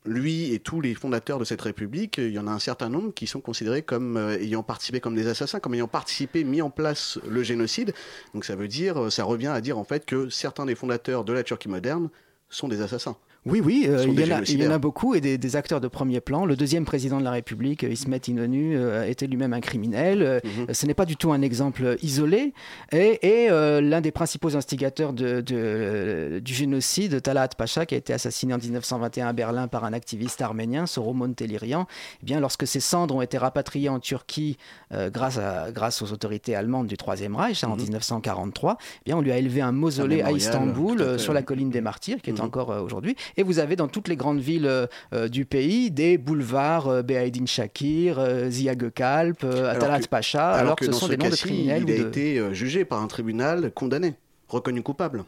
lui 0.06 0.54
et 0.54 0.60
tous 0.60 0.80
les 0.80 0.94
fondateurs 0.94 1.38
de 1.38 1.44
cette 1.44 1.60
république, 1.60 2.16
il 2.16 2.30
y 2.30 2.38
en 2.38 2.46
a 2.46 2.50
un 2.50 2.58
certain 2.58 2.88
nombre 2.88 3.12
qui 3.12 3.26
sont 3.26 3.40
considérés 3.40 3.82
comme 3.82 4.16
ayant 4.16 4.62
participé 4.62 5.00
comme 5.00 5.14
des 5.14 5.26
assassins, 5.26 5.60
comme 5.60 5.74
ayant 5.74 5.88
participé, 5.88 6.42
mis 6.42 6.62
en 6.62 6.70
place 6.70 7.18
le 7.28 7.42
génocide. 7.42 7.92
Donc 8.32 8.46
ça 8.46 8.56
veut 8.56 8.68
dire, 8.68 9.12
ça 9.12 9.24
revient 9.24 9.48
à 9.48 9.60
dire 9.60 9.76
en 9.76 9.84
fait 9.84 10.06
que 10.06 10.30
certains 10.30 10.64
des 10.64 10.74
fondateurs 10.74 11.24
de 11.24 11.34
la 11.34 11.42
Turquie 11.42 11.68
moderne 11.68 12.08
sont 12.48 12.68
des 12.68 12.80
assassins. 12.80 13.16
Oui, 13.46 13.62
oui, 13.64 13.86
euh, 13.88 14.04
il, 14.06 14.20
y 14.62 14.68
en 14.68 14.70
a, 14.70 14.78
beaucoup 14.78 15.14
et 15.14 15.20
des, 15.22 15.56
acteurs 15.56 15.80
de 15.80 15.88
premier 15.88 16.20
plan. 16.20 16.44
Le 16.44 16.56
deuxième 16.56 16.84
président 16.84 17.18
de 17.18 17.24
la 17.24 17.30
République, 17.30 17.84
Ismet 17.84 18.18
Inonu, 18.18 18.76
euh, 18.76 19.08
était 19.08 19.26
lui-même 19.26 19.54
un 19.54 19.60
criminel. 19.60 20.42
Mhm. 20.44 20.74
Ce 20.74 20.84
n'est 20.84 20.92
pas 20.92 21.06
du 21.06 21.16
tout 21.16 21.32
un 21.32 21.40
exemple 21.40 21.96
isolé. 22.02 22.52
Et, 22.92 23.48
l'un 23.48 24.02
des 24.02 24.10
principaux 24.10 24.56
instigateurs 24.56 25.14
de, 25.14 25.40
du 25.40 26.54
génocide, 26.54 27.22
Talat 27.22 27.48
Pacha, 27.48 27.86
qui 27.86 27.94
a 27.94 27.98
été 27.98 28.12
assassiné 28.12 28.52
en 28.52 28.58
1921 28.58 29.28
à 29.28 29.32
Berlin 29.32 29.68
par 29.68 29.84
un 29.84 29.94
activiste 29.94 30.42
arménien, 30.42 30.86
Soromon 30.86 31.32
Telirian, 31.32 31.86
eh 32.22 32.26
bien, 32.26 32.40
lorsque 32.40 32.66
ses 32.66 32.80
cendres 32.80 33.16
ont 33.16 33.22
été 33.22 33.38
rapatriées 33.38 33.88
en 33.88 34.00
Turquie 34.00 34.58
grâce, 34.92 35.38
à, 35.38 35.72
grâce 35.72 36.02
aux 36.02 36.12
autorités 36.12 36.54
allemandes 36.54 36.88
du 36.88 36.98
Troisième 36.98 37.36
Reich, 37.36 37.64
en 37.64 37.76
1943, 37.76 38.72
mhm. 38.72 38.78
eh 38.80 39.04
bien, 39.06 39.16
on 39.16 39.22
lui 39.22 39.32
a 39.32 39.38
élevé 39.38 39.62
un 39.62 39.72
mausolée 39.72 40.20
à 40.20 40.30
Istanbul, 40.30 41.18
sur 41.18 41.32
la 41.32 41.42
colline 41.42 41.70
des 41.70 41.80
Martyrs, 41.80 42.20
qui 42.20 42.28
est 42.28 42.38
mhm. 42.38 42.44
encore 42.44 42.68
aujourd'hui. 42.68 43.16
Et 43.36 43.42
vous 43.42 43.58
avez 43.58 43.76
dans 43.76 43.88
toutes 43.88 44.08
les 44.08 44.16
grandes 44.16 44.40
villes 44.40 44.66
euh, 44.66 44.86
euh, 45.12 45.28
du 45.28 45.44
pays 45.44 45.90
des 45.90 46.18
boulevards 46.18 46.88
euh, 46.88 47.02
Beaïdine 47.02 47.46
Shakir, 47.46 48.20
Zia 48.48 48.74
Gökalp, 48.74 49.44
Atalat 49.44 50.00
Pacha, 50.08 50.52
alors, 50.52 50.76
que, 50.76 50.86
ce 50.86 50.92
sont 50.92 51.08
des 51.08 51.16
noms 51.16 51.28
de 51.28 51.36
criminels. 51.36 51.84
Il 51.86 51.92
a 51.92 52.06
été 52.08 52.54
jugé 52.54 52.84
par 52.84 53.02
un 53.02 53.06
tribunal 53.06 53.72
condamné, 53.72 54.14
reconnu 54.48 54.82
coupable. 54.82 55.24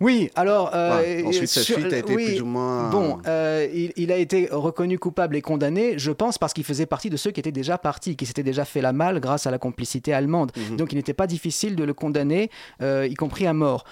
Oui, 0.00 0.30
alors. 0.36 0.70
Euh, 0.74 1.24
ensuite, 1.24 1.48
sa 1.48 1.62
suite 1.62 1.92
a 1.92 1.98
été 1.98 2.14
plus 2.14 2.40
ou 2.40 2.46
moins. 2.46 2.88
Bon, 2.90 3.18
euh, 3.26 3.66
il, 3.96 4.12
a 4.12 4.16
été 4.16 4.48
reconnu 4.50 4.98
coupable 4.98 5.36
et 5.36 5.42
condamné, 5.42 5.98
je 5.98 6.12
pense, 6.12 6.38
parce 6.38 6.52
qu'il 6.52 6.64
faisait 6.64 6.86
partie 6.86 7.10
de 7.10 7.16
ceux 7.16 7.30
qui 7.30 7.40
étaient 7.40 7.52
déjà 7.52 7.78
partis, 7.78 8.16
qui 8.16 8.26
s'étaient 8.26 8.42
déjà 8.42 8.64
fait 8.64 8.80
la 8.80 8.92
malle 8.92 9.18
grâce 9.20 9.46
à 9.46 9.50
la 9.50 9.58
complicité 9.58 10.12
allemande. 10.12 10.52
Mhm. 10.56 10.76
Donc 10.76 10.92
il 10.92 10.96
n'était 10.96 11.14
pas 11.14 11.26
difficile 11.26 11.74
de 11.74 11.84
le 11.84 11.94
condamner, 11.94 12.50
euh, 12.80 13.08
y 13.10 13.14
compris 13.14 13.46
à 13.46 13.52
mort. 13.52 13.84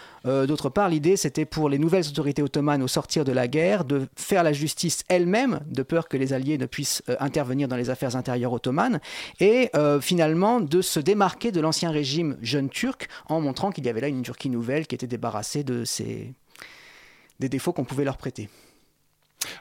D'autre 0.48 0.70
part, 0.70 0.88
l'idée, 0.88 1.16
c'était 1.16 1.44
pour 1.44 1.68
les 1.68 1.78
nouvelles 1.78 2.08
autorités 2.08 2.42
ottomanes 2.42 2.82
au 2.82 2.88
sortir 2.88 3.24
de 3.24 3.30
la 3.30 3.46
guerre 3.46 3.84
de 3.84 4.08
faire 4.16 4.42
la 4.42 4.52
justice 4.52 5.04
elle-même, 5.08 5.60
de 5.70 5.84
peur 5.84 6.08
que 6.08 6.16
les 6.16 6.32
Alliés 6.32 6.58
ne 6.58 6.66
puissent 6.66 7.04
intervenir 7.20 7.68
dans 7.68 7.76
les 7.76 7.90
affaires 7.90 8.16
intérieures 8.16 8.52
ottomanes, 8.52 8.98
et 9.38 9.70
finalement 10.00 10.60
de 10.60 10.82
se 10.82 10.98
démarquer 10.98 11.52
de 11.52 11.60
l'ancien 11.60 11.92
régime 11.92 12.36
jeune 12.42 12.68
turc 12.68 13.06
en 13.28 13.40
montrant 13.40 13.70
qu'il 13.70 13.86
y 13.86 13.88
avait 13.88 14.00
là 14.00 14.08
une 14.08 14.22
Turquie 14.22 14.50
nouvelle 14.50 14.88
qui 14.88 14.96
était 14.96 15.06
débarrassée 15.06 15.62
de 15.62 15.84
des 16.04 17.48
défauts 17.48 17.72
qu'on 17.72 17.84
pouvait 17.84 18.04
leur 18.04 18.16
prêter. 18.16 18.48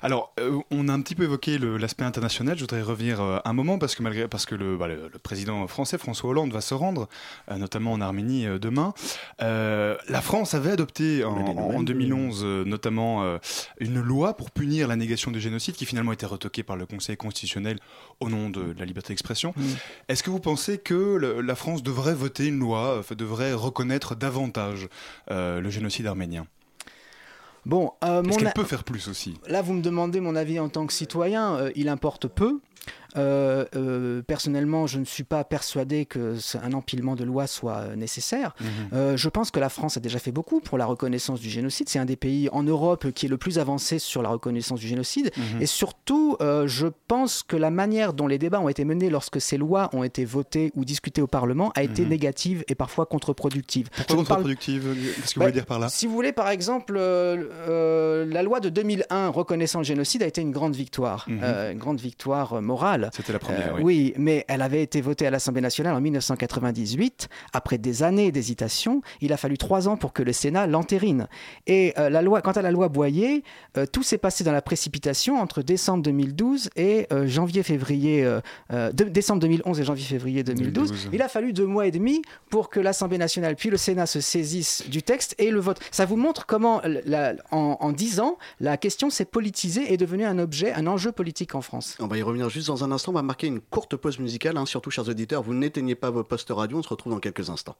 Alors, 0.02 0.34
euh, 0.40 0.60
on 0.72 0.88
a 0.88 0.94
un 0.94 1.02
petit 1.02 1.16
peu 1.16 1.24
évoqué 1.24 1.58
l'aspect 1.58 2.04
international. 2.04 2.56
Je 2.58 2.62
voudrais 2.62 2.82
revenir 2.82 3.22
euh, 3.22 3.40
un 3.46 3.54
moment 3.54 3.78
parce 3.78 3.96
que 3.96 4.04
malgré 4.04 4.28
parce 4.28 4.46
que 4.46 4.56
le, 4.56 4.78
bah, 4.78 4.88
président 5.24 5.66
français 5.68 5.98
François 5.98 6.30
Hollande 6.30 6.52
va 6.52 6.62
se 6.62 6.74
rendre, 6.74 7.08
euh, 7.52 7.58
notamment 7.58 7.94
en 7.94 8.02
Arménie 8.02 8.46
demain. 8.60 8.94
la 9.40 10.22
France 10.22 10.54
avait 10.54 10.72
adopté 10.72 11.24
en, 11.24 11.84
2011 11.84 12.44
notamment 12.66 13.38
une 13.80 14.02
loi 14.02 14.36
pour 14.36 14.52
punir 14.52 14.88
la 14.88 14.96
négation 14.96 15.32
du 15.32 15.40
génocide 15.40 15.76
qui 15.76 15.86
finalement 15.86 16.12
a 16.12 16.14
été 16.14 16.26
retoquée 16.26 16.64
par 16.64 16.76
le 16.76 16.86
Conseil 16.86 17.18
constitutionnel 17.18 17.80
au 18.20 18.30
nom 18.30 18.50
de, 18.50 18.76
la 18.78 18.86
liberté 18.86 19.14
d'expression. 19.14 19.54
Mmh. 19.56 19.64
Est-ce 20.10 20.24
que 20.24 20.30
vous 20.30 20.40
pensez 20.40 20.78
que 20.78 20.96
la 21.42 21.56
France 21.56 21.84
devrait 21.84 22.14
voter 22.14 22.48
une 22.48 22.60
loi, 22.60 23.02
devrait 23.18 23.54
reconnaître 23.54 24.16
davantage 24.16 24.88
le 25.30 25.70
génocide 25.70 26.08
arménien? 26.08 26.48
Bon, 27.66 27.92
euh, 28.04 28.24
Est-ce 28.24 28.38
qu'elle 28.38 28.54
peut 28.54 28.64
faire 28.64 28.84
plus 28.84 29.08
aussi? 29.08 29.40
Là, 29.48 29.62
vous 29.62 29.74
me 29.74 29.82
demandez 29.82 30.20
mon 30.20 30.36
avis 30.36 30.60
en 30.60 30.70
tant 30.70 30.86
que 30.86 30.94
citoyen. 30.94 31.56
Euh, 31.56 31.72
il 31.76 31.90
importe 31.90 32.28
peu. 32.28 32.60
Euh, 33.18 33.66
euh, 33.76 34.22
personnellement, 34.22 34.88
je 34.88 35.00
ne 35.00 35.06
suis 35.06 35.24
pas 35.24 35.44
persuadé 35.44 36.06
qu'un 36.06 36.74
empilement 36.74 37.16
de 37.16 37.24
lois 37.24 37.48
soit 37.48 37.78
euh, 37.78 37.96
nécessaire. 37.96 38.56
Mhm. 38.62 39.16
je 39.16 39.30
pense 39.30 39.52
que 39.52 39.60
la 39.60 39.70
France 39.70 39.98
a 39.98 40.00
déjà 40.00 40.20
fait 40.20 40.32
beaucoup 40.32 40.60
pour 40.60 40.78
la 40.78 40.86
reconnaissance 40.86 41.40
du 41.40 41.50
génocide. 41.50 41.90
C'est 41.90 42.00
un 42.00 42.06
des 42.06 42.16
pays 42.16 42.50
en 42.52 42.64
Europe 42.64 43.12
qui 43.12 43.26
est 43.26 43.30
le 43.30 43.38
plus 43.38 43.60
avancé 43.60 44.00
sur 44.00 44.22
la 44.22 44.30
reconnaissance 44.30 44.80
du 44.80 44.88
génocide. 44.88 45.32
Mhm. 45.38 45.62
Et 45.62 45.66
surtout, 45.66 46.38
je 46.40 46.88
pense 47.08 47.44
que 47.44 47.56
la 47.56 47.70
manière 47.70 48.14
dont 48.14 48.28
les 48.28 48.38
débats 48.38 48.60
ont 48.60 48.70
été 48.70 48.86
menés 48.86 49.10
lorsque 49.10 49.40
ces 49.40 49.58
lois 49.58 49.90
ont 49.94 50.04
été 50.04 50.26
votées 50.26 50.72
ou 50.76 50.86
discutées 50.86 51.22
au 51.22 51.28
Parlement 51.28 51.72
a 51.76 51.84
été 51.84 52.04
mhm. 52.04 52.10
négative 52.10 52.64
et 52.68 52.76
parfois 52.76 53.06
contre-productive. 53.06 53.90
Pourquoi 53.90 54.16
contre-productive 54.18 54.96
Qu'est-ce 55.22 55.34
que 55.34 55.40
vous 55.40 55.42
voulez 55.42 55.46
bah, 55.46 55.52
dire 55.52 55.66
par 55.66 55.80
là 55.80 55.90
Si 55.90 56.08
vous 56.08 56.14
voulez, 56.14 56.34
par 56.34 56.50
exemple, 56.50 56.98
la 56.98 58.44
loi 58.44 58.60
de 58.60 58.70
2001 58.70 59.30
reconnaissant 59.30 59.80
le 59.80 59.86
génocide 59.86 60.24
a 60.24 60.28
été 60.28 60.42
une 60.42 60.52
grande 60.52 60.76
victoire, 60.76 61.28
une 61.30 61.78
grande 61.78 62.00
victoire 62.00 62.62
morale. 62.66 63.10
C'était 63.14 63.34
la 63.34 63.40
première, 63.40 63.76
euh, 63.76 63.82
oui. 63.82 64.14
mais 64.18 64.46
elle 64.48 64.62
avait 64.62 64.84
été 64.84 65.02
votée 65.02 65.28
à 65.28 65.32
l'Assemblée 65.32 65.62
nationale 65.62 65.96
en 65.96 66.02
1998. 66.02 67.30
Après 67.54 67.78
des 67.78 68.04
années 68.04 68.32
d'hésitation, 68.32 69.02
il 69.22 69.32
a 69.32 69.38
fallu 69.38 69.58
trois 69.58 69.88
ans 69.88 69.98
pour 69.98 70.12
que 70.12 70.24
le 70.24 70.34
Sénat 70.34 70.68
l'entérine. 70.68 71.28
Et 71.68 71.94
euh, 71.98 72.10
la 72.10 72.22
loi, 72.22 72.42
quant 72.42 72.52
à 72.52 72.62
la 72.62 72.72
loi 72.72 72.90
Boyer, 72.90 73.44
euh, 73.78 73.86
tout 73.86 74.04
s'est 74.04 74.18
passé 74.18 74.44
dans 74.44 74.52
la 74.52 74.62
précipitation 74.62 75.40
entre 75.40 75.62
décembre 75.62 76.04
2012 76.04 76.70
et 76.76 77.08
janvier-février, 77.26 78.28
décembre 78.94 79.42
2011 79.42 79.80
et 79.80 79.84
janvier-février 79.84 80.44
2012. 80.44 81.10
Il 81.14 81.22
a 81.22 81.28
fallu 81.28 81.54
deux 81.54 81.66
mois 81.66 81.88
et 81.88 81.92
demi 81.92 82.22
pour 82.50 82.70
que 82.70 82.80
l'Assemblée 82.80 83.18
nationale 83.18 83.56
puis 83.56 83.70
le 83.70 83.78
Sénat 83.78 84.06
se 84.06 84.20
saisissent 84.20 84.84
du 84.90 85.04
texte 85.04 85.36
et 85.38 85.52
le 85.52 85.60
vote. 85.60 85.80
Ça 85.92 86.06
vous 86.06 86.18
montre 86.18 86.46
comment, 86.46 86.82
en, 87.52 87.92
dix 87.92 88.20
ans, 88.20 88.38
la 88.60 88.78
question 88.78 89.10
s'est 89.10 89.26
politisée 89.26 89.92
et 89.92 89.94
est 89.96 89.98
devenue 89.98 90.26
un 90.26 90.40
objet, 90.40 90.74
un 90.74 90.88
enjeu 90.88 91.12
politique 91.12 91.56
en 91.56 91.62
France. 91.62 91.98
On 92.00 92.08
va 92.08 92.18
y 92.18 92.22
revenir 92.22 92.50
juste 92.56 92.68
dans 92.70 92.84
un 92.86 92.92
instant, 92.92 93.12
on 93.12 93.16
va 93.16 93.22
marquer 93.22 93.48
une 93.48 93.60
courte 93.60 93.98
pause 93.98 94.18
musicale. 94.18 94.58
Hein, 94.58 94.66
surtout, 94.66 94.90
chers 94.90 95.08
auditeurs, 95.10 95.44
vous 95.44 95.54
n'éteignez 95.54 95.94
pas 95.94 96.10
vos 96.10 96.24
postes 96.24 96.50
radio. 96.50 96.78
On 96.78 96.84
se 96.84 96.90
retrouve 96.90 97.14
dans 97.14 97.20
quelques 97.20 97.50
instants. 97.50 97.76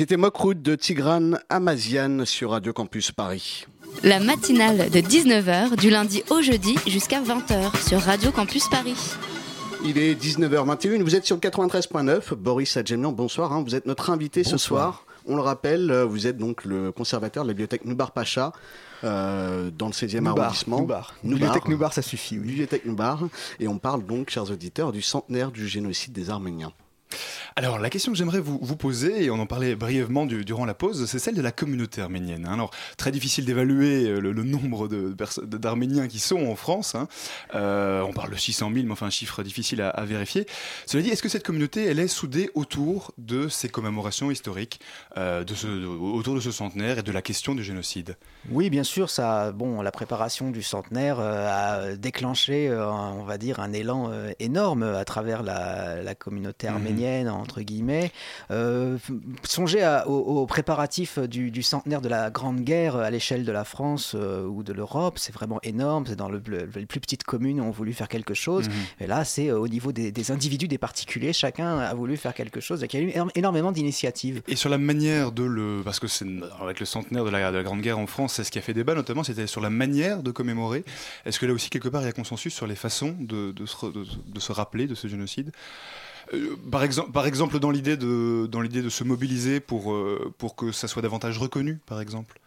C'était 0.00 0.16
Mokroud 0.16 0.62
de 0.62 0.76
Tigran 0.76 1.32
Amazian 1.50 2.24
sur 2.24 2.52
Radio 2.52 2.72
Campus 2.72 3.12
Paris. 3.12 3.66
La 4.02 4.18
matinale 4.18 4.88
de 4.88 4.98
19h 4.98 5.76
du 5.76 5.90
lundi 5.90 6.22
au 6.30 6.40
jeudi 6.40 6.74
jusqu'à 6.86 7.20
20h 7.20 7.86
sur 7.86 8.00
Radio 8.00 8.32
Campus 8.32 8.66
Paris. 8.70 8.96
Il 9.84 9.98
est 9.98 10.14
19h21, 10.14 11.02
vous 11.02 11.16
êtes 11.16 11.26
sur 11.26 11.36
le 11.36 11.40
93.9. 11.42 12.32
Boris 12.34 12.78
Adjemian, 12.78 13.12
bonsoir, 13.12 13.52
hein. 13.52 13.62
vous 13.62 13.74
êtes 13.74 13.84
notre 13.84 14.08
invité 14.08 14.42
ce 14.42 14.56
soir. 14.56 15.04
On 15.26 15.36
le 15.36 15.42
rappelle, 15.42 15.90
euh, 15.90 16.06
vous 16.06 16.26
êtes 16.26 16.38
donc 16.38 16.64
le 16.64 16.92
conservateur 16.92 17.44
de 17.44 17.48
la 17.48 17.52
bibliothèque 17.52 17.84
Noubar 17.84 18.12
Pacha 18.12 18.54
euh, 19.04 19.70
dans 19.70 19.88
le 19.88 19.92
16e 19.92 20.26
arrondissement. 20.26 20.80
Noubar. 20.80 21.14
Bibliothèque 21.22 21.68
Noubar, 21.68 21.92
ça 21.92 22.00
suffit. 22.00 22.38
Oui. 22.38 22.46
Bibliothèque 22.46 22.86
Noubar. 22.86 23.24
Et 23.58 23.68
on 23.68 23.76
parle 23.76 24.06
donc, 24.06 24.30
chers 24.30 24.50
auditeurs, 24.50 24.92
du 24.92 25.02
centenaire 25.02 25.50
du 25.50 25.68
génocide 25.68 26.14
des 26.14 26.30
Arméniens. 26.30 26.72
Alors, 27.56 27.78
la 27.78 27.90
question 27.90 28.12
que 28.12 28.18
j'aimerais 28.18 28.40
vous, 28.40 28.58
vous, 28.62 28.76
poser, 28.76 29.24
et 29.24 29.30
on 29.30 29.38
en 29.38 29.46
parlait 29.46 29.74
brièvement 29.74 30.26
du, 30.26 30.44
durant 30.44 30.64
la 30.64 30.74
pause, 30.74 31.06
c'est 31.06 31.18
celle 31.18 31.34
de 31.34 31.42
la 31.42 31.52
communauté 31.52 32.00
arménienne. 32.00 32.46
Hein. 32.46 32.54
Alors, 32.54 32.70
très 32.96 33.10
difficile 33.10 33.44
d'évaluer 33.44 34.06
euh, 34.06 34.20
le, 34.20 34.32
le, 34.32 34.44
nombre 34.44 34.88
d'Arméniens 34.88 36.08
qui 36.08 36.18
sont 36.18 36.46
en 36.46 36.56
France. 36.56 36.94
Hein. 36.94 37.08
Euh, 37.54 38.02
on 38.02 38.12
parle 38.12 38.30
de 38.30 38.36
600 38.36 38.70
000, 38.72 38.86
mais 38.86 38.92
enfin, 38.92 39.06
un 39.06 39.10
chiffre 39.10 39.42
difficile 39.42 39.82
à, 39.82 39.90
à 39.90 40.04
vérifier. 40.04 40.46
Cela 40.86 41.02
dit, 41.02 41.10
est-ce 41.10 41.22
que 41.22 41.28
cette 41.28 41.44
communauté, 41.44 41.84
elle 41.84 41.98
est 41.98 42.08
soudée 42.08 42.50
autour 42.54 43.12
de 43.18 43.48
ces 43.48 43.68
commémorations 43.68 44.30
historiques, 44.30 44.80
euh, 45.16 45.44
de 45.44 45.54
ce, 45.54 45.66
de, 45.66 45.86
autour 45.86 46.34
de 46.34 46.40
ce 46.40 46.50
centenaire 46.50 46.98
et 46.98 47.02
de 47.02 47.12
la 47.12 47.22
question 47.22 47.54
du 47.54 47.64
génocide? 47.64 48.16
Oui, 48.50 48.70
bien 48.70 48.84
sûr. 48.84 49.10
Ça, 49.10 49.52
bon, 49.52 49.82
la 49.82 49.92
préparation 49.92 50.50
du 50.50 50.62
centenaire 50.62 51.18
euh, 51.18 51.90
a 51.92 51.96
déclenché, 51.96 52.70
on 52.72 53.24
va 53.24 53.38
dire, 53.38 53.60
un 53.60 53.72
élan 53.72 54.12
énorme 54.38 54.82
à 54.82 55.04
travers 55.04 55.42
la, 55.42 56.02
la 56.02 56.14
communauté 56.14 56.68
arménienne. 56.68 56.98
Mmh 56.98 56.99
entre 57.28 57.62
guillemets. 57.62 58.12
Euh, 58.50 58.98
songez 59.44 59.82
à, 59.82 60.08
aux, 60.08 60.40
aux, 60.40 60.46
préparatifs 60.46 61.18
du, 61.18 61.50
du, 61.50 61.62
centenaire 61.62 62.00
de 62.00 62.08
la 62.08 62.30
Grande 62.30 62.60
Guerre 62.60 62.96
à 62.96 63.10
l'échelle 63.10 63.44
de 63.44 63.52
la 63.52 63.64
France 63.64 64.12
euh, 64.14 64.44
ou 64.44 64.62
de 64.62 64.72
l'Europe. 64.72 65.18
C'est 65.18 65.32
vraiment 65.32 65.60
énorme. 65.62 66.04
C'est 66.06 66.16
dans 66.16 66.28
le, 66.28 66.42
le, 66.46 66.68
les 66.74 66.86
plus 66.86 67.00
petites 67.00 67.24
communes 67.24 67.60
ont 67.60 67.70
voulu 67.70 67.92
faire 67.92 68.08
quelque 68.08 68.34
chose. 68.34 68.68
Mmh. 68.68 69.04
Et 69.04 69.06
là, 69.06 69.24
c'est 69.24 69.48
euh, 69.48 69.58
au 69.58 69.68
niveau 69.68 69.92
des, 69.92 70.12
des, 70.12 70.30
individus, 70.30 70.68
des 70.68 70.78
particuliers. 70.78 71.32
Chacun 71.32 71.78
a 71.78 71.94
voulu 71.94 72.16
faire 72.16 72.34
quelque 72.34 72.60
chose. 72.60 72.84
il 72.92 72.98
y 72.98 73.02
a 73.02 73.04
eu 73.04 73.30
énormément 73.34 73.72
d'initiatives. 73.72 74.42
Et 74.48 74.56
sur 74.56 74.68
la 74.68 74.78
manière 74.78 75.32
de 75.32 75.44
le... 75.44 75.82
Parce 75.84 76.00
que 76.00 76.06
c'est 76.06 76.26
avec 76.60 76.80
le 76.80 76.86
centenaire 76.86 77.24
de 77.24 77.30
la, 77.30 77.50
de 77.50 77.56
la 77.56 77.62
Grande 77.62 77.80
Guerre 77.80 77.98
en 77.98 78.06
France, 78.06 78.34
c'est 78.34 78.44
ce 78.44 78.50
qui 78.50 78.58
a 78.58 78.62
fait 78.62 78.74
débat 78.74 78.94
notamment, 78.94 79.24
c'était 79.24 79.46
sur 79.46 79.60
la 79.60 79.70
manière 79.70 80.22
de 80.22 80.30
commémorer. 80.30 80.84
Est-ce 81.24 81.38
que 81.38 81.46
là 81.46 81.52
aussi, 81.52 81.70
quelque 81.70 81.88
part, 81.88 82.02
il 82.02 82.06
y 82.06 82.08
a 82.08 82.12
consensus 82.12 82.54
sur 82.54 82.66
les 82.66 82.74
façons 82.74 83.16
de, 83.18 83.52
de, 83.52 83.66
se, 83.66 83.86
de, 83.86 84.04
de 84.26 84.40
se 84.40 84.52
rappeler 84.52 84.86
de 84.86 84.94
ce 84.94 85.08
génocide? 85.08 85.52
Euh, 86.32 86.56
par, 86.70 86.82
exemple, 87.26 87.58
dans 87.58 87.70
l'idée 87.70 87.96
de, 87.96 88.46
de 88.46 88.88
se 88.88 89.04
mobiliser 89.04 89.60
euh, 89.72 90.32
pour 90.38 90.56
que 90.56 90.72
ça 90.72 90.88
soit 90.88 91.02
davantage 91.02 91.38
reconnu, 91.38 91.78
par 91.86 92.00
exemple 92.00 92.39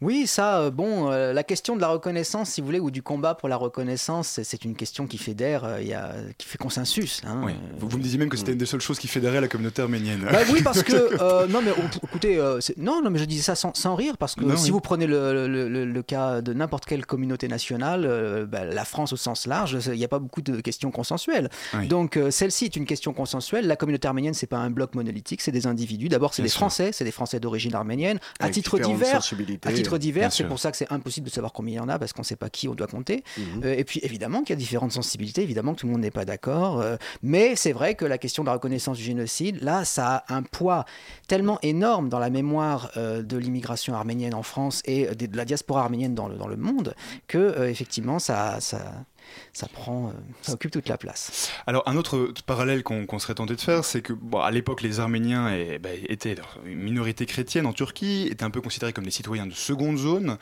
oui, 0.00 0.26
ça, 0.26 0.60
euh, 0.60 0.70
bon, 0.70 1.10
euh, 1.10 1.32
la 1.32 1.42
question 1.42 1.76
de 1.76 1.80
la 1.80 1.88
reconnaissance, 1.88 2.50
si 2.50 2.60
vous 2.60 2.66
voulez, 2.66 2.80
ou 2.80 2.90
du 2.90 3.02
combat 3.02 3.34
pour 3.34 3.48
la 3.48 3.56
reconnaissance, 3.56 4.40
c'est 4.42 4.64
une 4.64 4.74
question 4.74 5.06
qui 5.06 5.18
fédère, 5.18 5.64
euh, 5.64 5.82
y 5.82 5.94
a, 5.94 6.12
qui 6.38 6.46
fait 6.46 6.58
consensus. 6.58 7.22
Hein, 7.26 7.42
oui. 7.44 7.52
vous, 7.78 7.88
vous, 7.88 7.98
me 7.98 8.02
disiez 8.02 8.18
même 8.18 8.28
que 8.28 8.36
c'était 8.36 8.52
une 8.52 8.58
des 8.58 8.66
seules 8.66 8.80
choses 8.80 8.98
qui 8.98 9.08
fédérait 9.08 9.40
la 9.40 9.48
communauté 9.48 9.82
arménienne. 9.82 10.26
Bah, 10.30 10.40
oui, 10.50 10.62
parce 10.62 10.82
que, 10.82 11.46
non, 11.46 11.62
mais 11.62 11.72
écoutez, 12.02 12.36
non, 12.76 13.02
non, 13.02 13.10
mais 13.10 13.18
je 13.18 13.24
disais 13.24 13.42
ça 13.42 13.54
sans, 13.54 13.74
sans 13.74 13.94
rire, 13.94 14.16
parce 14.18 14.34
que 14.34 14.44
non, 14.44 14.56
si 14.56 14.66
oui. 14.66 14.70
vous 14.72 14.80
prenez 14.80 15.06
le, 15.06 15.46
le, 15.46 15.68
le, 15.68 15.84
le 15.84 16.02
cas 16.02 16.40
de 16.40 16.52
n'importe 16.52 16.84
quelle 16.86 17.06
communauté 17.06 17.48
nationale, 17.48 18.46
bah, 18.50 18.64
la 18.64 18.84
France 18.84 19.12
au 19.12 19.16
sens 19.16 19.46
large, 19.46 19.78
il 19.86 19.98
n'y 19.98 20.04
a 20.04 20.08
pas 20.08 20.18
beaucoup 20.18 20.42
de 20.42 20.60
questions 20.60 20.90
consensuelles. 20.90 21.50
Oui. 21.74 21.88
Donc, 21.88 22.18
celle-ci 22.30 22.66
est 22.66 22.76
une 22.76 22.86
question 22.86 23.12
consensuelle. 23.12 23.66
La 23.66 23.76
communauté 23.76 24.08
arménienne, 24.08 24.34
c'est 24.34 24.46
pas 24.46 24.58
un 24.58 24.70
bloc 24.70 24.94
monolithique, 24.94 25.40
c'est 25.40 25.52
des 25.52 25.66
individus. 25.66 26.08
D'abord, 26.08 26.34
c'est 26.34 26.42
des. 26.42 26.56
Français, 26.56 26.90
c'est 26.92 27.04
des 27.04 27.10
Français 27.10 27.38
d'origine 27.38 27.74
arménienne, 27.74 28.18
à 28.40 28.44
Avec 28.44 28.54
titre 28.54 28.78
divers. 28.78 29.22
À 29.66 29.72
titre 29.72 29.98
divers, 29.98 30.32
c'est 30.32 30.44
pour 30.44 30.58
ça 30.58 30.70
que 30.70 30.76
c'est 30.76 30.90
impossible 30.92 31.26
de 31.26 31.32
savoir 31.32 31.52
combien 31.52 31.74
il 31.74 31.76
y 31.76 31.80
en 31.80 31.88
a 31.88 31.98
parce 31.98 32.12
qu'on 32.12 32.22
ne 32.22 32.26
sait 32.26 32.36
pas 32.36 32.50
qui 32.50 32.68
on 32.68 32.74
doit 32.74 32.86
compter. 32.86 33.24
Mmh. 33.36 33.42
Euh, 33.64 33.74
et 33.76 33.84
puis 33.84 34.00
évidemment 34.02 34.40
qu'il 34.40 34.50
y 34.50 34.52
a 34.52 34.56
différentes 34.56 34.92
sensibilités, 34.92 35.42
évidemment 35.42 35.74
que 35.74 35.80
tout 35.80 35.86
le 35.86 35.92
monde 35.92 36.02
n'est 36.02 36.10
pas 36.10 36.24
d'accord. 36.24 36.80
Euh, 36.80 36.96
mais 37.22 37.56
c'est 37.56 37.72
vrai 37.72 37.94
que 37.94 38.04
la 38.04 38.18
question 38.18 38.42
de 38.42 38.48
la 38.48 38.54
reconnaissance 38.54 38.98
du 38.98 39.04
génocide, 39.04 39.62
là, 39.62 39.84
ça 39.84 40.24
a 40.28 40.34
un 40.34 40.42
poids 40.42 40.84
tellement 41.28 41.58
énorme 41.62 42.08
dans 42.08 42.18
la 42.18 42.30
mémoire 42.30 42.90
euh, 42.96 43.22
de 43.22 43.36
l'immigration 43.36 43.94
arménienne 43.94 44.34
en 44.34 44.42
France 44.42 44.82
et 44.84 45.06
de, 45.14 45.36
la 45.36 45.44
diaspora 45.44 45.82
arménienne 45.82 46.14
dans 46.14 46.28
le, 46.28 46.36
dans 46.36 46.48
le 46.48 46.56
monde 46.56 46.94
que 47.26 47.68
effectivement 47.68 48.18
ça, 48.18 48.60
ça 48.60 49.06
ça 49.52 49.68
prend, 49.68 50.08
euh, 50.08 50.12
ça 50.42 50.52
occupe 50.52 50.70
toute 50.70 50.88
la 50.88 50.98
place. 50.98 51.50
Alors 51.66 51.82
un 51.86 51.96
autre 51.96 52.32
parallèle 52.46 52.82
qu'on 52.82 53.06
qu 53.06 53.18
serait 53.18 53.34
tenté 53.34 53.56
de 53.56 53.60
faire, 53.60 53.84
c'est 53.84 54.02
que 54.02 54.12
à 54.40 54.50
l'époque 54.50 54.82
les 54.82 55.00
Arméniens 55.00 55.50
bah, 55.80 55.90
étaient 56.08 56.36
une 56.66 56.78
minorité 56.78 57.26
chrétienne 57.26 57.66
en 57.66 57.72
Turquie, 57.72 58.28
étaient 58.30 58.44
un 58.44 58.50
peu 58.50 58.60
considérés 58.60 58.92
comme 58.92 59.04
des 59.04 59.10
citoyens 59.10 59.46
de 59.46 59.52
seconde 59.52 59.98
zone. 59.98 60.38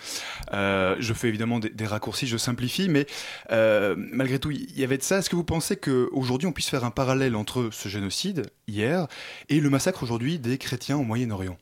Euh, 0.53 0.97
je 0.99 1.13
fais 1.13 1.29
évidemment 1.29 1.59
des, 1.59 1.71
des, 1.71 1.87
raccourcis, 1.87 2.27
je 2.27 2.37
simplifie, 2.37 2.89
mais 2.89 3.07
euh, 3.51 3.95
malgré 3.97 4.39
tout 4.39 4.51
il 4.51 4.79
y 4.79 4.85
avait 4.85 4.99
de 4.99 5.03
ça. 5.03 5.19
Est-ce 5.19 5.31
que 5.31 5.37
vous 5.37 5.45
pensez 5.45 5.77
qu'aujourd'hui 5.77 6.49
on 6.49 6.53
puisse 6.53 6.69
faire 6.69 6.85
un 6.85 6.91
parallèle 6.91 7.37
entre 7.37 7.71
ce 7.73 7.89
génocide 7.89 8.51
hier 8.67 9.07
et 9.49 9.61
le 9.61 9.71
massacre 9.71 10.03
aujourd'hui 10.03 10.39
des 10.39 10.59
chrétiens 10.59 10.97
au 10.97 11.03
Moyen-Orient? 11.03 11.57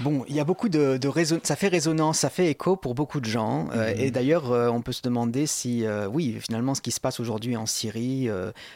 Bon, 0.00 0.24
il 0.28 0.34
y 0.34 0.40
a 0.40 0.44
beaucoup 0.44 0.68
de, 0.68 0.98
ça 1.42 1.56
fait 1.56 1.68
résonance, 1.68 2.20
ça 2.20 2.30
fait 2.30 2.48
écho 2.48 2.76
pour 2.76 2.94
beaucoup 2.94 3.20
de 3.20 3.26
gens. 3.26 3.68
Euh, 3.74 3.94
mmh. 3.94 4.00
Et 4.00 4.10
d'ailleurs, 4.10 4.50
euh, 4.50 4.68
on 4.68 4.80
peut 4.82 4.92
se 4.92 5.02
demander 5.02 5.46
si, 5.46 5.84
euh, 5.84 6.06
oui, 6.06 6.36
finalement, 6.40 6.74
ce 6.74 6.80
qui 6.80 6.90
se 6.90 7.00
passe 7.00 7.20
aujourd'hui 7.20 7.56
en 7.56 7.66
Syrie, 7.66 8.28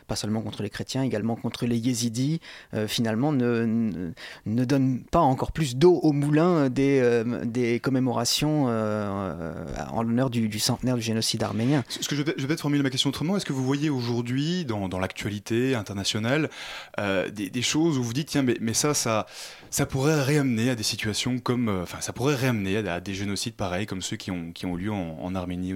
pas 0.07 0.17
seulement 0.17 0.41
contre 0.43 0.63
les 0.63 0.71
chrétiens, 0.71 1.03
également 1.03 1.37
contre 1.37 1.67
les 1.67 1.79
yézidis, 1.79 2.41
finalement, 2.87 3.33
ne, 3.33 3.65
ne, 3.65 4.13
ne, 4.47 4.65
donne 4.65 5.03
pas 5.11 5.21
encore 5.21 5.53
plus 5.53 5.77
d'eau 5.77 5.95
au 6.03 6.13
moulin 6.13 6.69
des, 6.69 7.23
des 7.45 7.81
commémorations 7.81 8.67
en 8.67 10.03
l'honneur 10.03 10.31
du, 10.31 10.49
du, 10.49 10.59
centenaire 10.59 10.97
du 10.97 11.03
génocide 11.03 11.43
arménien. 11.43 11.85
Ce 11.89 12.09
que 12.09 12.17
je 12.17 12.23
vais, 12.23 12.35
je 12.37 12.43
vais 12.43 12.49
peut-être 12.49 12.61
formuler 12.61 12.83
ma 12.83 12.91
question 12.91 13.11
autrement. 13.11 13.37
Est-ce 13.37 13.47
que 13.47 13.53
vous 13.53 13.65
voyez 13.65 13.91
aujourd'hui, 13.91 14.65
dans, 14.65 14.89
dans 14.89 14.99
l'actualité 14.99 15.75
internationale, 15.75 16.51
des, 16.99 17.51
des, 17.51 17.63
choses 17.63 17.99
où 17.99 18.03
vous 18.03 18.13
dites, 18.13 18.29
tiens, 18.29 18.43
mais, 18.43 18.57
mais 18.61 18.75
ça, 18.75 18.95
ça, 18.95 19.27
ça 19.71 19.87
pourrait 19.87 20.23
réamener 20.23 20.71
à 20.71 20.75
des 20.75 20.84
situations 20.85 21.39
comme, 21.41 21.69
euh, 21.69 21.83
enfin, 21.83 22.01
ça 22.01 22.13
pourrait 22.13 22.37
réamener 22.37 22.77
à, 22.77 23.01
des 23.01 23.15
génocides 23.15 23.55
pareils 23.57 23.87
comme 23.87 24.03
ceux 24.03 24.17
qui 24.17 24.31
ont, 24.31 24.53
qui 24.53 24.67
ont 24.67 24.77
lieu 24.77 24.93
en, 24.93 25.19
en 25.21 25.35
Arménie. 25.35 25.75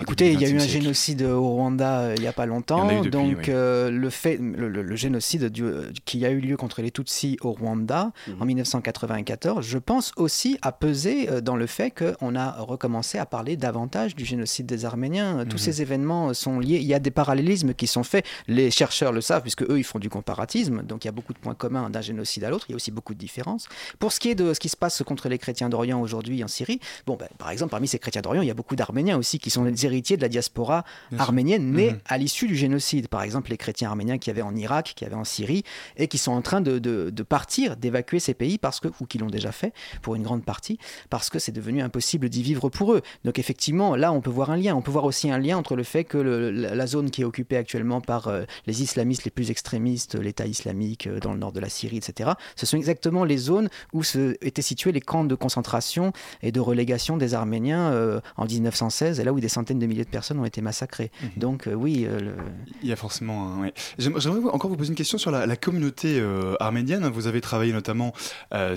Écoutez, 0.00 0.32
il 0.32 0.40
y 0.40 0.44
a 0.44 0.48
eu 0.48 0.56
un 0.56 0.66
génocide 0.66 1.22
au 1.22 1.48
Rwanda 1.50 2.00
euh, 2.00 2.14
il 2.16 2.20
n'y 2.20 2.26
a 2.26 2.32
pas 2.32 2.46
longtemps. 2.46 2.86
Depuis, 2.86 3.10
donc, 3.10 3.36
oui. 3.38 3.44
euh, 3.48 3.90
le, 3.90 4.10
fait, 4.10 4.38
le, 4.38 4.68
le, 4.68 4.82
le 4.82 4.96
génocide 4.96 5.46
du, 5.46 5.64
euh, 5.64 5.90
qui 6.04 6.24
a 6.26 6.30
eu 6.30 6.40
lieu 6.40 6.56
contre 6.56 6.82
les 6.82 6.90
Tutsis 6.90 7.36
au 7.42 7.52
Rwanda 7.52 8.12
mmh. 8.26 8.32
en 8.40 8.44
1994, 8.44 9.64
je 9.66 9.78
pense 9.78 10.12
aussi 10.16 10.58
à 10.62 10.72
peser 10.72 11.28
dans 11.42 11.56
le 11.56 11.66
fait 11.66 11.90
qu'on 11.90 12.34
a 12.34 12.52
recommencé 12.60 13.18
à 13.18 13.26
parler 13.26 13.56
davantage 13.56 14.14
du 14.14 14.24
génocide 14.24 14.66
des 14.66 14.84
Arméniens. 14.84 15.44
Tous 15.46 15.58
ces 15.58 15.82
événements 15.82 16.34
sont 16.34 16.58
liés. 16.58 16.78
Il 16.80 16.86
y 16.86 16.94
a 16.94 16.98
des 16.98 17.10
parallélismes 17.10 17.74
qui 17.74 17.86
sont 17.86 18.02
faits. 18.02 18.24
Les 18.48 18.70
chercheurs 18.70 19.12
le 19.12 19.20
savent, 19.20 19.42
puisque 19.42 19.62
eux, 19.62 19.78
ils 19.78 19.84
font 19.84 19.98
du 19.98 20.10
comparatisme. 20.10 20.82
Donc, 20.82 21.04
il 21.04 21.08
y 21.08 21.10
a 21.10 21.12
beaucoup 21.12 21.32
de 21.32 21.38
points 21.38 21.54
communs 21.54 21.90
d'un 21.90 22.00
génocide 22.00 22.44
à 22.44 22.50
l'autre. 22.50 22.66
Il 22.68 22.72
y 22.72 22.74
a 22.74 22.76
aussi 22.76 22.90
beaucoup 22.90 23.14
de 23.14 23.18
différences. 23.18 23.68
Pour 23.98 24.12
ce 24.12 24.20
qui 24.20 24.30
est 24.30 24.34
de 24.34 24.54
ce 24.54 24.60
qui 24.60 24.68
se 24.68 24.76
passe 24.76 25.02
contre 25.04 25.28
les 25.28 25.38
chrétiens 25.38 25.68
d'Orient 25.68 26.00
aujourd'hui 26.00 26.42
en 26.42 26.48
Syrie, 26.48 26.80
bon, 27.06 27.16
ben, 27.16 27.28
par 27.38 27.50
exemple, 27.50 27.70
parmi 27.70 27.88
ces 27.88 27.98
chrétiens 27.98 28.22
d'Orient, 28.22 28.42
il 28.42 28.48
y 28.48 28.50
a 28.50 28.54
beaucoup 28.54 28.76
d'Arméniens 28.76 29.16
aussi 29.18 29.38
qui 29.38 29.50
sont 29.50 29.64
des 29.64 29.83
héritiers 29.84 30.16
de 30.16 30.22
la 30.22 30.28
diaspora 30.28 30.84
Bien 31.10 31.20
arménienne 31.20 31.72
née 31.72 31.92
mmh. 31.92 32.00
à 32.06 32.18
l'issue 32.18 32.46
du 32.46 32.56
génocide. 32.56 33.08
Par 33.08 33.22
exemple, 33.22 33.50
les 33.50 33.56
chrétiens 33.56 33.88
arméniens 33.88 34.18
qui 34.18 34.30
avaient 34.30 34.42
en 34.42 34.54
Irak, 34.54 34.94
qui 34.96 35.04
avaient 35.04 35.14
en 35.14 35.24
Syrie, 35.24 35.62
et 35.96 36.08
qui 36.08 36.18
sont 36.18 36.32
en 36.32 36.42
train 36.42 36.60
de, 36.60 36.78
de, 36.78 37.10
de 37.10 37.22
partir, 37.22 37.76
d'évacuer 37.76 38.20
ces 38.20 38.34
pays, 38.34 38.58
parce 38.58 38.80
que, 38.80 38.88
ou 39.00 39.06
qui 39.06 39.18
l'ont 39.18 39.28
déjà 39.28 39.52
fait 39.52 39.72
pour 40.02 40.14
une 40.14 40.22
grande 40.22 40.44
partie, 40.44 40.78
parce 41.10 41.30
que 41.30 41.38
c'est 41.38 41.52
devenu 41.52 41.82
impossible 41.82 42.28
d'y 42.28 42.42
vivre 42.42 42.68
pour 42.68 42.92
eux. 42.92 43.02
Donc 43.24 43.38
effectivement, 43.38 43.96
là, 43.96 44.12
on 44.12 44.20
peut 44.20 44.30
voir 44.30 44.50
un 44.50 44.56
lien. 44.56 44.74
On 44.74 44.82
peut 44.82 44.90
voir 44.90 45.04
aussi 45.04 45.30
un 45.30 45.38
lien 45.38 45.56
entre 45.56 45.76
le 45.76 45.82
fait 45.82 46.04
que 46.04 46.18
le, 46.18 46.50
la 46.50 46.86
zone 46.86 47.10
qui 47.10 47.22
est 47.22 47.24
occupée 47.24 47.56
actuellement 47.56 48.00
par 48.00 48.28
euh, 48.28 48.44
les 48.66 48.82
islamistes 48.82 49.24
les 49.24 49.30
plus 49.30 49.50
extrémistes, 49.50 50.14
l'État 50.14 50.46
islamique 50.46 51.06
euh, 51.06 51.20
dans 51.20 51.32
le 51.32 51.38
nord 51.38 51.52
de 51.52 51.60
la 51.60 51.68
Syrie, 51.68 51.98
etc., 51.98 52.32
ce 52.56 52.66
sont 52.66 52.76
exactement 52.76 53.24
les 53.24 53.36
zones 53.36 53.68
où 53.92 54.02
se, 54.02 54.36
étaient 54.44 54.62
situés 54.62 54.92
les 54.92 55.00
camps 55.00 55.24
de 55.24 55.34
concentration 55.34 56.12
et 56.42 56.52
de 56.52 56.60
relégation 56.60 57.16
des 57.16 57.34
Arméniens 57.34 57.92
euh, 57.92 58.20
en 58.36 58.46
1916, 58.46 59.20
et 59.20 59.24
là 59.24 59.32
où 59.32 59.40
des 59.40 59.48
centaines 59.48 59.73
de 59.78 59.86
milliers 59.86 60.04
de 60.04 60.10
personnes 60.10 60.38
ont 60.38 60.44
été 60.44 60.60
massacrées. 60.60 61.10
Mmh. 61.22 61.26
Donc 61.38 61.66
euh, 61.66 61.74
oui. 61.74 62.06
Euh, 62.06 62.20
le... 62.20 62.34
Il 62.82 62.88
y 62.88 62.92
a 62.92 62.96
forcément. 62.96 63.48
Un, 63.48 63.62
ouais. 63.62 63.74
J'aimerais 63.98 64.50
encore 64.50 64.70
vous 64.70 64.76
poser 64.76 64.90
une 64.90 64.96
question 64.96 65.18
sur 65.18 65.30
la, 65.30 65.46
la 65.46 65.56
communauté 65.56 66.18
euh, 66.20 66.54
arménienne. 66.60 67.06
Vous 67.08 67.26
avez 67.26 67.40
travaillé 67.40 67.72
notamment 67.72 68.12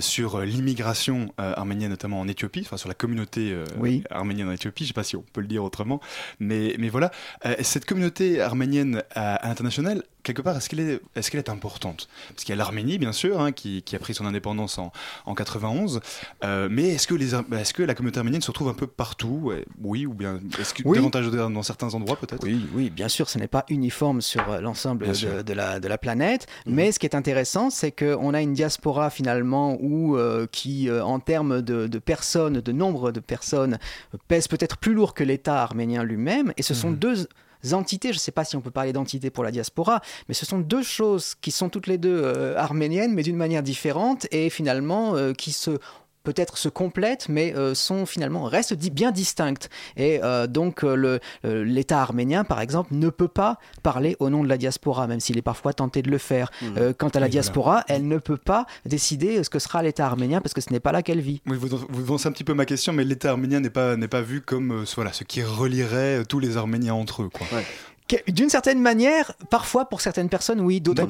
sur 0.00 0.40
l'immigration 0.40 1.32
arménienne, 1.36 1.90
notamment 1.90 2.20
en 2.20 2.28
Éthiopie, 2.28 2.62
enfin 2.64 2.76
sur 2.76 2.88
la 2.88 2.94
communauté 2.94 3.54
oui. 3.78 4.02
arménienne 4.10 4.48
en 4.48 4.52
Éthiopie. 4.52 4.84
Je 4.84 4.88
ne 4.88 4.88
sais 4.88 4.94
pas 4.94 5.04
si 5.04 5.16
on 5.16 5.24
peut 5.32 5.40
le 5.40 5.46
dire 5.46 5.64
autrement, 5.64 6.00
mais, 6.40 6.74
mais 6.78 6.88
voilà. 6.88 7.10
cette 7.62 7.84
communauté 7.84 8.40
arménienne 8.40 9.02
à, 9.14 9.46
l'international, 9.46 10.02
quelque 10.22 10.42
part, 10.42 10.56
est-ce 10.56 10.68
qu'elle 10.68 10.80
est, 10.80 11.00
est, 11.16 11.30
qu'elle 11.30 11.40
est, 11.40 11.48
importante? 11.48 12.08
Parce 12.30 12.44
qu'il 12.44 12.50
y 12.50 12.52
a 12.52 12.56
l'Arménie, 12.56 12.98
bien 12.98 13.12
sûr, 13.12 13.40
hein, 13.40 13.52
qui, 13.52 13.82
qui, 13.82 13.96
a 13.96 13.98
pris 13.98 14.14
son 14.14 14.26
indépendance 14.26 14.78
en, 14.78 14.92
en 15.26 15.34
91. 15.34 16.00
Euh, 16.44 16.68
mais 16.70 16.88
est-ce 16.88 17.06
que, 17.06 17.14
les, 17.14 17.34
est-ce 17.34 17.72
que 17.72 17.82
la 17.82 17.94
communauté 17.94 18.18
arménienne 18.18 18.42
se 18.42 18.50
retrouve 18.50 18.68
un 18.68 18.74
peu 18.74 18.86
partout? 18.86 19.52
Oui, 19.80 20.06
ou 20.06 20.14
bien 20.14 20.40
est-ce 20.58 20.74
que 20.74 20.82
davantage 20.94 21.30
dans 21.30 21.62
certains 21.62 21.94
endroits 21.94 22.16
peut-être 22.16 22.44
Oui, 22.44 22.66
oui, 22.74 22.90
bien 22.90 23.08
sûr, 23.08 23.28
ce 23.28 23.38
n'est 23.38 23.48
pas 23.48 23.64
uniforme 23.68 24.20
sur 24.20 24.50
euh, 24.50 24.60
l'ensemble 24.60 25.06
de, 25.08 25.42
de, 25.42 25.52
la, 25.52 25.80
de 25.80 25.88
la 25.88 25.98
planète. 25.98 26.46
Mhm. 26.66 26.74
Mais 26.74 26.92
ce 26.92 26.98
qui 26.98 27.06
est 27.06 27.14
intéressant, 27.14 27.70
c'est 27.70 27.92
qu'on 27.92 28.34
a 28.34 28.40
une 28.40 28.52
diaspora 28.52 29.10
finalement 29.10 29.76
où, 29.80 30.16
euh, 30.16 30.46
qui, 30.50 30.90
en 30.90 31.20
termes 31.20 31.62
de, 31.62 31.86
de, 31.86 31.98
personnes, 31.98 32.60
de 32.60 32.72
nombre 32.72 33.12
de 33.12 33.20
personnes, 33.20 33.78
pèse 34.28 34.48
peut-être 34.48 34.78
plus 34.78 34.94
lourd 34.94 35.14
que 35.14 35.24
l'État 35.24 35.62
arménien 35.62 36.02
lui-même. 36.02 36.52
Et 36.56 36.62
ce 36.62 36.74
sont 36.74 36.90
mhm. 36.90 36.98
deux 36.98 37.28
entités, 37.72 38.08
je 38.08 38.16
ne 38.16 38.20
sais 38.20 38.32
pas 38.32 38.44
si 38.44 38.56
on 38.56 38.60
peut 38.60 38.70
parler 38.70 38.92
d'entité 38.92 39.30
pour 39.30 39.44
la 39.44 39.50
diaspora, 39.50 40.00
mais 40.28 40.34
ce 40.34 40.46
sont 40.46 40.58
deux 40.58 40.82
choses 40.82 41.34
qui 41.40 41.50
sont 41.50 41.68
toutes 41.68 41.86
les 41.86 41.98
deux 41.98 42.20
euh, 42.22 42.56
arméniennes, 42.56 43.12
mais 43.14 43.22
d'une 43.22 43.36
manière 43.36 43.62
différente, 43.62 44.26
et 44.30 44.50
finalement 44.50 45.16
euh, 45.16 45.32
qui 45.32 45.52
se 45.52 45.78
peut-être 46.28 46.58
se 46.58 46.68
complètent, 46.68 47.30
mais 47.30 47.54
euh, 47.56 47.74
sont 47.74 48.04
finalement 48.04 48.44
restent 48.44 48.74
bien 48.74 49.12
distinctes. 49.12 49.70
Et 49.96 50.20
euh, 50.22 50.46
donc 50.46 50.84
euh, 50.84 51.18
l'État 51.42 52.02
arménien, 52.02 52.44
par 52.44 52.60
exemple, 52.60 52.90
ne 52.92 53.08
peut 53.08 53.28
pas 53.28 53.58
parler 53.82 54.14
au 54.18 54.28
nom 54.28 54.44
de 54.44 54.48
la 54.48 54.58
diaspora, 54.58 55.06
même 55.06 55.20
s'il 55.20 55.38
est 55.38 55.42
parfois 55.42 55.72
tenté 55.72 56.02
de 56.02 56.10
le 56.10 56.18
faire. 56.18 56.50
Mmh. 56.60 56.92
quant 56.98 57.08
à 57.08 57.20
la 57.20 57.30
diaspora, 57.30 57.84
elle 57.88 58.06
ne 58.06 58.18
peut 58.18 58.36
pas 58.36 58.66
décider 58.84 59.42
ce 59.42 59.48
que 59.48 59.58
sera 59.58 59.82
l'État 59.82 60.04
arménien 60.04 60.42
parce 60.42 60.52
que 60.52 60.60
ce 60.60 60.70
n'est 60.70 60.80
pas 60.80 60.92
là 60.92 61.02
qu'elle 61.02 61.20
vit. 61.20 61.40
Oui, 61.46 61.56
vous, 61.56 61.68
vous 61.88 62.26
un 62.26 62.32
petit 62.32 62.44
peu 62.44 62.52
ma 62.52 62.66
question, 62.66 62.92
mais 62.92 63.04
l'État 63.04 63.30
arménien 63.30 63.60
n'est 63.60 63.70
pas, 63.70 63.96
pas 63.96 64.20
vu 64.20 64.42
comme 64.42 64.84
voilà, 64.96 65.14
ce 65.14 65.24
qui 65.24 65.42
relierait 65.42 66.24
tous 66.28 66.40
les 66.40 66.58
Arméniens 66.58 66.94
entre 66.94 67.22
eux. 67.22 67.30
Quoi. 67.32 67.46
D'une 68.28 68.48
certaine 68.48 68.80
manière, 68.80 69.32
parfois 69.50 69.84
pour 69.86 70.00
certaines 70.00 70.30
personnes, 70.30 70.60
oui. 70.60 70.80
D'autres, 70.80 71.06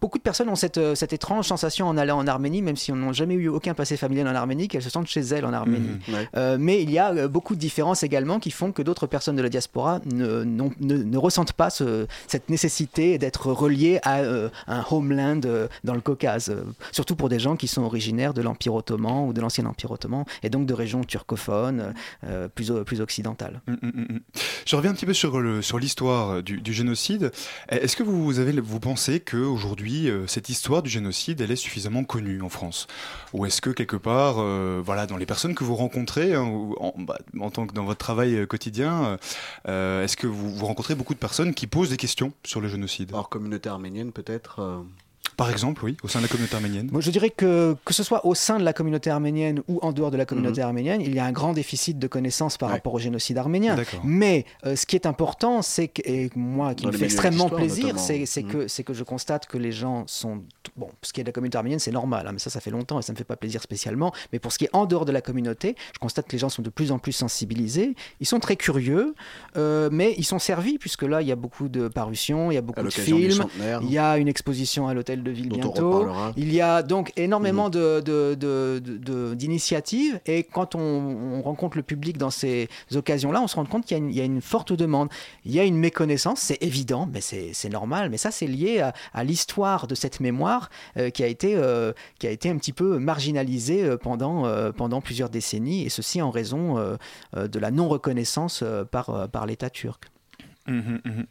beaucoup 0.00 0.18
de 0.18 0.22
personnes 0.22 0.48
ont 0.48 0.54
cette, 0.54 0.78
euh, 0.78 0.94
cette, 0.94 1.12
étrange 1.12 1.46
sensation 1.46 1.88
en 1.88 1.96
allant 1.96 2.18
en 2.18 2.26
Arménie, 2.26 2.62
même 2.62 2.76
si 2.76 2.92
on 2.92 2.96
n'a 2.96 3.12
jamais 3.12 3.34
eu 3.34 3.48
aucun 3.48 3.74
passé 3.74 3.96
familial 3.96 4.28
en 4.28 4.34
Arménie, 4.34 4.68
qu'elles 4.68 4.82
se 4.82 4.90
sentent 4.90 5.08
chez 5.08 5.20
elles 5.20 5.44
en 5.44 5.52
Arménie. 5.52 5.88
Mmh, 5.88 6.12
euh, 6.36 6.56
mais 6.60 6.82
il 6.82 6.90
y 6.90 6.98
a 6.98 7.12
euh, 7.12 7.28
beaucoup 7.28 7.56
de 7.56 7.60
différences 7.60 8.04
également 8.04 8.38
qui 8.38 8.52
font 8.52 8.70
que 8.70 8.82
d'autres 8.82 9.08
personnes 9.08 9.34
de 9.34 9.42
la 9.42 9.48
diaspora 9.48 10.00
ne, 10.04 10.44
ne, 10.44 10.68
ne 10.78 11.18
ressentent 11.18 11.52
pas 11.52 11.70
ce, 11.70 12.06
cette 12.28 12.48
nécessité 12.48 13.18
d'être 13.18 13.50
reliées 13.50 13.98
à 14.04 14.20
un 14.68 14.84
homeland 14.90 15.40
dans 15.84 15.94
le 15.94 16.00
Caucase. 16.00 16.54
surtout 16.92 17.16
pour 17.16 17.28
des 17.28 17.38
gens 17.38 17.56
qui 17.56 17.66
sont 17.66 17.82
originaires 17.82 18.34
de 18.34 18.42
l'Empire 18.42 18.74
ottoman 18.74 19.28
ou 19.28 19.32
de 19.32 19.40
l'ancien 19.40 19.66
Empire 19.66 19.90
ottoman, 19.90 20.24
et 20.42 20.50
donc 20.50 20.66
de 20.66 20.74
régions 20.74 21.02
turcophones 21.02 21.94
plus, 22.54 22.72
plus 22.84 23.00
occidentales. 23.00 23.60
Mmh, 23.66 23.72
mmh, 23.82 24.20
Je 24.64 24.76
reviens 24.76 24.92
un 24.92 24.94
petit 24.94 25.06
peu 25.06 25.14
sur, 25.14 25.40
le, 25.40 25.62
sur 25.62 25.78
l'histoire 25.78 26.35
euh, 26.36 26.42
du, 26.42 26.72
génocide. 26.72 27.32
Est-ce 27.68 27.96
que 27.96 28.02
vous, 28.02 28.38
avez, 28.38 28.52
vous 28.60 28.80
pensez 28.80 29.20
qu'aujourd'hui, 29.20 30.08
euh, 30.08 30.26
cette 30.26 30.48
histoire 30.48 30.82
du 30.82 30.90
génocide, 30.90 31.40
elle 31.40 31.50
est 31.50 31.56
suffisamment 31.56 32.04
connue 32.04 32.42
en 32.42 32.48
France? 32.48 32.86
Ou 33.32 33.46
est-ce 33.46 33.60
que 33.60 33.70
quelque 33.70 33.96
part, 33.96 34.36
euh, 34.38 34.80
voilà, 34.84 35.06
dans 35.06 35.16
les 35.16 35.26
personnes 35.26 35.54
que 35.54 35.64
vous 35.64 35.76
rencontrez, 35.76 36.34
hein, 36.34 36.42
en, 36.42 36.94
bah, 36.98 37.18
en, 37.40 37.50
tant 37.50 37.66
que 37.66 37.74
dans 37.74 37.84
votre 37.84 37.98
travail 37.98 38.46
quotidien, 38.46 39.18
est-ce 39.66 40.16
que 40.16 40.26
vous, 40.26 40.54
vous 40.54 40.66
rencontrez 40.66 40.94
beaucoup 40.94 41.14
de 41.14 41.18
personnes 41.18 41.54
qui 41.54 41.66
posent 41.66 41.90
des 41.90 41.96
questions 41.96 42.32
sur 42.44 42.60
le 42.60 42.68
génocide? 42.68 43.10
Alors, 43.10 43.28
communauté 43.28 43.68
arménienne 43.68 44.12
peut-être 44.12 44.84
par 45.36 45.50
exemple, 45.50 45.84
oui, 45.84 45.96
au 46.02 46.08
sein 46.08 46.20
de 46.20 46.24
la 46.24 46.28
communauté 46.28 46.54
arménienne 46.56 46.88
Moi, 46.90 47.00
Je 47.02 47.10
dirais 47.10 47.30
que, 47.30 47.76
que 47.84 47.92
ce 47.92 48.02
soit 48.02 48.24
au 48.24 48.34
sein 48.34 48.58
de 48.58 48.64
la 48.64 48.72
communauté 48.72 49.10
arménienne 49.10 49.62
ou 49.68 49.78
en 49.82 49.92
dehors 49.92 50.10
de 50.10 50.16
la 50.16 50.24
communauté 50.24 50.60
mhm. 50.60 50.66
arménienne, 50.66 51.00
il 51.02 51.14
y 51.14 51.18
a 51.18 51.24
un 51.26 51.32
grand 51.32 51.52
déficit 51.52 51.98
de 51.98 52.06
connaissances 52.06 52.56
par 52.56 52.70
rapport 52.70 52.94
au 52.94 52.98
génocide 52.98 53.36
arménien. 53.36 53.76
Mais 54.02 54.46
euh, 54.64 54.76
ce 54.76 54.86
qui 54.86 54.96
est 54.96 55.04
important, 55.04 55.60
c'est 55.60 55.88
que, 55.88 56.00
et 56.04 56.30
moi 56.34 56.74
qui 56.74 56.86
me 56.86 56.92
fait 56.92 57.04
extrêmement 57.04 57.50
plaisir, 57.50 57.98
c'est 57.98 58.24
mhm. 58.42 58.66
que, 58.66 58.82
que 58.82 58.94
je 58.94 59.04
constate 59.04 59.46
que 59.46 59.58
les 59.58 59.72
gens 59.72 60.04
sont. 60.06 60.42
Bon, 60.76 60.88
ce 61.02 61.12
qui 61.12 61.20
est 61.20 61.24
de 61.24 61.28
la 61.28 61.32
communauté 61.32 61.58
arménienne, 61.58 61.78
c'est 61.78 61.92
normal, 61.92 62.26
hein, 62.26 62.32
mais 62.32 62.38
ça, 62.38 62.50
ça 62.50 62.60
fait 62.60 62.70
longtemps 62.70 62.98
et 62.98 63.02
ça 63.02 63.12
ne 63.12 63.16
me 63.16 63.18
fait 63.18 63.24
pas 63.24 63.36
plaisir 63.36 63.62
spécialement. 63.62 64.12
Mais 64.32 64.38
pour 64.38 64.52
ce 64.52 64.58
qui 64.58 64.64
est 64.64 64.70
en 64.72 64.86
dehors 64.86 65.04
de 65.04 65.12
la 65.12 65.20
communauté, 65.20 65.76
je 65.94 65.98
constate 65.98 66.26
que 66.26 66.32
les 66.32 66.38
gens 66.38 66.48
sont 66.48 66.62
de 66.62 66.70
plus 66.70 66.92
en 66.92 66.98
plus 66.98 67.12
sensibilisés. 67.12 67.94
Ils 68.20 68.26
sont 68.26 68.40
très 68.40 68.56
curieux, 68.56 69.14
euh, 69.56 69.88
mais 69.92 70.14
ils 70.18 70.24
sont 70.24 70.38
servis, 70.38 70.78
puisque 70.78 71.02
là, 71.02 71.22
il 71.22 71.28
y 71.28 71.32
a 71.32 71.36
beaucoup 71.36 71.68
de 71.68 71.88
parutions, 71.88 72.50
il 72.50 72.54
y 72.54 72.58
a 72.58 72.62
beaucoup 72.62 72.82
de 72.82 72.90
films, 72.90 73.44
il 73.82 73.90
y 73.90 73.98
a 73.98 74.16
une 74.18 74.28
exposition 74.28 74.88
à 74.88 74.94
l'hôtel 74.94 75.22
de 75.26 75.32
ville 75.32 75.48
bientôt. 75.48 76.06
Il 76.36 76.52
y 76.52 76.60
a 76.60 76.82
donc 76.82 77.12
énormément 77.16 77.68
mm. 77.68 79.34
d'initiatives 79.34 80.20
et 80.26 80.44
quand 80.44 80.74
on, 80.74 81.42
rencontre 81.42 81.76
le 81.76 81.82
public 81.82 82.16
dans 82.18 82.30
ces 82.30 82.68
occasions-là, 82.94 83.42
on 83.42 83.46
se 83.46 83.56
rend 83.56 83.66
compte 83.66 83.84
qu'il 83.84 84.12
y, 84.12 84.20
a 84.20 84.24
une 84.24 84.40
forte 84.40 84.72
demande. 84.72 85.08
Il 85.44 85.52
y 85.52 85.60
a 85.60 85.64
une 85.64 85.76
méconnaissance, 85.76 86.40
c'est 86.40 86.62
évident, 86.62 87.08
mais 87.12 87.20
c'est 87.20 87.68
normal. 87.68 88.10
Mais 88.10 88.18
ça, 88.18 88.30
c'est 88.30 88.46
lié 88.46 88.90
à, 89.12 89.24
l'histoire 89.24 89.86
de 89.86 89.94
cette 89.94 90.20
mémoire 90.20 90.70
euh, 90.96 91.10
qui, 91.10 91.24
a 91.24 91.26
été, 91.26 91.54
euh, 91.56 91.92
qui 92.18 92.26
a 92.26 92.30
été 92.30 92.48
un 92.48 92.56
petit 92.56 92.72
peu 92.72 92.98
marginalisée 92.98 93.84
euh, 93.84 93.96
pendant, 93.96 94.44
pendant 94.72 95.00
plusieurs 95.00 95.30
décennies 95.30 95.84
et 95.84 95.88
ceci 95.88 96.22
en 96.22 96.30
raison 96.30 96.76
de 97.34 97.58
la 97.58 97.70
non-reconnaissance 97.70 98.62
par, 98.90 99.28
par 99.30 99.46
l'État 99.46 99.70
turc. 99.70 100.10
Mmh, 100.66 100.78
mmh, 100.78 101.00
mmh. 101.04 101.24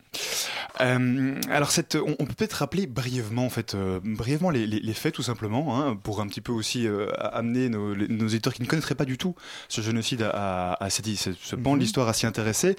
Euh, 0.82 1.40
alors, 1.50 1.72
cette, 1.72 1.96
on, 1.96 2.26
peut 2.26 2.34
peut-être 2.34 2.54
rappeler 2.54 2.88
brièvement, 2.88 3.46
en 3.46 3.50
fait, 3.50 3.76
euh, 3.76 4.00
brièvement 4.04 4.50
les, 4.50 4.66
les, 4.68 4.94
faits, 4.94 5.14
tout 5.14 5.24
simplement, 5.24 5.80
hein, 5.80 5.96
pour 5.96 6.22
un 6.22 6.28
petit 6.28 6.42
peu 6.42 6.52
aussi 6.52 6.88
euh, 6.88 7.08
amener 7.18 7.70
nos, 7.70 7.96
nos, 7.96 8.28
éditeurs 8.28 8.54
qui 8.54 8.62
ne 8.62 8.68
connaîtraient 8.68 8.96
pas 8.96 9.06
du 9.06 9.18
tout 9.18 9.36
ce 9.70 9.82
génocide 9.82 10.24
à, 10.24 10.74
à, 10.74 10.90
ce, 10.90 11.02
ce 11.34 11.56
pan 11.56 11.76
de 11.76 11.80
l'histoire 11.80 12.08
à 12.08 12.14
s'y 12.14 12.26
intéresser. 12.26 12.76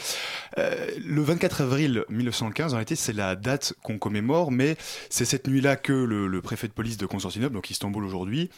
le 0.57 1.23
24 1.23 1.62
avril 1.62 2.05
1915, 2.11 2.73
en 2.73 2.77
réalité, 2.77 2.97
c'est 2.97 3.12
la 3.12 3.37
date 3.37 3.75
qu'on 3.83 3.99
commémore, 3.99 4.51
mais 4.51 4.77
c'est 5.11 5.25
cette 5.25 5.49
nuit-là 5.49 5.77
que 5.77 5.92
le, 5.92 6.27
le, 6.27 6.42
préfet 6.42 6.69
de 6.69 6.73
police 6.73 6.97
de 6.97 7.07
Constantinople, 7.07 7.55
donc 7.55 7.71
Istanbul 7.71 8.05
aujourd'hui, 8.05 8.51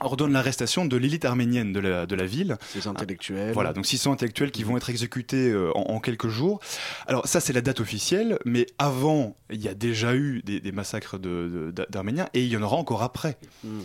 ordonne 0.00 0.32
l'arrestation 0.32 0.84
de 0.84 0.96
l'élite 0.96 1.24
arménienne 1.24 1.72
de 1.72 1.80
la, 1.80 2.06
de 2.06 2.14
la 2.14 2.26
ville. 2.26 2.56
Ces 2.68 2.86
intellectuels. 2.86 3.52
Voilà, 3.52 3.72
donc 3.72 3.86
600 3.86 4.12
intellectuels 4.12 4.50
qui 4.50 4.64
vont 4.64 4.76
être 4.76 4.90
exécutés 4.90 5.50
euh, 5.50 5.70
en, 5.74 6.00
quelques 6.00 6.28
jours. 6.28 6.60
Alors 7.06 7.26
ça, 7.26 7.40
c'est 7.40 7.52
la 7.52 7.60
date 7.60 7.80
officielle, 7.80 8.38
mais 8.44 8.66
avant, 8.78 9.36
il 9.50 9.62
y 9.62 9.68
a 9.68 9.74
déjà 9.74 10.14
eu 10.14 10.42
des, 10.42 10.72
massacres 10.72 11.18
d'Arméniens, 11.18 12.28
et 12.34 12.42
il 12.42 12.48
y 12.48 12.56
en 12.56 12.62
aura 12.62 12.76
encore 12.76 13.02
après. 13.02 13.36
Hmm. 13.62 13.82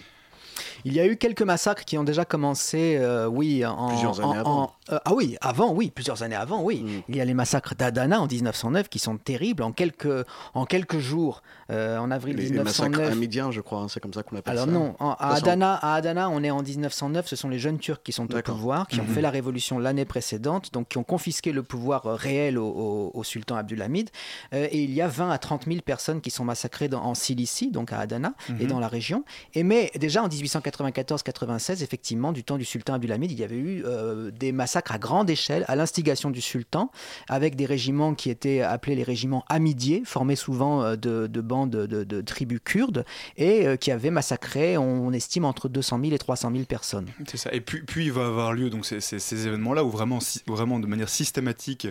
Il 0.85 0.93
y 0.93 0.99
a 0.99 1.05
eu 1.05 1.17
quelques 1.17 1.41
massacres 1.41 1.83
qui 1.85 1.97
ont 1.97 2.03
déjà 2.03 2.25
commencé, 2.25 2.97
euh, 2.97 3.27
oui, 3.27 3.65
en, 3.65 3.89
plusieurs 3.89 4.21
années 4.21 4.37
avant. 4.37 4.73
Euh, 4.91 4.99
ah 5.05 5.13
oui, 5.13 5.37
avant, 5.41 5.73
oui, 5.73 5.91
plusieurs 5.93 6.23
années 6.23 6.35
avant, 6.35 6.61
oui. 6.63 6.83
Hmm. 6.83 7.01
Il 7.09 7.15
y 7.15 7.21
a 7.21 7.25
les 7.25 7.33
massacres 7.33 7.75
d'Adana 7.75 8.21
en 8.21 8.27
1909 8.27 8.89
qui 8.89 8.99
sont 8.99 9.17
terribles. 9.17 9.63
En 9.63 9.71
quelques, 9.71 10.25
en 10.53 10.65
quelques 10.65 10.99
jours, 10.99 11.43
euh, 11.71 11.97
en 11.97 12.11
avril 12.11 12.35
les, 12.37 12.43
1909. 12.49 12.89
Les 12.89 13.27
massacres 13.27 13.51
je 13.51 13.61
crois, 13.61 13.79
hein, 13.79 13.87
c'est 13.89 13.99
comme 13.99 14.13
ça 14.13 14.23
qu'on 14.23 14.37
appelle 14.37 14.53
Alors 14.53 14.65
ça. 14.65 14.71
Alors 14.71 14.83
non, 14.83 14.95
à, 14.99 15.35
Adana, 15.35 15.75
à 15.75 15.95
Adana, 15.95 16.29
on 16.29 16.43
est 16.43 16.51
en 16.51 16.61
1909. 16.61 17.27
Ce 17.27 17.35
sont 17.35 17.49
les 17.49 17.59
jeunes 17.59 17.77
Turcs 17.77 18.01
qui 18.03 18.11
sont 18.11 18.33
au 18.33 18.41
pouvoir, 18.41 18.87
qui 18.87 18.99
ont 18.99 19.03
mhm. 19.03 19.13
fait 19.13 19.21
la 19.21 19.29
révolution 19.29 19.79
l'année 19.79 20.05
précédente, 20.05 20.73
donc 20.73 20.89
qui 20.89 20.97
ont 20.97 21.03
confisqué 21.03 21.51
le 21.51 21.63
pouvoir 21.63 22.03
réel 22.05 22.57
au, 22.57 23.21
sultan 23.23 23.57
Abdulhamid. 23.57 24.09
et 24.53 24.81
il 24.81 24.91
y 24.91 25.01
a 25.01 25.07
20 25.07 25.29
à 25.29 25.37
30 25.37 25.65
000 25.65 25.81
personnes 25.81 26.21
qui 26.21 26.31
sont 26.31 26.45
massacrées 26.45 26.87
dans, 26.87 27.03
en 27.03 27.13
Cilicie, 27.13 27.69
donc 27.69 27.93
à 27.93 27.99
Adana 27.99 28.33
et 28.49 28.63
mhm. 28.63 28.67
dans 28.67 28.79
la 28.79 28.87
région. 28.87 29.23
Et 29.53 29.63
mais 29.63 29.91
déjà 29.99 30.23
en 30.23 30.27
1840 30.27 30.68
94-96, 30.69 31.83
effectivement, 31.83 32.31
du 32.31 32.43
temps 32.43 32.57
du 32.57 32.65
sultan 32.65 32.93
Abdulhamid, 32.93 33.31
il 33.31 33.39
y 33.39 33.43
avait 33.43 33.57
eu 33.57 33.83
euh, 33.85 34.31
des 34.31 34.51
massacres 34.51 34.91
à 34.91 34.97
grande 34.97 35.29
échelle, 35.29 35.65
à 35.67 35.75
l'instigation 35.75 36.29
du 36.29 36.41
sultan, 36.41 36.91
avec 37.27 37.55
des 37.55 37.65
régiments 37.65 38.15
qui 38.15 38.29
étaient 38.29 38.61
appelés 38.61 38.95
les 38.95 39.03
régiments 39.03 39.45
amidiers, 39.49 40.03
formés 40.05 40.35
souvent 40.35 40.83
euh, 40.83 40.95
de, 40.95 41.41
bandes 41.41 41.71
de, 41.71 42.21
tribus 42.21 42.59
kurdes, 42.63 43.05
et 43.37 43.67
euh, 43.67 43.75
qui 43.75 43.91
avaient 43.91 44.11
massacré, 44.11 44.77
on, 44.77 45.11
estime, 45.11 45.45
entre 45.45 45.69
200 45.69 45.99
000 46.01 46.13
et 46.13 46.17
300 46.19 46.51
000 46.51 46.63
personnes. 46.65 47.07
C'est 47.27 47.37
ça. 47.37 47.51
Et 47.53 47.61
puis, 47.61 47.81
puis 47.81 48.05
il 48.05 48.11
va 48.11 48.25
avoir 48.25 48.53
lieu 48.53 48.69
donc 48.69 48.85
ces, 48.85 48.99
ces, 48.99 49.47
événements-là 49.47 49.83
où 49.83 49.89
vraiment, 49.89 50.19
vraiment 50.47 50.79
de 50.79 50.87
manière 50.87 51.09
systématique, 51.09 51.87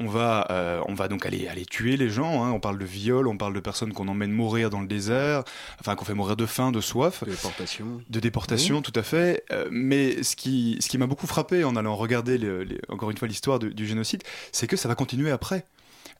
on 0.00 0.06
va, 0.06 0.82
on 0.88 0.94
va 0.94 1.08
donc 1.08 1.26
aller, 1.26 1.48
aller 1.48 1.66
tuer 1.66 1.96
les 1.96 2.10
gens. 2.10 2.44
Hein. 2.44 2.52
On 2.52 2.60
parle 2.60 2.78
de 2.78 2.84
viol, 2.84 3.26
on 3.28 3.36
parle 3.36 3.54
de 3.54 3.60
personnes 3.60 3.92
qu'on 3.92 4.08
emmène 4.08 4.32
mourir 4.32 4.70
dans 4.70 4.80
le 4.80 4.86
désert, 4.86 5.44
enfin 5.80 5.94
qu'on 5.94 6.04
fait 6.04 6.14
mourir 6.14 6.36
de 6.36 6.46
faim, 6.46 6.72
de 6.72 6.80
soif. 6.80 7.24
De 7.24 7.30
déportation. 7.30 8.00
De 8.08 8.20
déportation, 8.22 8.80
tout 8.80 8.92
à 8.94 9.02
fait. 9.02 9.44
Euh, 9.52 9.68
mais 9.70 10.22
ce 10.22 10.34
qui, 10.34 10.78
ce 10.80 10.88
qui 10.88 10.96
m'a 10.96 11.06
beaucoup 11.06 11.26
frappé 11.26 11.64
en 11.64 11.76
allant 11.76 11.94
regarder, 11.94 12.38
encore 12.88 13.10
une 13.10 13.18
fois, 13.18 13.28
l'histoire 13.28 13.58
du 13.58 13.86
génocide, 13.86 14.22
c'est 14.52 14.66
que 14.66 14.76
ça 14.76 14.88
va 14.88 14.94
continuer 14.94 15.30
après. 15.30 15.66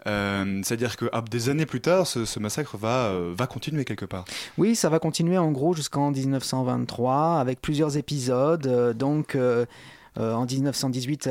Euh, 0.06 0.60
c'est-à-dire 0.64 0.96
que 0.96 1.08
ah, 1.12 1.22
des 1.22 1.48
années 1.48 1.64
plus 1.64 1.80
tard, 1.80 2.06
ce, 2.06 2.38
massacre 2.40 2.76
va, 2.76 3.06
euh, 3.06 3.32
va 3.36 3.46
continuer 3.46 3.84
quelque 3.84 4.04
part. 4.04 4.24
Oui, 4.58 4.74
ça 4.74 4.88
va 4.88 4.98
continuer 4.98 5.38
en 5.38 5.52
gros 5.52 5.74
jusqu'en 5.74 6.10
1923 6.10 7.38
avec 7.38 7.62
plusieurs 7.62 7.96
épisodes. 7.96 8.96
donc 8.96 9.38
en 10.18 10.44
1918, 10.44 11.30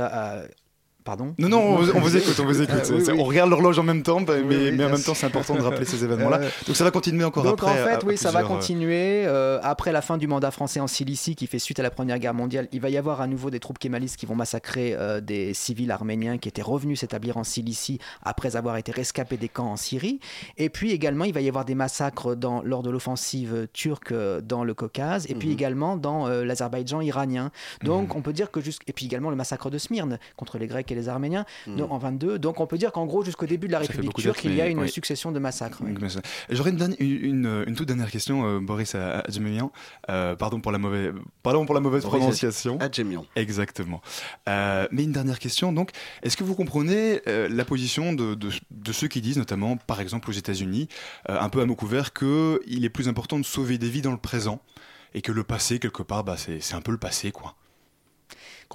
Pardon 1.04 1.34
Non, 1.40 1.50
non, 1.50 1.60
on, 1.60 2.00
vous 2.00 2.18
écoute, 2.18 2.40
on 2.40 2.46
vous 2.46 2.62
écoute. 2.62 2.92
On 3.18 3.24
regarde 3.24 3.50
l'horloge 3.50 3.80
en 3.80 3.84
même 3.84 4.04
temps, 4.04 4.20
mais, 4.20 4.72
mais 4.72 4.86
en 4.86 4.90
même 4.90 5.02
temps, 5.02 5.16
c'est 5.16 5.26
important 5.26 5.56
de 5.56 5.62
rappeler 5.62 5.86
ces 5.86 6.04
événements-là. 6.04 6.40
Donc 6.68 6.76
ça 6.76 6.84
va 6.84 6.92
continuer 6.92 7.24
encore 7.24 7.44
Donc, 7.44 7.54
après. 7.54 7.82
en 7.82 7.86
fait, 7.86 8.04
oui, 8.06 8.18
ça 8.18 8.30
va 8.30 8.44
continuer. 8.44 9.26
Euh, 9.26 9.60
après 9.64 9.92
la 9.92 10.02
fin 10.02 10.18
du 10.18 10.28
mandat 10.28 10.52
français 10.52 10.80
en 10.80 10.88
Cilicie, 10.88 11.36
qui 11.36 11.48
fait 11.48 11.60
suite 11.60 11.80
à 11.80 11.84
la 11.84 11.90
Première 11.90 12.20
Guerre 12.20 12.36
mondiale, 12.36 12.68
il 12.72 12.82
va 12.82 12.90
y 12.90 12.98
avoir 12.98 13.20
à 13.22 13.28
nouveau 13.28 13.50
des 13.50 13.60
troupes 13.60 13.80
kémalistes 13.80 14.18
qui 14.18 14.28
vont 14.28 14.36
massacrer 14.36 14.94
euh, 14.94 15.22
des 15.22 15.54
civils 15.56 15.90
arméniens 15.90 16.38
qui 16.38 16.50
étaient 16.50 16.62
revenus 16.62 17.00
s'établir 17.00 17.38
en 17.38 17.44
Cilicie 17.44 18.00
après 18.22 18.56
avoir 18.56 18.78
été 18.78 18.92
rescapés 18.92 19.38
des 19.38 19.50
camps 19.50 19.72
en 19.72 19.78
Syrie. 19.78 20.20
Et 20.58 20.70
puis 20.70 20.92
également, 20.92 21.26
il 21.26 21.34
va 21.34 21.42
y 21.42 21.48
avoir 21.48 21.66
des 21.66 21.76
massacres 21.76 22.36
dans, 22.36 22.62
lors 22.62 22.84
de 22.84 22.92
l'offensive 22.92 23.68
turque 23.74 24.12
euh, 24.12 24.40
dans 24.42 24.64
le 24.64 24.76
Caucase, 24.76 25.26
et 25.30 25.36
puis 25.36 25.48
mhm. 25.48 25.54
également 25.54 25.98
dans 25.98 26.28
l'Azerbaïdjan 26.28 27.02
iranien. 27.02 27.52
Donc 27.84 28.10
mhm. 28.10 28.18
on 28.18 28.22
peut 28.22 28.34
dire 28.34 28.52
que. 28.52 28.60
Et 28.88 28.94
puis 28.94 29.06
également 29.08 29.32
le 29.32 29.36
massacre 29.36 29.72
de 29.72 29.78
Smyrne 29.80 30.20
contre 30.36 30.60
les 30.60 30.68
Grecs 30.68 30.91
et 30.92 30.96
les 30.96 31.10
Arméniens. 31.10 31.46
Mm. 31.68 31.82
en 31.90 31.98
22. 31.98 32.40
Donc 32.40 32.60
on 32.60 32.68
peut 32.68 32.78
dire 32.78 32.92
qu'en 32.92 33.06
gros, 33.06 33.24
jusqu'au 33.24 33.46
début 33.46 33.68
de 33.68 33.72
la 33.72 33.80
République 33.80 34.14
turque, 34.16 34.44
il 34.44 34.56
y 34.56 34.62
a 34.62 34.68
une 34.68 34.88
succession 34.88 35.32
de 35.32 35.40
massacres. 35.40 35.82
J'aurais 36.50 36.72
une, 36.72 36.96
une, 37.00 37.64
une, 37.68 37.76
toute 37.76 37.88
dernière 37.88 38.12
question, 38.12 38.46
euh, 38.46 38.60
Boris 38.60 38.96
Adjemian. 38.96 39.72
Euh, 40.10 40.36
pardon 40.36 40.60
pour 40.60 40.72
la 40.72 40.78
mauvaise, 40.78 41.14
pardon 41.44 41.66
pour 41.66 41.76
la 41.76 41.82
mauvaise 41.82 42.04
prononciation. 42.04 42.80
Adjemian. 42.80 43.26
Exactement. 43.36 44.02
Euh, 44.50 44.88
mais 44.92 45.04
une 45.04 45.12
dernière 45.12 45.40
question, 45.40 45.74
donc, 45.74 45.92
est-ce 46.24 46.38
que 46.38 46.44
vous 46.44 46.56
comprenez 46.56 47.22
la 47.26 47.66
position 47.66 48.14
de, 48.14 48.36
de, 48.36 48.50
de, 48.72 48.92
ceux 48.92 49.08
qui 49.08 49.22
disent, 49.22 49.38
notamment, 49.38 49.78
par 49.78 50.02
exemple 50.02 50.30
aux 50.30 50.34
États-Unis, 50.34 50.88
un 51.28 51.50
peu 51.50 51.62
à 51.62 51.66
mot 51.66 51.76
couvert, 51.76 52.14
qu'il 52.14 52.86
est 52.86 52.90
plus 52.90 53.08
important 53.08 53.40
de 53.40 53.46
sauver 53.46 53.78
des 53.78 53.90
vies 53.90 54.02
dans 54.02 54.12
le 54.12 54.18
présent 54.18 54.62
et 55.14 55.22
que 55.22 55.32
le 55.32 55.44
passé, 55.44 55.80
quelque 55.80 56.04
part, 56.04 56.24
bah, 56.24 56.36
c'est 56.38 56.74
un 56.74 56.82
peu 56.82 56.92
le 56.92 56.98
passé, 56.98 57.32
quoi? 57.32 57.56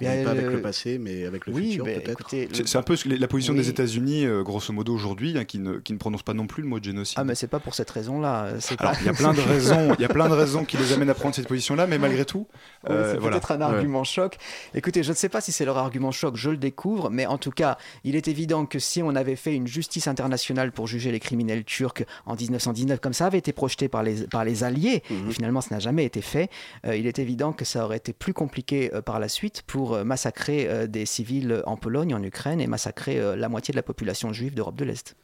Pas 0.05 0.31
avec 0.31 0.45
le 0.45 0.61
passé, 0.61 0.97
mais 0.97 1.25
avec 1.25 1.45
le 1.47 1.53
futur 1.53 1.85
peut-être. 1.85 2.27
C'est 2.65 2.77
un 2.77 2.83
peu 2.83 2.95
la 3.05 3.27
position 3.27 3.53
des 3.53 3.69
États-Unis, 3.69 4.25
euh, 4.25 4.43
grosso 4.43 4.73
modo 4.73 4.93
aujourd'hui, 4.93 5.37
hein, 5.37 5.45
qui, 5.45 5.59
ne, 5.59 5.77
qui 5.77 5.93
ne 5.93 5.97
prononcent 5.97 6.23
pas 6.23 6.33
non 6.33 6.47
plus 6.47 6.63
le 6.63 6.69
mot 6.69 6.79
de 6.79 6.83
génocide. 6.83 7.17
Ah, 7.19 7.23
mais 7.23 7.35
c'est 7.35 7.47
pas 7.47 7.59
pour 7.59 7.75
cette 7.75 7.89
raison-là. 7.89 8.53
Alors, 8.79 8.93
il 9.01 9.05
y 9.05 9.09
a 9.09 9.13
plein 9.13 9.33
de 9.33 9.41
raisons, 9.47 9.93
il 9.97 10.01
y 10.01 10.05
a 10.05 10.09
plein 10.09 10.29
de 10.29 10.33
raisons 10.33 10.65
qui 10.65 10.77
les 10.77 10.93
amènent 10.93 11.09
à 11.09 11.13
prendre 11.13 11.35
cette 11.35 11.47
position-là, 11.47 11.87
mais 11.87 11.97
malgré 11.97 12.25
tout, 12.25 12.47
euh, 12.89 13.13
c'est 13.13 13.19
peut-être 13.19 13.51
un 13.51 13.61
argument 13.61 14.03
choc. 14.03 14.37
Écoutez, 14.73 15.03
je 15.03 15.09
ne 15.09 15.15
sais 15.15 15.29
pas 15.29 15.41
si 15.41 15.51
c'est 15.51 15.65
leur 15.65 15.77
argument 15.77 16.11
choc, 16.11 16.35
je 16.35 16.49
le 16.49 16.57
découvre, 16.57 17.09
mais 17.09 17.25
en 17.25 17.37
tout 17.37 17.51
cas, 17.51 17.77
il 18.03 18.15
est 18.15 18.27
évident 18.27 18.65
que 18.65 18.79
si 18.79 19.01
on 19.03 19.15
avait 19.15 19.35
fait 19.35 19.55
une 19.55 19.67
justice 19.67 20.07
internationale 20.07 20.71
pour 20.71 20.87
juger 20.87 21.11
les 21.11 21.19
criminels 21.19 21.63
turcs 21.63 22.03
en 22.25 22.35
1919, 22.35 22.99
comme 22.99 23.13
ça 23.13 23.25
avait 23.27 23.37
été 23.37 23.53
projeté 23.53 23.87
par 23.87 24.03
les, 24.03 24.27
par 24.27 24.43
les 24.43 24.63
Alliés, 24.63 25.03
mhm. 25.09 25.29
et 25.29 25.33
finalement, 25.33 25.61
ça 25.61 25.75
n'a 25.75 25.79
jamais 25.79 26.05
été 26.05 26.21
fait, 26.21 26.49
euh, 26.85 26.95
il 26.95 27.07
est 27.07 27.19
évident 27.19 27.53
que 27.53 27.65
ça 27.65 27.85
aurait 27.85 27.97
été 27.97 28.13
plus 28.13 28.33
compliqué 28.33 28.91
par 29.05 29.19
la 29.19 29.29
suite 29.29 29.63
pour 29.65 29.86
massacrer 30.03 30.67
euh, 30.67 30.87
des 30.87 31.05
civils 31.05 31.61
en 31.65 31.77
Pologne, 31.77 32.13
en 32.13 32.23
Ukraine, 32.23 32.61
et 32.61 32.67
massacrer 32.67 33.19
euh, 33.19 33.35
la 33.35 33.49
moitié 33.49 33.71
de 33.71 33.77
la 33.77 33.83
population 33.83 34.33
juive 34.33 34.53
d'Europe 34.53 34.75
de 34.75 34.85
l'Est. 34.85 35.15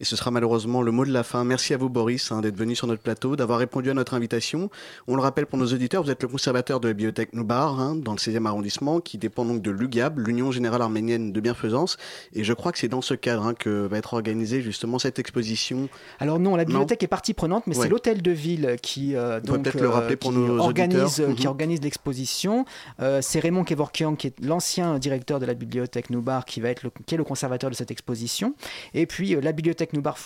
Et 0.00 0.04
ce 0.04 0.16
sera 0.16 0.32
malheureusement 0.32 0.82
le 0.82 0.90
mot 0.90 1.04
de 1.04 1.12
la 1.12 1.22
fin. 1.22 1.44
Merci 1.44 1.72
à 1.72 1.76
vous 1.76 1.88
Boris 1.88 2.32
hein, 2.32 2.40
d'être 2.40 2.56
venu 2.56 2.74
sur 2.74 2.88
notre 2.88 3.00
plateau, 3.00 3.36
d'avoir 3.36 3.60
répondu 3.60 3.90
à 3.90 3.94
notre 3.94 4.14
invitation. 4.14 4.68
On 5.06 5.14
le 5.14 5.22
rappelle 5.22 5.46
pour 5.46 5.56
nos 5.56 5.66
auditeurs, 5.66 6.02
vous 6.02 6.10
êtes 6.10 6.22
le 6.22 6.28
conservateur 6.28 6.80
de 6.80 6.88
la 6.88 6.94
bibliothèque 6.94 7.32
Noubar, 7.32 7.78
hein, 7.78 7.94
dans 7.94 8.10
le 8.10 8.18
16e 8.18 8.44
arrondissement, 8.44 9.00
qui 9.00 9.18
dépend 9.18 9.44
donc 9.44 9.62
de 9.62 9.70
l'UGAB, 9.70 10.18
l'Union 10.18 10.50
Générale 10.50 10.82
Arménienne 10.82 11.32
de 11.32 11.40
Bienfaisance. 11.40 11.96
Et 12.32 12.42
je 12.42 12.52
crois 12.52 12.72
que 12.72 12.78
c'est 12.78 12.88
dans 12.88 13.02
ce 13.02 13.14
cadre 13.14 13.46
hein, 13.46 13.54
que 13.54 13.86
va 13.86 13.98
être 13.98 14.14
organisée 14.14 14.62
justement 14.62 14.98
cette 14.98 15.20
exposition. 15.20 15.88
Alors 16.18 16.40
non, 16.40 16.56
la 16.56 16.64
bibliothèque 16.64 17.04
est 17.04 17.08
partie 17.08 17.32
prenante, 17.32 17.68
mais 17.68 17.74
c'est 17.74 17.88
l'hôtel 17.88 18.20
de 18.20 18.30
ville 18.32 18.76
qui, 18.82 19.14
euh, 19.14 19.40
donc, 19.40 19.72
le 19.74 19.88
rappeler 19.88 20.16
pour 20.16 20.32
nos 20.32 20.58
organise, 20.58 21.20
auditeurs. 21.20 21.36
qui 21.36 21.46
organise 21.46 21.80
l'exposition. 21.82 22.64
Euh, 23.00 23.20
c'est 23.22 23.38
Raymond 23.38 23.62
Kevorkian, 23.62 24.16
qui 24.16 24.26
est 24.26 24.44
l'ancien 24.44 24.98
directeur 24.98 25.38
de 25.38 25.46
la 25.46 25.54
bibliothèque 25.54 26.10
Noubar, 26.10 26.46
qui, 26.46 26.60
va 26.60 26.70
être 26.70 26.82
le, 26.82 26.90
qui 27.06 27.14
est 27.14 27.18
le 27.18 27.24
conservateur 27.24 27.70
de 27.70 27.76
cette 27.76 27.92
exposition. 27.92 28.54
Et 28.92 29.06
puis 29.06 29.36
euh, 29.36 29.40
la 29.40 29.52
bibliothèque 29.52 29.83
Noubar 29.92 30.16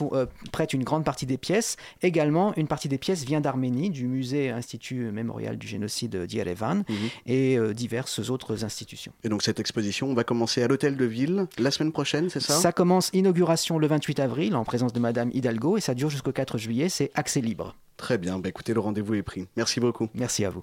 prête 0.53 0.73
une 0.73 0.85
grande 0.85 1.05
partie 1.05 1.27
des 1.27 1.39
pièces. 1.39 1.77
Également, 2.03 2.55
une 2.57 2.69
partie 2.69 2.89
des 2.89 2.99
pièces 2.99 3.25
vient 3.25 3.41
d'Arménie, 3.41 3.91
du 3.91 4.07
musée 4.07 4.51
Institut 4.51 5.11
mémorial 5.11 5.59
du 5.59 5.67
génocide 5.67 6.25
d'Yerevan 6.27 6.85
mhm. 6.89 6.97
et 7.27 7.59
euh, 7.59 7.75
diverses 7.75 8.31
autres 8.31 8.65
institutions. 8.65 9.13
Et 9.25 9.29
donc 9.29 9.43
cette 9.43 9.61
exposition 9.61 10.13
va 10.15 10.25
commencer 10.25 10.63
à 10.63 10.69
l'hôtel 10.69 10.97
de 10.97 11.05
ville 11.05 11.47
la 11.59 11.71
semaine 11.71 11.93
prochaine, 11.93 12.31
c'est 12.31 12.41
ça? 12.41 12.55
Ça 12.55 12.73
commence 12.73 13.11
inauguration 13.13 13.79
le 13.79 13.87
28 13.87 14.21
avril 14.21 14.57
en 14.57 14.65
présence 14.65 14.93
de 14.93 15.01
Madame 15.01 15.31
Hidalgo 15.33 15.77
et 15.77 15.81
ça 15.81 15.95
dure 15.95 16.11
jusqu'au 16.11 16.33
4 16.33 16.59
juillet. 16.59 16.89
C'est 16.89 17.11
accès 17.15 17.41
libre. 17.41 17.75
Très 17.97 18.17
bien. 18.17 18.39
Bah, 18.39 18.49
écoutez, 18.49 18.73
le 18.73 18.81
rendez-vous 18.81 19.15
est 19.15 19.23
pris. 19.23 19.47
Merci 19.57 19.81
beaucoup. 19.81 20.09
Merci 20.15 20.45
à 20.45 20.51
vous. 20.51 20.63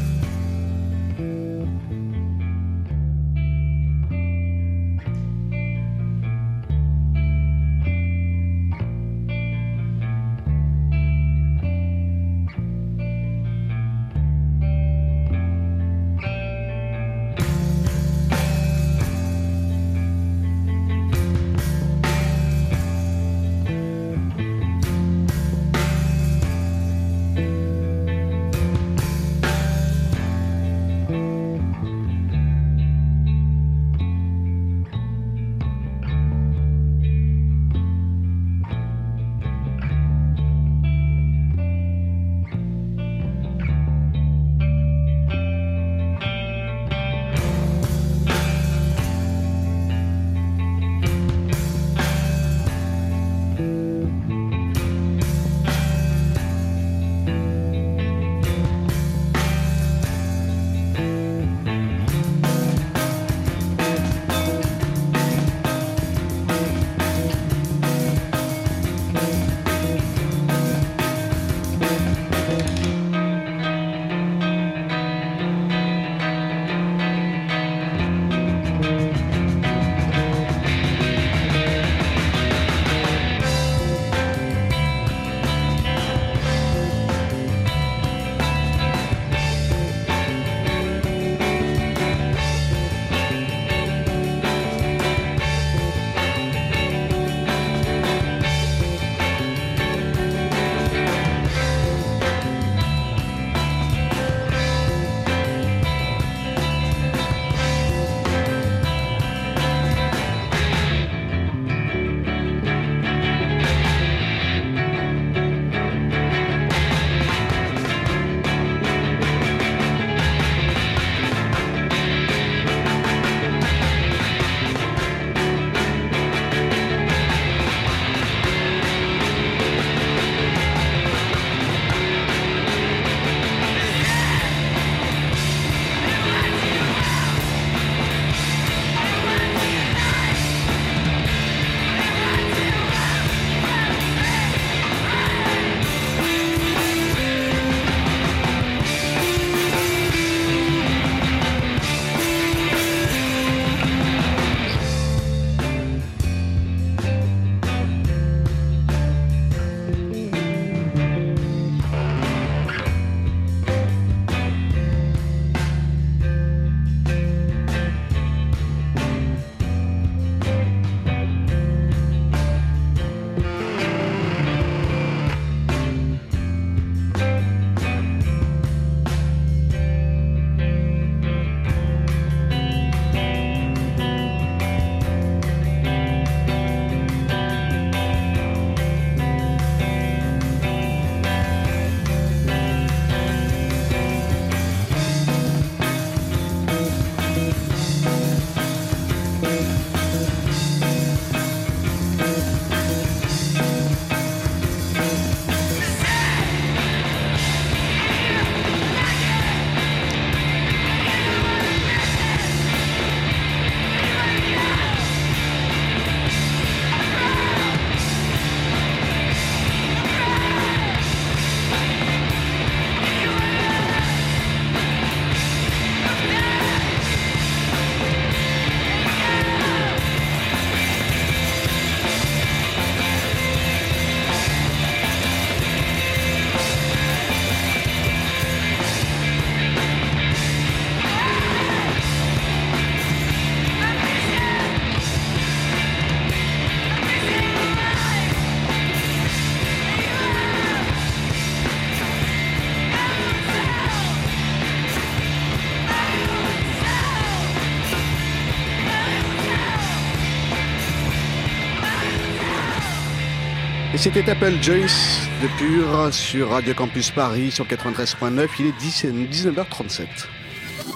C'était 264.01 264.27
Apple 264.31 264.57
Joyce 264.63 265.19
de 265.43 265.47
Pure 265.59 266.11
sur 266.11 266.49
Radio 266.49 266.73
Campus 266.73 267.11
Paris 267.11 267.51
sur 267.51 267.65
93.9. 267.67 268.47
Il 268.57 268.65
est 268.65 268.71
19h37. 268.71 270.07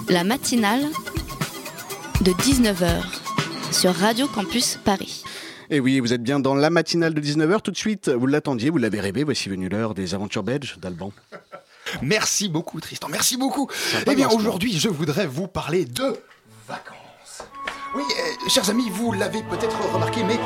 La 0.08 0.24
matinale 0.24 0.86
de 2.22 2.32
19h 2.32 3.04
sur 3.70 3.94
Radio 3.94 4.26
Campus 4.26 4.80
Paris. 4.84 5.22
Et 5.70 5.78
oui, 5.78 6.00
vous 6.00 6.12
êtes 6.12 6.22
bien 6.24 6.40
dans 6.40 6.56
la 6.56 6.68
matinale 6.68 7.14
de 7.14 7.20
19h 7.20 7.60
tout 7.60 7.70
de 7.70 7.76
suite. 7.76 8.08
Vous 8.08 8.26
l'attendiez, 8.26 8.70
vous 8.70 8.78
l'avez 8.78 8.98
rêvé. 8.98 9.22
Voici 9.22 9.48
venu 9.48 9.68
l'heure 9.68 9.94
des 9.94 10.16
aventures 10.16 10.42
belges 10.42 10.76
d'Alban. 10.80 11.12
Merci 12.02 12.48
beaucoup 12.48 12.80
Tristan, 12.80 13.06
merci 13.08 13.36
beaucoup. 13.36 13.70
Eh 14.04 14.14
bien 14.16 14.28
aujourd'hui, 14.28 14.76
je 14.76 14.88
voudrais 14.88 15.28
vous 15.28 15.46
parler 15.46 15.84
de 15.84 16.16
vacances. 16.66 17.44
Oui, 17.94 18.02
euh, 18.02 18.48
chers 18.48 18.68
amis, 18.68 18.90
vous 18.90 19.12
l'avez 19.12 19.44
peut-être 19.44 19.80
remarqué, 19.92 20.24
mais 20.24 20.36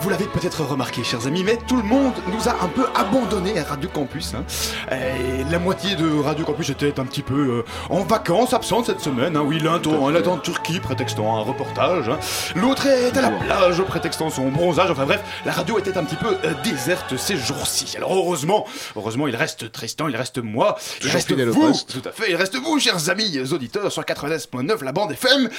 vous 0.00 0.08
l'avez 0.08 0.24
peut-être 0.24 0.64
remarqué, 0.64 1.04
chers 1.04 1.26
amis, 1.26 1.44
mais 1.44 1.58
tout 1.68 1.76
le 1.76 1.82
monde 1.82 2.14
nous 2.32 2.48
a 2.48 2.52
un 2.62 2.68
peu 2.68 2.86
abandonné 2.94 3.58
à 3.58 3.64
Radio 3.64 3.90
Campus. 3.92 4.32
Hein. 4.34 4.44
Et 4.90 5.44
la 5.50 5.58
moitié 5.58 5.94
de 5.94 6.20
Radio 6.20 6.44
Campus 6.46 6.70
était 6.70 6.98
un 6.98 7.04
petit 7.04 7.20
peu 7.22 7.34
euh, 7.34 7.64
en 7.90 8.00
vacances, 8.00 8.54
absente 8.54 8.86
cette 8.86 9.00
semaine. 9.00 9.36
Hein. 9.36 9.44
Oui, 9.44 9.58
l'un 9.60 9.78
est 9.78 10.26
en 10.26 10.38
Turquie, 10.38 10.80
prétextant 10.80 11.36
un 11.36 11.42
reportage. 11.42 12.08
Hein. 12.08 12.18
L'autre 12.56 12.86
est 12.86 13.14
à 13.16 13.20
la 13.20 13.30
plage, 13.30 13.82
prétextant 13.82 14.30
son 14.30 14.48
bronzage. 14.48 14.90
Enfin 14.90 15.04
bref, 15.04 15.20
la 15.44 15.52
radio 15.52 15.78
était 15.78 15.98
un 15.98 16.04
petit 16.04 16.16
peu 16.16 16.34
euh, 16.44 16.54
déserte 16.64 17.18
ces 17.18 17.36
jours-ci. 17.36 17.94
Alors 17.96 18.14
heureusement, 18.14 18.66
heureusement, 18.96 19.26
il 19.28 19.36
reste 19.36 19.70
Tristan, 19.70 20.08
il 20.08 20.16
reste 20.16 20.38
moi, 20.38 20.78
il 21.02 21.10
reste 21.10 21.32
vous. 21.32 21.72
Tout 21.88 22.08
à 22.08 22.12
fait, 22.12 22.30
il 22.30 22.36
reste 22.36 22.56
vous, 22.56 22.78
chers 22.78 23.10
amis 23.10 23.38
auditeurs, 23.52 23.92
sur 23.92 24.02
90.9, 24.02 24.82
la 24.82 24.92
bande 24.92 25.12
FM. 25.12 25.50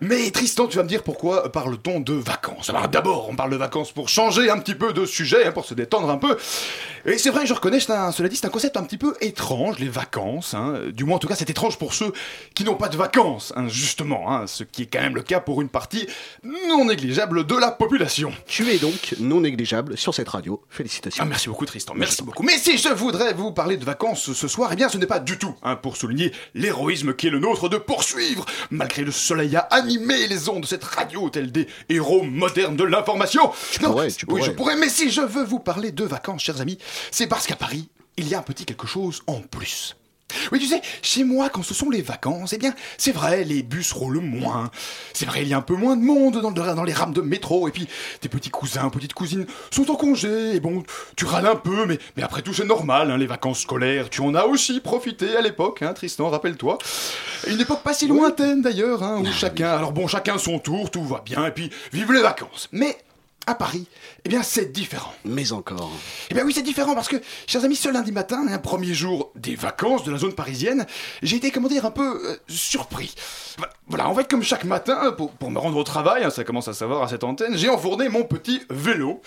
Mais 0.00 0.30
Tristan, 0.30 0.68
tu 0.68 0.76
vas 0.76 0.84
me 0.84 0.88
dire 0.88 1.02
pourquoi 1.02 1.50
parle-t-on 1.50 2.00
de 2.00 2.14
vacances? 2.14 2.70
Alors 2.70 2.88
d'abord, 2.88 3.28
on 3.28 3.34
parle 3.34 3.57
vacances 3.58 3.92
pour 3.92 4.08
changer 4.08 4.50
un 4.50 4.58
petit 4.58 4.74
peu 4.74 4.92
de 4.92 5.04
sujet, 5.04 5.46
hein, 5.46 5.52
pour 5.52 5.64
se 5.64 5.74
détendre 5.74 6.08
un 6.10 6.16
peu. 6.16 6.36
Et 7.04 7.18
c'est 7.18 7.30
vrai, 7.30 7.46
je 7.46 7.54
reconnais, 7.54 7.78
un, 7.90 8.12
cela 8.12 8.28
dit, 8.28 8.36
c'est 8.36 8.46
un 8.46 8.50
concept 8.50 8.76
un 8.76 8.82
petit 8.82 8.98
peu 8.98 9.14
étrange, 9.20 9.78
les 9.78 9.88
vacances. 9.88 10.54
Hein. 10.54 10.80
Du 10.92 11.04
moins, 11.04 11.16
en 11.16 11.18
tout 11.18 11.28
cas, 11.28 11.36
c'est 11.36 11.48
étrange 11.48 11.78
pour 11.78 11.94
ceux 11.94 12.12
qui 12.54 12.64
n'ont 12.64 12.74
pas 12.74 12.88
de 12.88 12.96
vacances, 12.96 13.52
hein, 13.56 13.68
justement. 13.68 14.46
Ce 14.46 14.64
qui 14.64 14.82
est 14.82 14.86
quand 14.86 15.00
même 15.00 15.14
le 15.14 15.22
cas 15.22 15.40
pour 15.40 15.62
une 15.62 15.68
partie 15.68 16.06
non 16.44 16.84
négligeable 16.84 17.46
de 17.46 17.56
la 17.56 17.70
population. 17.70 18.32
Tu 18.46 18.68
es 18.70 18.78
donc 18.78 19.14
non 19.20 19.40
négligeable 19.40 19.96
sur 19.96 20.14
cette 20.14 20.28
radio. 20.28 20.62
Félicitations. 20.68 21.22
Ah, 21.22 21.26
merci 21.26 21.48
beaucoup, 21.48 21.66
Tristan. 21.66 21.94
Merci 21.96 22.22
beaucoup. 22.22 22.42
Mais 22.42 22.58
si 22.58 22.78
je 22.78 22.88
voudrais 22.88 23.32
vous 23.32 23.52
parler 23.52 23.76
de 23.76 23.84
vacances 23.84 24.32
ce 24.32 24.48
soir, 24.48 24.70
eh 24.72 24.76
bien, 24.76 24.88
ce 24.88 24.98
n'est 24.98 25.06
pas 25.06 25.20
du 25.20 25.38
tout 25.38 25.54
pour 25.82 25.96
souligner 25.96 26.32
l'héroïsme 26.54 27.14
qui 27.14 27.28
est 27.28 27.30
le 27.30 27.38
nôtre 27.38 27.68
de 27.68 27.76
poursuivre, 27.76 28.44
malgré 28.70 29.02
le 29.02 29.12
soleil 29.12 29.56
à 29.56 29.60
animer 29.60 30.26
les 30.26 30.48
ondes 30.48 30.62
de 30.62 30.66
cette 30.66 30.84
radio, 30.84 31.30
tels 31.30 31.52
des 31.52 31.68
héros 31.88 32.22
modernes 32.22 32.76
de 32.76 32.84
l'information. 32.84 33.47
Tu 33.72 33.80
pourrais, 33.80 34.10
tu 34.10 34.26
pourrais. 34.26 34.40
Oui, 34.40 34.46
je 34.46 34.52
pourrais, 34.52 34.76
mais 34.76 34.88
si 34.88 35.10
je 35.10 35.20
veux 35.20 35.44
vous 35.44 35.60
parler 35.60 35.92
de 35.92 36.04
vacances, 36.04 36.42
chers 36.42 36.60
amis, 36.60 36.78
c'est 37.10 37.26
parce 37.26 37.46
qu'à 37.46 37.56
Paris, 37.56 37.88
il 38.16 38.28
y 38.28 38.34
a 38.34 38.38
un 38.38 38.42
petit 38.42 38.64
quelque 38.64 38.86
chose 38.86 39.22
en 39.26 39.40
plus. 39.40 39.96
Oui, 40.52 40.58
tu 40.58 40.66
sais, 40.66 40.82
chez 41.02 41.24
moi, 41.24 41.48
quand 41.48 41.62
ce 41.62 41.72
sont 41.72 41.88
les 41.88 42.02
vacances, 42.02 42.52
eh 42.52 42.58
bien, 42.58 42.74
c'est 42.98 43.12
vrai, 43.12 43.44
les 43.44 43.62
bus 43.62 43.92
roulent 43.92 44.20
moins. 44.20 44.70
C'est 45.14 45.24
vrai, 45.24 45.42
il 45.42 45.48
y 45.48 45.54
a 45.54 45.56
un 45.56 45.62
peu 45.62 45.74
moins 45.74 45.96
de 45.96 46.02
monde 46.02 46.40
dans, 46.40 46.50
dans, 46.50 46.84
les 46.84 46.92
rames 46.92 47.14
de 47.14 47.22
métro. 47.22 47.66
Et 47.66 47.70
puis, 47.70 47.88
tes 48.20 48.28
petits 48.28 48.50
cousins, 48.50 48.90
petites 48.90 49.14
cousines 49.14 49.46
sont 49.70 49.90
en 49.90 49.96
congé. 49.96 50.54
Et 50.54 50.60
bon, 50.60 50.82
tu 51.16 51.24
râles 51.24 51.46
un 51.46 51.56
peu, 51.56 51.86
mais, 51.86 51.98
mais 52.16 52.22
après 52.22 52.42
tout, 52.42 52.52
c'est 52.52 52.66
normal. 52.66 53.10
Hein, 53.10 53.16
les 53.16 53.26
vacances 53.26 53.60
scolaires, 53.60 54.10
tu 54.10 54.20
en 54.20 54.34
as 54.34 54.44
aussi 54.44 54.80
profité 54.80 55.36
à 55.36 55.40
l'époque, 55.40 55.82
hein, 55.82 55.94
Tristan, 55.94 56.28
rappelle-toi. 56.28 56.78
Une 57.46 57.60
époque 57.60 57.82
pas 57.82 57.94
si 57.94 58.06
lointaine 58.06 58.60
d'ailleurs, 58.60 59.02
hein, 59.02 59.20
où 59.22 59.26
ah 59.26 59.32
chacun, 59.32 59.70
alors 59.70 59.92
bon, 59.92 60.06
chacun 60.06 60.38
son 60.38 60.58
tour, 60.58 60.90
tout 60.90 61.04
va 61.04 61.22
bien, 61.24 61.46
et 61.46 61.52
puis 61.52 61.70
vive 61.92 62.12
les 62.12 62.22
vacances. 62.22 62.68
Mais 62.72 62.98
à 63.48 63.54
Paris, 63.54 63.86
eh 64.26 64.28
bien 64.28 64.42
c'est 64.42 64.72
différent. 64.72 65.12
Mais 65.24 65.52
encore. 65.52 65.90
Eh 66.30 66.34
bien 66.34 66.44
oui, 66.44 66.52
c'est 66.54 66.62
différent 66.62 66.94
parce 66.94 67.08
que, 67.08 67.16
chers 67.46 67.64
amis, 67.64 67.76
ce 67.76 67.88
lundi 67.88 68.12
matin, 68.12 68.46
un 68.46 68.58
premier 68.58 68.92
jour 68.92 69.32
des 69.36 69.56
vacances 69.56 70.04
de 70.04 70.12
la 70.12 70.18
zone 70.18 70.34
parisienne, 70.34 70.86
j'ai 71.22 71.36
été, 71.36 71.50
comment 71.50 71.68
dire, 71.68 71.86
un 71.86 71.90
peu 71.90 72.20
euh, 72.26 72.36
surpris. 72.46 73.14
Voilà, 73.86 74.06
en 74.06 74.14
fait, 74.14 74.28
comme 74.28 74.42
chaque 74.42 74.64
matin, 74.64 75.12
pour, 75.12 75.50
me 75.50 75.58
rendre 75.58 75.78
au 75.78 75.82
travail, 75.82 76.24
hein, 76.24 76.30
ça 76.30 76.44
commence 76.44 76.68
à 76.68 76.74
savoir 76.74 77.02
à 77.02 77.08
cette 77.08 77.24
antenne, 77.24 77.56
j'ai 77.56 77.70
enfourné 77.70 78.10
mon 78.10 78.24
petit 78.24 78.60
vélo. 78.68 79.22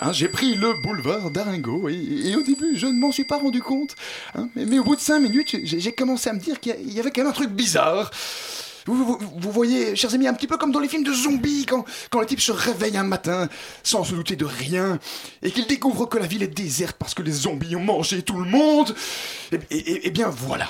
Hein, 0.00 0.12
j'ai 0.12 0.28
pris 0.28 0.54
le 0.54 0.72
boulevard 0.82 1.30
d'Aringo 1.30 1.90
et, 1.90 2.34
au 2.34 2.42
début, 2.42 2.74
je 2.74 2.86
ne 2.86 2.98
m'en 2.98 3.12
suis 3.12 3.24
pas 3.24 3.36
rendu 3.36 3.60
compte. 3.60 3.94
Hein, 4.34 4.48
mais, 4.56 4.78
au 4.78 4.84
bout 4.84 4.96
de 4.96 5.00
cinq 5.00 5.20
minutes, 5.20 5.56
j'ai 5.62 5.92
commencé 5.92 6.30
à 6.30 6.32
me 6.32 6.40
dire 6.40 6.58
qu'il 6.58 6.90
y 6.90 7.00
avait 7.00 7.10
quand 7.10 7.20
même 7.20 7.30
un 7.30 7.34
truc 7.34 7.50
bizarre. 7.50 8.10
Vous, 8.88 9.52
voyez, 9.52 9.94
chers 9.96 10.14
amis, 10.14 10.26
un 10.26 10.34
petit 10.34 10.46
peu 10.46 10.56
comme 10.56 10.72
dans 10.72 10.80
les 10.80 10.88
films 10.88 11.04
de 11.04 11.12
zombies, 11.12 11.66
quand, 11.66 11.84
quand 12.10 12.20
le 12.20 12.26
type 12.26 12.40
se 12.40 12.52
réveille 12.52 12.96
un 12.96 13.04
matin 13.04 13.48
sans 13.82 14.02
se 14.02 14.14
douter 14.14 14.34
de 14.34 14.46
rien 14.46 14.98
et 15.42 15.50
qu'il 15.50 15.66
découvre 15.66 16.06
que 16.06 16.16
la 16.16 16.26
ville 16.26 16.42
est 16.42 16.46
déserte 16.46 16.96
parce 16.98 17.12
que 17.12 17.22
les 17.22 17.32
zombies 17.32 17.76
ont 17.76 17.84
mangé 17.84 18.22
tout 18.22 18.38
le 18.38 18.48
monde. 18.48 18.94
Et, 19.70 20.10
bien 20.10 20.30
voilà. 20.30 20.68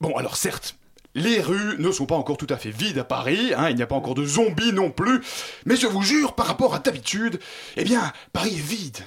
Bon, 0.00 0.16
alors 0.16 0.36
certes, 0.36 0.76
les 1.14 1.40
rues 1.40 1.76
ne 1.78 1.92
sont 1.92 2.06
pas 2.06 2.16
encore 2.16 2.36
tout 2.36 2.46
à 2.50 2.56
fait 2.56 2.70
vides 2.70 2.98
à 2.98 3.04
Paris, 3.04 3.52
hein, 3.56 3.70
il 3.70 3.76
n'y 3.76 3.82
a 3.82 3.86
pas 3.86 3.96
encore 3.96 4.14
de 4.14 4.24
zombies 4.24 4.72
non 4.72 4.90
plus, 4.90 5.20
mais 5.66 5.76
je 5.76 5.86
vous 5.86 6.02
jure, 6.02 6.34
par 6.34 6.46
rapport 6.46 6.74
à 6.74 6.78
d'habitude, 6.78 7.40
eh 7.76 7.84
bien, 7.84 8.12
Paris 8.32 8.54
est 8.54 8.60
vide. 8.60 8.98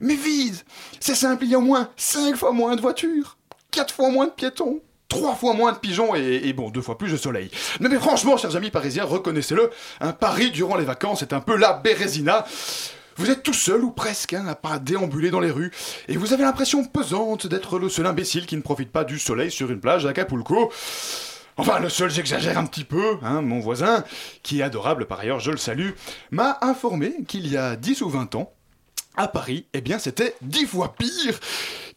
Mais 0.00 0.16
vide 0.16 0.56
C'est 1.00 1.14
simple, 1.14 1.44
il 1.44 1.50
y 1.50 1.54
a 1.54 1.58
au 1.58 1.62
moins 1.62 1.90
5 1.96 2.36
fois 2.36 2.52
moins 2.52 2.76
de 2.76 2.80
voitures, 2.80 3.36
4 3.70 3.94
fois 3.94 4.10
moins 4.10 4.26
de 4.26 4.32
piétons, 4.32 4.80
trois 5.12 5.34
fois 5.34 5.52
moins 5.52 5.72
de 5.72 5.78
pigeons 5.78 6.14
et, 6.14 6.50
bon, 6.54 6.70
deux 6.70 6.80
fois 6.80 6.96
plus 6.96 7.12
de 7.12 7.18
soleil. 7.18 7.50
mais 7.80 7.94
franchement, 7.98 8.38
chers 8.38 8.56
amis 8.56 8.70
parisiens, 8.70 9.04
reconnaissez-le, 9.04 9.70
Paris 10.18 10.50
durant 10.50 10.76
les 10.76 10.86
vacances 10.86 11.20
est 11.20 11.34
un 11.34 11.40
peu 11.40 11.54
la 11.54 11.74
Bérésina. 11.74 12.46
Vous 13.16 13.28
êtes 13.28 13.42
tout 13.42 13.52
seul 13.52 13.84
ou 13.84 13.90
presque 13.90 14.32
hein, 14.32 14.46
à 14.48 14.54
pas 14.54 14.78
déambuler 14.78 15.30
dans 15.30 15.40
les 15.40 15.50
rues 15.50 15.70
et 16.08 16.16
vous 16.16 16.32
avez 16.32 16.44
l'impression 16.44 16.82
pesante 16.82 17.46
d'être 17.46 17.78
le 17.78 17.90
seul 17.90 18.06
imbécile 18.06 18.46
qui 18.46 18.56
ne 18.56 18.62
profite 18.62 18.90
pas 18.90 19.04
du 19.04 19.18
soleil 19.18 19.50
sur 19.50 19.70
une 19.70 19.80
plage 19.80 20.06
à 20.06 20.08
Acapulco. 20.08 20.72
Enfin, 21.58 21.78
le 21.78 21.90
seul, 21.90 22.10
j'exagère 22.10 22.56
un 22.56 22.64
petit 22.64 22.84
peu, 22.84 23.18
hein, 23.22 23.42
mon 23.42 23.60
voisin, 23.60 24.04
qui 24.42 24.60
est 24.60 24.62
adorable 24.62 25.04
par 25.04 25.20
ailleurs, 25.20 25.40
je 25.40 25.50
le 25.50 25.58
salue, 25.58 25.90
m'a 26.30 26.56
informé 26.62 27.16
qu'il 27.28 27.46
y 27.46 27.58
a 27.58 27.76
10 27.76 28.00
ou 28.00 28.08
20 28.08 28.34
ans, 28.36 28.54
à 29.14 29.28
Paris, 29.28 29.66
eh 29.74 29.82
bien 29.82 29.98
c'était 29.98 30.34
10 30.40 30.64
fois 30.64 30.94
pire, 30.94 31.38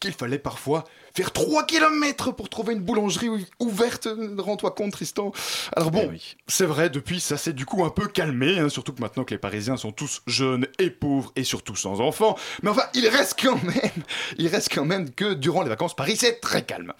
qu'il 0.00 0.12
fallait 0.12 0.38
parfois 0.38 0.84
faire 1.16 1.32
3 1.32 1.64
km 1.64 2.32
pour 2.32 2.48
trouver 2.48 2.74
une 2.74 2.80
boulangerie 2.80 3.30
ouverte. 3.58 4.08
Rends-toi 4.38 4.70
compte, 4.72 4.92
Tristan. 4.92 5.32
Alors 5.74 5.90
bon, 5.90 6.10
eh 6.14 6.20
c'est 6.46 6.66
vrai, 6.66 6.90
depuis, 6.90 7.20
ça 7.20 7.36
s'est 7.36 7.54
du 7.54 7.64
coup 7.64 7.84
un 7.84 7.90
peu 7.90 8.06
calmé, 8.06 8.58
hein, 8.58 8.68
surtout 8.68 8.92
que 8.92 9.00
maintenant 9.00 9.24
que 9.24 9.32
les 9.32 9.38
Parisiens 9.38 9.76
sont 9.76 9.92
tous 9.92 10.22
jeunes 10.26 10.66
et 10.78 10.90
pauvres 10.90 11.32
et 11.34 11.44
surtout 11.44 11.74
sans 11.74 12.00
enfants. 12.00 12.36
Mais 12.62 12.70
enfin, 12.70 12.84
il 12.94 13.08
reste 13.08 13.38
quand 13.42 13.62
même, 13.62 14.02
il 14.38 14.48
reste 14.48 14.72
quand 14.72 14.84
même 14.84 15.10
que 15.10 15.32
durant 15.34 15.62
les 15.62 15.70
vacances, 15.70 15.96
Paris, 15.96 16.16
c'est 16.16 16.40
très 16.40 16.62
calme. 16.62 16.92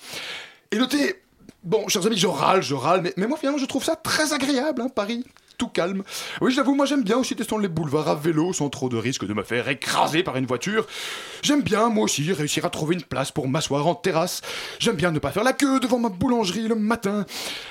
Et 0.70 0.76
notez, 0.76 1.22
bon, 1.62 1.86
chers 1.88 2.06
amis, 2.06 2.16
je 2.16 2.26
râle, 2.26 2.62
je 2.62 2.74
râle, 2.74 3.02
mais, 3.02 3.12
mais 3.16 3.26
moi 3.26 3.36
finalement, 3.36 3.58
je 3.58 3.66
trouve 3.66 3.84
ça 3.84 3.96
très 3.96 4.32
agréable, 4.32 4.80
hein, 4.80 4.88
Paris 4.88 5.24
tout 5.56 5.68
calme. 5.68 6.02
Oui, 6.40 6.52
j'avoue, 6.52 6.74
moi 6.74 6.86
j'aime 6.86 7.02
bien 7.02 7.16
aussi 7.16 7.34
tester 7.34 7.56
les 7.58 7.68
boulevards 7.68 8.08
à 8.08 8.14
vélo 8.14 8.52
sans 8.52 8.68
trop 8.70 8.88
de 8.88 8.96
risque 8.96 9.24
de 9.26 9.34
me 9.34 9.42
faire 9.42 9.68
écraser 9.68 10.22
par 10.22 10.36
une 10.36 10.46
voiture. 10.46 10.86
J'aime 11.42 11.62
bien, 11.62 11.88
moi 11.88 12.04
aussi, 12.04 12.32
réussir 12.32 12.64
à 12.64 12.70
trouver 12.70 12.94
une 12.94 13.02
place 13.02 13.32
pour 13.32 13.48
m'asseoir 13.48 13.86
en 13.86 13.94
terrasse. 13.94 14.42
J'aime 14.78 14.96
bien 14.96 15.10
ne 15.10 15.18
pas 15.18 15.30
faire 15.30 15.44
la 15.44 15.52
queue 15.52 15.80
devant 15.80 15.98
ma 15.98 16.08
boulangerie 16.08 16.68
le 16.68 16.74
matin. 16.74 17.26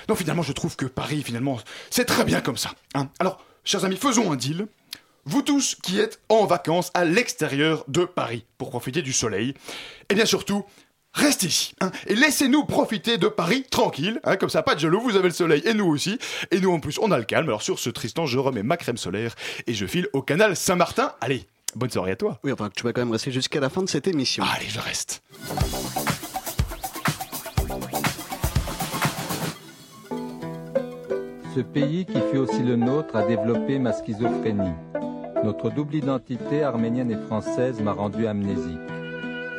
Non, 0.09 0.15
finalement, 0.15 0.43
je 0.43 0.53
trouve 0.53 0.75
que 0.75 0.85
Paris, 0.85 1.23
finalement, 1.23 1.59
c'est 1.89 2.05
très 2.05 2.23
bien 2.23 2.41
comme 2.41 2.57
ça. 2.57 2.71
Hein. 2.93 3.09
Alors, 3.19 3.43
chers 3.63 3.85
amis, 3.85 3.97
faisons 3.97 4.31
un 4.31 4.35
deal. 4.35 4.67
Vous 5.27 5.41
tous 5.41 5.75
qui 5.81 5.99
êtes 5.99 6.19
en 6.29 6.45
vacances 6.45 6.91
à 6.93 7.03
l'extérieur 7.03 7.83
de 7.87 8.05
Paris 8.05 8.45
pour 8.59 8.69
profiter 8.69 9.01
du 9.01 9.11
soleil, 9.11 9.55
et 10.09 10.13
bien 10.13 10.25
surtout, 10.25 10.65
restez 11.15 11.47
ici. 11.47 11.73
Hein, 11.81 11.91
et 12.07 12.15
laissez-nous 12.15 12.65
profiter 12.65 13.17
de 13.17 13.27
Paris 13.27 13.63
tranquille. 13.69 14.19
Hein, 14.23 14.35
comme 14.35 14.49
ça, 14.49 14.61
pas 14.61 14.75
de 14.75 14.79
jaloux, 14.79 14.99
vous 14.99 15.15
avez 15.15 15.29
le 15.29 15.33
soleil 15.33 15.61
et 15.65 15.73
nous 15.73 15.87
aussi. 15.87 16.19
Et 16.51 16.59
nous 16.59 16.71
en 16.71 16.79
plus, 16.79 16.99
on 17.01 17.11
a 17.11 17.17
le 17.17 17.23
calme. 17.23 17.47
Alors 17.47 17.61
sur 17.61 17.79
ce 17.79 17.89
Tristan, 17.89 18.25
je 18.25 18.37
remets 18.37 18.63
ma 18.63 18.77
crème 18.77 18.97
solaire 18.97 19.35
et 19.65 19.73
je 19.73 19.85
file 19.85 20.07
au 20.13 20.21
canal 20.21 20.55
Saint-Martin. 20.55 21.13
Allez, 21.21 21.45
bonne 21.75 21.89
soirée 21.89 22.11
à 22.11 22.15
toi. 22.15 22.39
Oui, 22.43 22.51
enfin, 22.51 22.69
tu 22.75 22.83
vas 22.83 22.93
quand 22.93 23.01
même 23.01 23.11
rester 23.11 23.31
jusqu'à 23.31 23.59
la 23.59 23.69
fin 23.69 23.81
de 23.81 23.89
cette 23.89 24.07
émission. 24.07 24.43
Allez, 24.43 24.69
je 24.69 24.79
reste. 24.79 25.23
Ce 31.55 31.61
pays 31.61 32.05
qui 32.05 32.19
fut 32.31 32.37
aussi 32.37 32.59
le 32.59 32.75
nôtre 32.75 33.15
a 33.15 33.23
développé 33.23 33.79
ma 33.79 33.93
schizophrénie. 33.93 34.73
Notre 35.45 35.69
double 35.69 35.95
identité 35.95 36.63
arménienne 36.63 37.11
et 37.11 37.27
française 37.27 37.79
m'a 37.79 37.93
rendu 37.93 38.27
amnésique. 38.27 38.79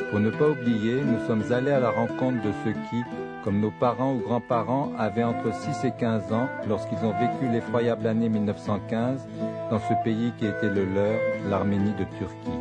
Pour 0.09 0.21
ne 0.21 0.29
pas 0.29 0.47
oublier, 0.47 1.01
nous 1.03 1.19
sommes 1.27 1.51
allés 1.51 1.71
à 1.71 1.81
la 1.81 1.89
rencontre 1.89 2.41
de 2.41 2.51
ceux 2.63 2.71
qui, 2.71 3.03
comme 3.43 3.59
nos 3.59 3.71
parents 3.71 4.13
ou 4.13 4.19
grands-parents, 4.19 4.93
avaient 4.97 5.23
entre 5.23 5.53
6 5.53 5.85
et 5.85 5.91
15 5.91 6.31
ans 6.31 6.47
lorsqu'ils 6.69 6.99
ont 6.99 7.11
vécu 7.11 7.51
l'effroyable 7.51 8.07
année 8.07 8.29
1915 8.29 9.27
dans 9.69 9.79
ce 9.79 9.93
pays 10.05 10.31
qui 10.37 10.45
était 10.45 10.69
le 10.69 10.85
leur, 10.85 11.19
l'Arménie 11.49 11.93
de 11.93 12.05
Turquie. 12.17 12.59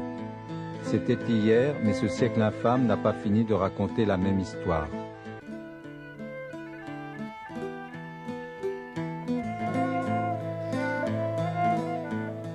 C'était 0.83 1.19
hier, 1.29 1.75
mais 1.85 1.93
ce 1.93 2.09
siècle 2.09 2.43
infâme 2.43 2.87
n'a 2.87 2.97
pas 2.97 3.13
fini 3.13 3.45
de 3.45 3.55
raconter 3.55 4.05
la 4.05 4.17
même 4.17 4.41
histoire. 4.41 4.89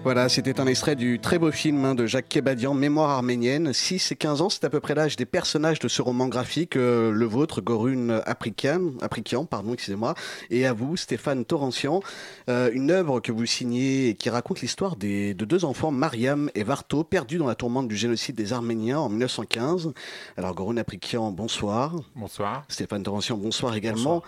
Voilà, 0.04 0.30
c'était 0.30 0.60
un 0.60 0.66
extrait 0.66 0.96
du 0.96 1.20
très 1.20 1.38
beau 1.38 1.52
film 1.52 1.86
hein, 1.86 1.94
de 1.94 2.08
Jacques 2.08 2.28
Kebadian, 2.28 2.74
Mémoire 2.74 3.12
arménienne. 3.12 3.72
6 3.72 4.14
et 4.14 4.16
15 4.16 4.42
ans, 4.42 4.50
c'est 4.50 4.64
à 4.64 4.70
peu 4.72 4.80
près 4.80 4.96
l'âge 4.96 5.16
des 5.16 5.28
personnages 5.28 5.78
de 5.78 5.88
ce 5.88 6.02
roman 6.02 6.28
graphique, 6.28 6.76
euh, 6.76 7.12
le 7.12 7.26
vôtre, 7.28 7.62
Gorune 7.62 8.20
Aprikian, 8.26 8.94
Aprikian 9.02 9.46
pardon, 9.46 9.74
excusez-moi, 9.74 10.16
et 10.50 10.66
à 10.66 10.74
vous, 10.74 10.98
Stéphane 10.98 11.46
Torrentian. 11.46 12.02
Euh, 12.50 12.72
une 12.74 12.90
œuvre 12.90 13.20
que 13.20 13.32
vous 13.32 13.46
signez 13.46 14.10
et 14.10 14.16
qui 14.16 14.32
raconte 14.32 14.62
l'histoire 14.62 14.96
de 14.96 15.34
deux 15.34 15.66
enfants, 15.66 15.92
Mariam 15.92 16.50
et 16.56 16.64
Varto, 16.64 17.04
perdus 17.04 17.38
dans 17.38 17.48
la 17.48 17.56
tourmente 17.56 17.88
du 17.88 17.96
génocide 17.96 18.36
des 18.36 18.54
Arméniens 18.54 18.98
en 18.98 19.10
1915. 19.10 19.94
Alors, 20.36 20.56
Gorune 20.56 20.80
Aprikian, 20.80 21.30
bonsoir. 21.30 21.94
Bonsoir. 22.16 22.64
Stéphane 22.70 23.04
Torrentian, 23.04 23.38
bonsoir 23.38 23.76
également. 23.76 24.24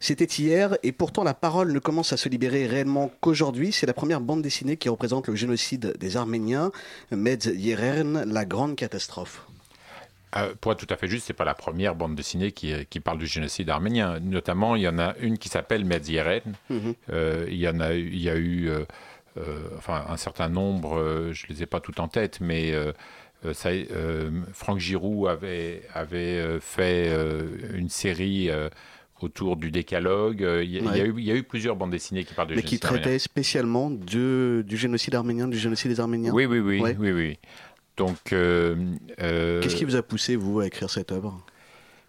C'était 0.00 0.24
hier 0.24 0.78
et 0.84 0.92
pourtant 0.92 1.24
la 1.24 1.34
parole 1.34 1.72
ne 1.72 1.78
commence 1.80 2.12
à 2.12 2.16
se 2.16 2.28
libérer 2.28 2.66
réellement 2.66 3.10
qu'aujourd'hui. 3.20 3.72
C'est 3.72 3.86
la 3.86 3.92
première 3.92 4.20
bande 4.20 4.42
dessinée 4.42 4.76
qui 4.76 4.88
représente 4.88 5.17
le 5.26 5.34
génocide 5.34 5.96
des 5.98 6.16
Arméniens, 6.16 6.70
Medz 7.10 7.46
Yeren, 7.46 8.24
la 8.24 8.44
grande 8.44 8.76
catastrophe. 8.76 9.48
Euh, 10.36 10.54
pour 10.60 10.72
être 10.72 10.78
tout 10.78 10.92
à 10.92 10.96
fait 10.96 11.08
juste, 11.08 11.26
c'est 11.26 11.32
pas 11.32 11.44
la 11.44 11.54
première 11.54 11.94
bande 11.94 12.14
dessinée 12.14 12.52
qui, 12.52 12.74
qui, 12.86 13.00
parle 13.00 13.18
du 13.18 13.26
génocide 13.26 13.70
arménien. 13.70 14.20
Notamment, 14.20 14.76
il 14.76 14.82
y 14.82 14.88
en 14.88 14.98
a 14.98 15.16
une 15.20 15.38
qui 15.38 15.48
s'appelle 15.48 15.84
Medz 15.84 16.08
Yeren. 16.08 16.54
Mhm. 16.68 16.94
euh, 17.10 17.46
il 17.48 17.56
y 17.56 17.68
en 17.68 17.80
a, 17.80 17.94
il 17.94 18.20
y 18.20 18.28
a 18.28 18.36
eu, 18.36 18.68
euh, 18.68 18.84
euh 19.38 19.68
enfin, 19.78 20.04
un 20.08 20.16
certain 20.16 20.48
nombre. 20.48 20.98
Euh, 20.98 21.32
je 21.32 21.46
les 21.48 21.62
ai 21.62 21.66
pas 21.66 21.80
toutes 21.80 22.00
en 22.00 22.08
tête, 22.08 22.40
mais 22.40 22.74
ça, 23.52 23.70
Franck 24.52 24.78
Giroud 24.78 25.28
avait 25.28 25.82
avait 25.94 26.60
fait 26.60 27.10
une 27.72 27.88
série 27.88 28.50
autour 29.20 29.56
du 29.56 29.70
décalogue. 29.70 30.42
Euh, 30.42 30.64
il 30.64 30.70
y, 30.70 31.30
a 31.30 31.34
eu 31.34 31.42
plusieurs 31.42 31.76
bandes 31.76 31.90
dessinées 31.90 32.24
qui 32.24 32.34
parlent 32.34 32.48
du 32.48 32.54
Mais 32.54 32.62
qui 32.62 32.78
traitaient 32.78 33.18
spécialement 33.18 33.90
du 33.90 34.64
génocide 34.68 35.14
arménien, 35.14 35.48
du 35.48 35.58
génocide 35.58 35.90
des 35.90 36.00
Arméniens. 36.00 36.32
Oui, 36.32 36.46
oui, 36.46 36.60
oui, 36.60 36.80
oui, 36.98 37.12
oui. 37.12 37.38
Donc, 37.98 38.32
euh, 38.32 38.76
euh, 39.20 39.60
qu'est-ce 39.60 39.74
qui 39.74 39.84
vous 39.84 39.96
a 39.96 40.02
poussé 40.02 40.36
vous 40.36 40.60
à 40.60 40.66
écrire 40.66 40.88
cette 40.88 41.10
œuvre? 41.10 41.44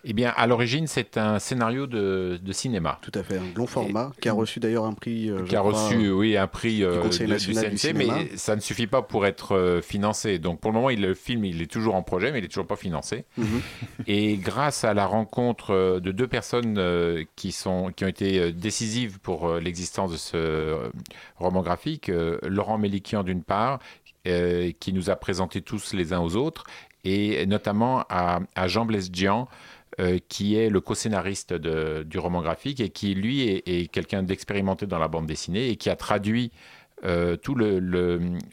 Eh 0.03 0.13
bien, 0.13 0.33
à 0.35 0.47
l'origine, 0.47 0.87
c'est 0.87 1.17
un 1.17 1.39
scénario 1.39 1.87
de, 1.87 2.39
cinéma. 2.51 2.99
Tout 3.01 3.11
à 3.13 3.23
fait, 3.23 3.37
un 3.37 3.43
long 3.55 3.67
format, 3.67 4.11
qui 4.21 4.29
a 4.29 4.33
reçu 4.33 4.59
d'ailleurs 4.59 4.85
un 4.85 4.93
prix. 4.93 5.31
qui 5.47 5.55
a 5.55 5.61
reçu, 5.61 6.11
oui, 6.11 6.37
un 6.37 6.47
prix 6.47 6.77
du, 6.77 6.99
Conseil 7.01 7.27
national 7.27 7.69
du 7.71 7.77
CNC, 7.77 7.93
mais 7.95 8.37
ça 8.37 8.55
ne 8.55 8.61
suffit 8.61 8.87
pas 8.87 9.01
pour 9.01 9.25
être 9.25 9.79
financé. 9.83 10.39
Donc, 10.39 10.59
pour 10.59 10.71
le 10.71 10.75
moment, 10.75 10.89
il, 10.89 11.01
le 11.01 11.13
film, 11.13 11.45
il 11.45 11.61
est 11.61 11.71
toujours 11.71 11.95
en 11.95 12.03
projet, 12.03 12.31
mais 12.31 12.39
il 12.39 12.41
n'est 12.41 12.47
toujours 12.47 12.67
pas 12.67 12.75
financé. 12.75 13.25
Mhm. 13.37 13.61
Et 14.07 14.37
grâce 14.37 14.83
à 14.83 14.93
la 14.93 15.05
rencontre 15.05 15.99
de 15.99 16.11
deux 16.11 16.27
personnes 16.27 17.25
qui, 17.35 17.51
sont, 17.51 17.91
qui 17.95 18.05
ont 18.05 18.09
été 18.09 18.51
décisives 18.51 19.19
pour 19.19 19.55
l'existence 19.55 20.11
de 20.11 20.17
ce 20.17 20.89
roman 21.37 21.61
graphique, 21.61 22.11
Laurent 22.43 22.77
Mélikian 22.77 23.23
d'une 23.23 23.43
part, 23.43 23.79
qui 24.23 24.93
nous 24.93 25.09
a 25.09 25.15
présenté 25.15 25.61
tous 25.61 25.93
les 25.93 26.13
uns 26.13 26.19
aux 26.19 26.35
autres, 26.35 26.65
et 27.03 27.45
notamment 27.45 28.03
à, 28.09 28.39
Jean 28.67 28.85
Blaise 28.85 29.11
Dian, 29.11 29.47
euh, 29.99 30.17
qui 30.29 30.55
est 30.55 30.69
le 30.69 30.79
co-scénariste 30.79 31.53
du 31.53 32.19
roman 32.19 32.41
graphique 32.41 32.79
et 32.79 32.89
qui, 32.89 33.15
lui, 33.15 33.41
est, 33.41 33.91
quelqu'un 33.91 34.23
d'expérimenté 34.23 34.85
dans 34.85 34.97
la 34.97 35.09
bande 35.09 35.27
dessinée 35.27 35.67
et 35.67 35.75
qui 35.75 35.89
a 35.89 35.97
traduit 35.97 36.51
euh, 37.03 37.35
tout 37.35 37.53
le, 37.53 37.81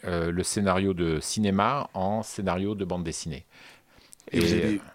euh, 0.05 0.33
le, 0.33 0.43
scénario 0.43 0.93
de 0.93 1.21
cinéma 1.21 1.89
en 1.95 2.25
scénario 2.25 2.75
de 2.75 2.85
bande 2.85 3.05
dessinée. 3.05 3.47
Et, 4.33 4.41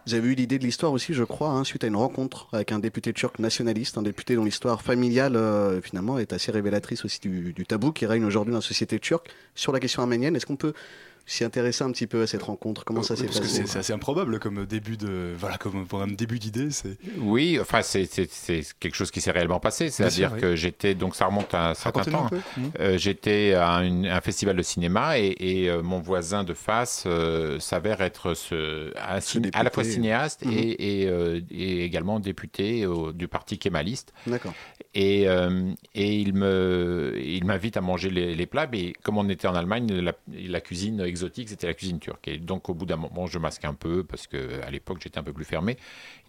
vous, 0.05 0.13
avez, 0.13 0.27
eu 0.27 0.35
l'idée 0.35 0.59
de 0.59 0.65
l'histoire 0.65 0.91
aussi, 0.91 1.13
je 1.13 1.23
crois, 1.23 1.51
hein, 1.51 1.63
suite 1.63 1.85
à 1.85 1.87
une 1.87 1.95
rencontre 1.95 2.49
avec 2.51 2.73
un 2.73 2.79
député 2.79 3.13
turc 3.13 3.39
nationaliste, 3.39 3.97
un 3.97 4.01
député 4.01 4.35
dont 4.35 4.43
l'histoire 4.43 4.81
familiale, 4.81 5.39
finalement, 5.81 6.19
est 6.19 6.33
assez 6.33 6.51
révélatrice 6.51 7.05
aussi 7.05 7.21
du, 7.21 7.53
du 7.53 7.65
tabou 7.65 7.93
qui 7.93 8.05
règne 8.05 8.25
aujourd'hui 8.25 8.51
dans 8.51 8.57
la 8.57 8.61
société 8.61 8.99
turque 8.99 9.29
sur 9.55 9.71
la 9.71 9.79
question 9.79 10.01
arménienne. 10.01 10.35
Est-ce 10.35 10.45
qu'on 10.45 10.57
peut 10.57 10.73
s'y 11.25 11.43
intéresser 11.43 11.83
un 11.83 11.91
petit 11.91 12.07
peu 12.07 12.21
à 12.23 12.27
cette 12.27 12.43
rencontre 12.43 12.83
Comment 12.85 13.03
ça 13.03 13.15
s'est 13.15 13.25
passé 13.25 13.39
Parce 13.39 13.51
que 13.51 13.67
c'est 13.67 13.79
assez 13.79 13.93
improbable 13.93 14.39
comme 14.39 14.65
début 14.65 14.97
de 14.97 15.33
voilà 15.37 15.57
comme 15.57 15.85
pour 15.87 16.01
un 16.01 16.07
début 16.07 16.39
d'idée. 16.39 16.71
C'est 16.71 16.97
oui, 17.19 17.57
enfin 17.59 17.81
c'est 17.81 18.07
quelque 18.79 18.95
chose 18.95 19.11
qui 19.11 19.21
s'est 19.21 19.31
réellement 19.31 19.59
passé. 19.59 19.89
C'est-à-dire 19.89 20.35
que 20.37 20.55
j'étais 20.55 20.95
donc 20.95 21.15
ça 21.15 21.25
remonte 21.25 21.53
à 21.53 21.69
un 21.69 21.73
certain 21.73 22.03
temps. 22.03 22.29
Mmh. 22.31 22.61
Euh, 22.79 22.97
j'étais 22.97 23.53
à 23.53 23.77
un 23.77 24.21
festival 24.21 24.55
de 24.55 24.61
cinéma 24.61 25.17
et, 25.17 25.69
euh, 25.69 25.81
mon 25.81 25.99
voisin 25.99 26.43
de 26.43 26.53
face 26.53 27.03
euh, 27.05 27.59
s'avère 27.59 28.01
être 28.01 28.33
ce, 28.33 28.91
à 28.97 29.63
la 29.63 29.69
fois 29.69 29.83
cinéaste 29.83 30.45
mmh. 30.45 30.51
et, 30.51 31.03
et, 31.51 31.83
également 31.83 32.19
député 32.19 32.85
du 33.13 33.27
parti 33.27 33.57
kémaliste. 33.57 34.13
D'accord. 34.27 34.53
Et, 34.93 35.23
et 35.23 36.15
il 36.15 36.33
me 36.33 37.13
il 37.17 37.45
m'invite 37.45 37.77
à 37.77 37.81
manger 37.81 38.09
les, 38.09 38.45
plats, 38.45 38.67
mais 38.71 38.93
comme 39.03 39.17
on 39.17 39.29
était 39.29 39.47
en 39.47 39.55
Allemagne, 39.55 39.87
la, 39.91 40.13
la 40.27 40.61
cuisine 40.61 41.01
exotique, 41.11 41.49
c'était 41.49 41.67
la 41.67 41.73
cuisine 41.73 41.99
turque. 41.99 42.27
Et 42.27 42.37
donc, 42.37 42.69
au 42.69 42.73
bout 42.73 42.85
d'un 42.85 42.95
moment, 42.95 43.27
je 43.27 43.37
masque 43.37 43.65
un 43.65 43.73
peu 43.73 44.03
parce 44.03 44.27
que 44.27 44.61
à 44.61 44.71
l'époque, 44.71 44.99
j'étais 45.01 45.19
un 45.19 45.23
peu 45.23 45.33
plus 45.33 45.45
fermé. 45.45 45.77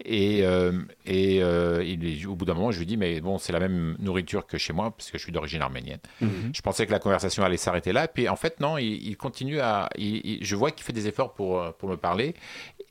Et, 0.04 0.40
euh, 0.42 0.82
et 1.06 1.42
euh, 1.42 1.82
au 2.28 2.34
bout 2.34 2.44
d'un 2.44 2.54
moment, 2.54 2.72
je 2.72 2.78
lui 2.78 2.86
dis, 2.86 2.96
mais 2.96 3.20
bon, 3.20 3.38
c'est 3.38 3.52
la 3.52 3.60
même 3.60 3.96
nourriture 3.98 4.46
que 4.46 4.58
chez 4.58 4.72
moi 4.72 4.90
parce 4.90 5.10
que 5.10 5.18
je 5.18 5.22
suis 5.22 5.32
d'origine 5.32 5.62
arménienne. 5.62 6.00
Mhm. 6.20 6.52
Je 6.54 6.60
pensais 6.60 6.86
que 6.86 6.92
la 6.92 6.98
conversation 6.98 7.42
allait 7.42 7.56
s'arrêter 7.56 7.92
là. 7.92 8.08
Puis 8.08 8.28
en 8.28 8.36
fait, 8.36 8.60
non, 8.60 8.76
il, 8.78 9.16
continue 9.16 9.60
à. 9.60 9.88
je 9.98 10.56
vois 10.56 10.70
qu'il 10.70 10.84
fait 10.84 10.92
des 10.92 11.06
efforts 11.06 11.32
pour, 11.32 11.72
pour 11.74 11.88
me 11.88 11.96
parler. 11.96 12.34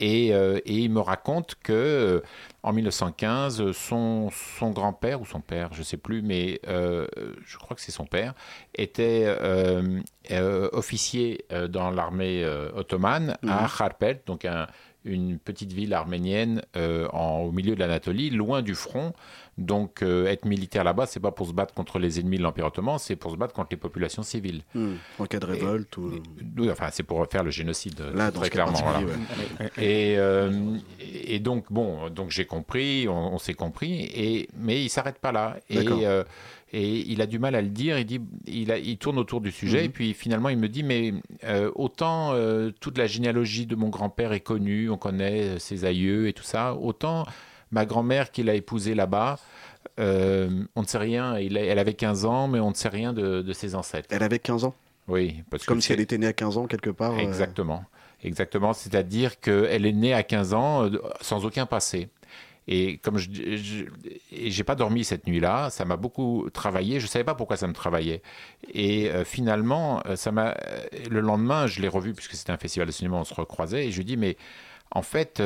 Et, 0.02 0.34
euh, 0.34 0.60
et 0.66 0.76
il 0.80 0.90
me 0.90 1.00
raconte 1.00 1.56
que 1.64 2.22
en 2.64 2.74
1915, 2.74 3.72
son, 3.72 4.30
son 4.32 4.72
grand-père 4.72 5.22
ou 5.22 5.26
son 5.26 5.42
père, 5.42 5.74
je 5.74 5.80
ne 5.80 5.84
sais 5.84 5.98
plus, 5.98 6.22
mais 6.22 6.60
euh, 6.68 7.08
je 7.44 7.58
crois 7.58 7.76
que 7.76 7.82
c'est 7.82 7.92
son 7.92 8.06
père, 8.06 8.34
était 8.76 9.24
euh, 9.26 10.00
euh, 10.32 10.70
officier 10.72 11.46
dans 11.70 11.90
l'armée 11.90 12.46
ottomane 12.76 13.38
à 13.48 13.64
mhm. 13.64 13.70
Kharpet, 13.78 14.22
donc 14.26 14.46
une 15.06 15.40
petite 15.40 15.74
ville 15.74 15.94
arménienne 15.94 16.62
en, 16.76 17.40
au 17.40 17.52
milieu 17.52 17.74
de 17.74 17.80
l'Anatolie, 17.80 18.30
loin 18.30 18.62
du 18.62 18.76
front, 18.76 19.14
donc 19.62 20.02
euh, 20.02 20.28
être 20.28 20.46
militaire 20.46 20.84
là-bas, 20.84 21.06
c'est 21.06 21.20
pas 21.20 21.32
pour 21.32 21.48
se 21.48 21.54
battre 21.54 21.74
contre 21.74 22.00
les 22.00 22.20
ennemis 22.20 22.38
de 22.38 22.44
l'Empire 22.44 22.66
ottoman, 22.66 22.98
c'est 23.00 23.16
pour 23.16 23.32
se 23.32 23.38
battre 23.38 23.54
contre 23.54 23.70
les 23.72 23.78
populations 23.78 24.24
civiles. 24.24 24.64
Hmm. 24.76 24.96
En 25.20 25.26
cas 25.26 25.40
de 25.40 25.46
révolte 25.46 25.96
ou... 25.98 26.12
Oui, 26.58 26.70
enfin, 26.72 26.90
c'est 26.92 27.04
pour 27.04 27.26
faire 27.28 27.44
le 27.44 27.52
génocide, 27.52 28.02
là, 28.14 28.32
très 28.32 28.50
clairement. 28.50 28.80
Et, 29.78 30.16
euh, 30.18 30.78
et, 31.00 31.40
donc, 31.40 31.66
bon, 31.72 32.10
donc 32.10 32.32
j'ai 32.32 32.46
compris, 32.46 33.08
on, 33.08 33.38
s'est 33.38 33.54
compris, 33.54 34.10
et, 34.14 34.50
mais 34.58 34.84
il 34.84 34.90
s'arrête 34.90 35.20
pas 35.20 35.32
là. 35.32 35.58
Et, 35.70 35.78
euh, 35.78 36.24
et 36.74 37.12
il 37.12 37.22
a 37.22 37.26
du 37.26 37.38
mal 37.38 37.56
à 37.56 37.62
le 37.62 37.70
dire, 37.70 38.00
il, 38.00 38.06
dit, 38.06 38.22
il, 38.46 38.72
a, 38.72 38.78
il 38.78 38.98
tourne 38.98 39.18
autour 39.18 39.42
du 39.42 39.52
sujet, 39.52 39.82
hmm. 39.82 39.86
et 39.86 39.90
puis 39.90 40.14
finalement 40.14 40.50
il 40.50 40.58
me 40.58 40.70
dit, 40.70 40.84
mais 40.84 41.14
autant 41.76 42.34
toute 42.80 42.98
la 42.98 43.08
généalogie 43.08 43.66
de 43.66 43.76
mon 43.76 43.90
grand-père 43.90 44.34
est 44.34 44.40
connue, 44.40 44.90
on 44.90 44.98
connaît 44.98 45.60
ses 45.60 45.86
aïeux 45.86 46.28
et 46.28 46.34
tout 46.34 46.44
ça, 46.44 46.76
autant 46.76 47.26
ma 47.72 47.86
grand-mère 47.86 48.32
qu'il 48.32 48.50
a 48.50 48.54
épousée 48.54 48.96
là-bas, 48.96 49.40
euh, 50.00 50.64
on 50.76 50.82
ne 50.82 50.88
sait 50.88 50.98
rien. 50.98 51.36
elle 51.36 51.80
avait 51.80 51.94
15 51.94 52.26
ans, 52.26 52.48
mais 52.48 52.60
on 52.60 52.70
ne 52.70 52.76
sait 52.76 52.90
rien 52.90 53.14
de, 53.14 53.54
ses 53.54 53.76
ancêtres. 53.76 54.08
Elle 54.12 54.24
avait 54.24 54.40
15 54.40 54.66
ans? 54.66 54.76
Oui. 55.08 55.44
Parce 55.50 55.66
Comme 55.66 55.82
si 55.82 55.92
elle 55.94 56.00
était 56.00 56.18
née 56.18 56.28
à 56.28 56.34
15 56.34 56.58
ans 56.58 56.68
quelque 56.68 56.90
part. 56.90 57.14
Euh. 57.14 57.18
Exactement. 57.18 57.84
Exactement. 58.24 58.74
C'est-à-dire 58.74 59.40
qu'elle 59.40 59.86
est 59.86 59.94
née 59.94 60.14
à 60.14 60.24
15 60.24 60.54
ans 60.54 60.86
euh, 60.86 61.02
sans 61.22 61.46
aucun 61.46 61.66
passé. 61.66 62.10
Et 62.68 62.98
comme 62.98 63.18
je 63.18 63.28
n'ai 64.32 64.64
pas 64.64 64.76
dormi 64.76 65.04
cette 65.04 65.26
nuit-là, 65.26 65.72
ça 65.72 65.84
m'a 65.84 65.98
beaucoup 65.98 66.48
travaillé. 66.54 67.00
Je 67.00 67.06
ne 67.06 67.10
savais 67.10 67.26
pas 67.26 67.34
pourquoi 67.34 67.58
ça 67.58 67.68
me 67.68 67.74
travaillait. 67.74 68.22
Et 68.72 69.10
finalement, 69.26 70.04
ça 70.16 70.32
m'a. 70.32 70.56
Le 71.10 71.22
lendemain, 71.22 71.66
je 71.66 71.82
l'ai 71.82 71.88
revu 71.88 72.14
puisque 72.14 72.36
c'était 72.36 72.52
un 72.52 72.58
festival 72.58 72.86
de 72.88 72.92
cinéma, 72.92 73.18
on 73.18 73.24
se 73.24 73.34
recroisait, 73.34 73.88
et 73.88 73.92
je 73.92 73.98
lui 73.98 74.06
dis 74.06 74.16
mais 74.16 74.38
en 74.92 75.02
fait, 75.02 75.42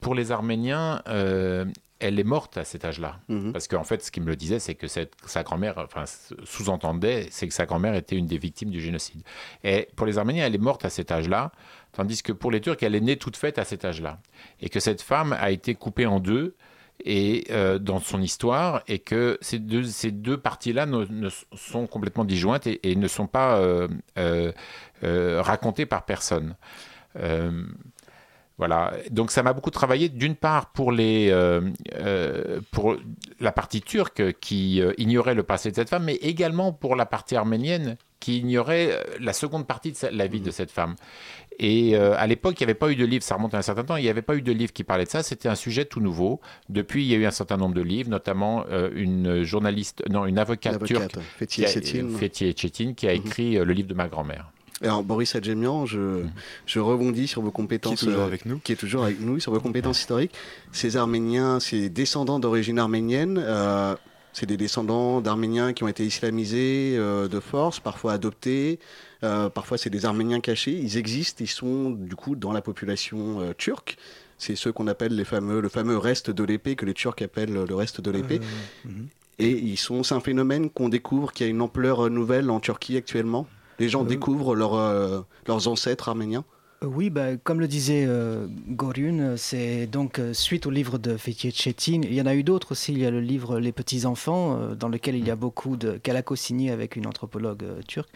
pour 0.00 0.14
les 0.14 0.32
Arméniens, 0.32 1.02
euh, 1.08 1.64
elle 2.00 2.18
est 2.18 2.24
morte 2.24 2.58
à 2.58 2.64
cet 2.64 2.84
âge-là. 2.84 3.18
Mhm. 3.28 3.52
Parce 3.52 3.68
qu'en 3.68 3.84
fait, 3.84 4.02
ce 4.02 4.10
qu'il 4.10 4.22
me 4.22 4.28
le 4.28 4.36
disait, 4.36 4.58
c'est 4.58 4.74
que 4.74 4.86
sa 4.86 5.42
grand-mère, 5.42 5.78
enfin, 5.78 6.04
sous-entendait, 6.44 7.28
c'est 7.30 7.48
que 7.48 7.54
sa 7.54 7.66
grand-mère 7.66 7.94
était 7.94 8.16
une 8.16 8.26
des 8.26 8.38
victimes 8.38 8.70
du 8.70 8.80
génocide. 8.80 9.22
Et 9.62 9.88
pour 9.96 10.06
les 10.06 10.18
Arméniens, 10.18 10.46
elle 10.46 10.54
est 10.54 10.58
morte 10.58 10.84
à 10.84 10.90
cet 10.90 11.10
âge-là, 11.10 11.52
tandis 11.92 12.22
que 12.22 12.32
pour 12.32 12.50
les 12.50 12.60
Turcs, 12.60 12.76
elle 12.82 12.94
est 12.94 13.00
née 13.00 13.16
toute 13.16 13.36
faite 13.36 13.58
à 13.58 13.64
cet 13.64 13.84
âge-là. 13.84 14.18
Et 14.60 14.68
que 14.68 14.80
cette 14.80 15.00
femme 15.00 15.32
a 15.32 15.50
été 15.50 15.74
coupée 15.74 16.06
en 16.06 16.20
deux 16.20 16.56
et 17.04 17.46
euh, 17.50 17.78
dans 17.78 17.98
son 17.98 18.20
histoire, 18.20 18.82
et 18.86 18.98
que 18.98 19.36
ces 19.40 19.58
deux, 19.58 19.82
ces 19.84 20.10
deux 20.10 20.36
parties-là 20.36 20.86
ne, 20.86 21.28
sont 21.54 21.86
complètement 21.86 22.24
disjointes 22.24 22.66
et, 22.66 22.96
ne 22.96 23.08
sont 23.08 23.26
pas 23.26 23.58
euh, 23.58 24.52
racontées 25.02 25.86
par 25.86 26.04
personne. 26.04 26.54
Voilà, 28.56 28.92
donc 29.10 29.32
ça 29.32 29.42
m'a 29.42 29.52
beaucoup 29.52 29.72
travaillé 29.72 30.08
d'une 30.08 30.36
part 30.36 30.70
pour, 30.70 30.92
les, 30.92 31.28
euh, 31.30 31.60
euh, 31.96 32.60
pour 32.70 32.96
la 33.40 33.50
partie 33.50 33.82
turque 33.82 34.38
qui 34.38 34.80
euh, 34.80 34.92
ignorait 34.96 35.34
le 35.34 35.42
passé 35.42 35.72
de 35.72 35.74
cette 35.74 35.88
femme, 35.88 36.04
mais 36.04 36.14
également 36.16 36.72
pour 36.72 36.94
la 36.94 37.04
partie 37.04 37.34
arménienne 37.34 37.96
qui 38.20 38.38
ignorait 38.38 39.04
la 39.18 39.32
seconde 39.32 39.66
partie 39.66 39.90
de 39.90 39.98
la 40.12 40.28
vie 40.28 40.40
de 40.40 40.50
cette 40.50 40.70
femme. 40.70 40.94
Et 41.58 41.94
à 41.94 42.26
l'époque, 42.26 42.58
il 42.58 42.62
n'y 42.62 42.70
avait 42.70 42.74
pas 42.74 42.90
eu 42.90 42.96
de 42.96 43.04
livre, 43.04 43.22
ça 43.22 43.34
remonte 43.34 43.52
à 43.52 43.58
un 43.58 43.62
certain 43.62 43.84
temps, 43.84 43.96
il 43.96 44.02
n'y 44.02 44.08
avait 44.08 44.22
pas 44.22 44.34
eu 44.34 44.40
de 44.40 44.50
livre 44.50 44.72
qui 44.72 44.82
parlait 44.82 45.04
de 45.04 45.10
ça, 45.10 45.22
c'était 45.22 45.50
un 45.50 45.54
sujet 45.54 45.84
tout 45.84 46.00
nouveau. 46.00 46.40
Depuis, 46.70 47.04
il 47.04 47.08
y 47.08 47.14
a 47.14 47.18
eu 47.18 47.26
un 47.26 47.30
certain 47.30 47.58
nombre 47.58 47.74
de 47.74 47.82
livres, 47.82 48.08
notamment 48.08 48.64
une 48.94 49.42
journaliste, 49.42 50.04
non, 50.08 50.24
une 50.24 50.38
avocate, 50.38 50.82
turque, 50.84 51.18
Fethiye 51.36 52.54
Çetin, 52.54 52.94
qui 52.94 53.06
a 53.06 53.12
mhm. 53.12 53.16
écrit 53.26 53.52
le 53.56 53.72
livre 53.74 53.88
de 53.88 53.94
ma 53.94 54.08
grand-mère. 54.08 54.53
Alors 54.82 55.04
Boris 55.04 55.34
Adjemian, 55.34 55.86
je, 55.86 56.24
je 56.66 56.80
rebondis 56.80 57.28
sur 57.28 57.42
vos 57.42 57.50
compétences. 57.50 58.00
Qui 58.00 58.06
est 58.06 58.08
toujours 58.08 58.22
euh, 58.22 58.26
avec 58.26 58.46
nous. 58.46 58.58
Qui 58.58 58.72
est 58.72 58.76
toujours 58.76 59.04
avec 59.04 59.20
nous, 59.20 59.38
sur 59.38 59.52
vos 59.52 59.60
compétences 59.60 60.00
historiques. 60.00 60.34
Ces 60.72 60.96
Arméniens, 60.96 61.60
ces 61.60 61.88
descendants 61.88 62.40
d'origine 62.40 62.78
arménienne, 62.78 63.40
euh, 63.42 63.94
c'est 64.32 64.46
des 64.46 64.56
descendants 64.56 65.20
d'Arméniens 65.20 65.72
qui 65.74 65.84
ont 65.84 65.88
été 65.88 66.04
islamisés 66.04 66.96
euh, 66.98 67.28
de 67.28 67.38
force, 67.38 67.78
parfois 67.78 68.12
adoptés. 68.14 68.80
parfois, 69.20 69.78
c'est 69.78 69.90
des 69.90 70.06
Arméniens 70.06 70.40
cachés. 70.40 70.72
Ils 70.72 70.96
existent, 70.96 71.44
ils 71.44 71.48
sont 71.48 71.90
du 71.90 72.16
coup 72.16 72.34
dans 72.34 72.52
la 72.52 72.60
population 72.60 73.54
turque. 73.56 73.96
C'est 74.38 74.56
ceux 74.56 74.72
qu'on 74.72 74.88
appelle 74.88 75.14
les 75.14 75.24
fameux, 75.24 75.60
le 75.60 75.68
fameux 75.68 75.96
reste 75.96 76.30
de 76.30 76.42
l'épée, 76.42 76.74
que 76.74 76.84
les 76.84 76.92
Turcs 76.92 77.22
appellent 77.22 77.52
le 77.52 77.74
reste 77.74 78.00
de 78.00 78.10
l'épée. 78.10 78.40
Mhm. 78.84 79.06
Et 79.38 79.50
ils 79.50 79.78
sont, 79.78 80.02
c'est 80.02 80.14
un 80.14 80.20
phénomène 80.20 80.68
qu'on 80.68 80.88
découvre 80.88 81.32
qui 81.32 81.44
a 81.44 81.46
une 81.46 81.62
ampleur 81.62 82.10
nouvelle 82.10 82.50
en 82.50 82.60
Turquie 82.60 82.96
actuellement. 82.96 83.46
Les 83.78 83.88
gens 83.88 84.04
euh, 84.04 84.08
découvrent 84.08 84.54
euh, 84.54 85.20
leurs 85.46 85.68
ancêtres 85.68 86.08
arméniens 86.08 86.44
euh, 86.82 86.86
oui, 86.86 87.08
bah, 87.08 87.36
comme 87.36 87.60
le 87.60 87.68
disait 87.68 88.04
euh, 88.06 88.46
Gorun, 88.68 89.36
c'est 89.36 89.86
donc 89.86 90.20
suite 90.32 90.66
au 90.66 90.70
livre 90.70 90.98
de 90.98 91.16
Fethiye 91.16 91.52
Chetin. 91.52 92.00
Il 92.02 92.12
y 92.12 92.20
en 92.20 92.26
a 92.26 92.34
eu 92.34 92.42
d'autres 92.42 92.72
aussi. 92.72 92.92
Il 92.92 92.98
y 92.98 93.06
a 93.06 93.10
le 93.10 93.20
livre 93.20 93.58
Les 93.58 93.72
Petits 93.72 94.06
Enfants, 94.06 94.74
dans 94.74 94.88
lequel 94.88 95.14
il 95.14 95.24
y 95.24 95.30
a 95.30 95.36
beaucoup 95.36 95.76
de. 95.76 95.92
qu'elle 95.98 96.16
a 96.16 96.22
co-signé 96.22 96.70
avec 96.70 96.96
une 96.96 97.06
anthropologue 97.06 97.64
turque, 97.86 98.10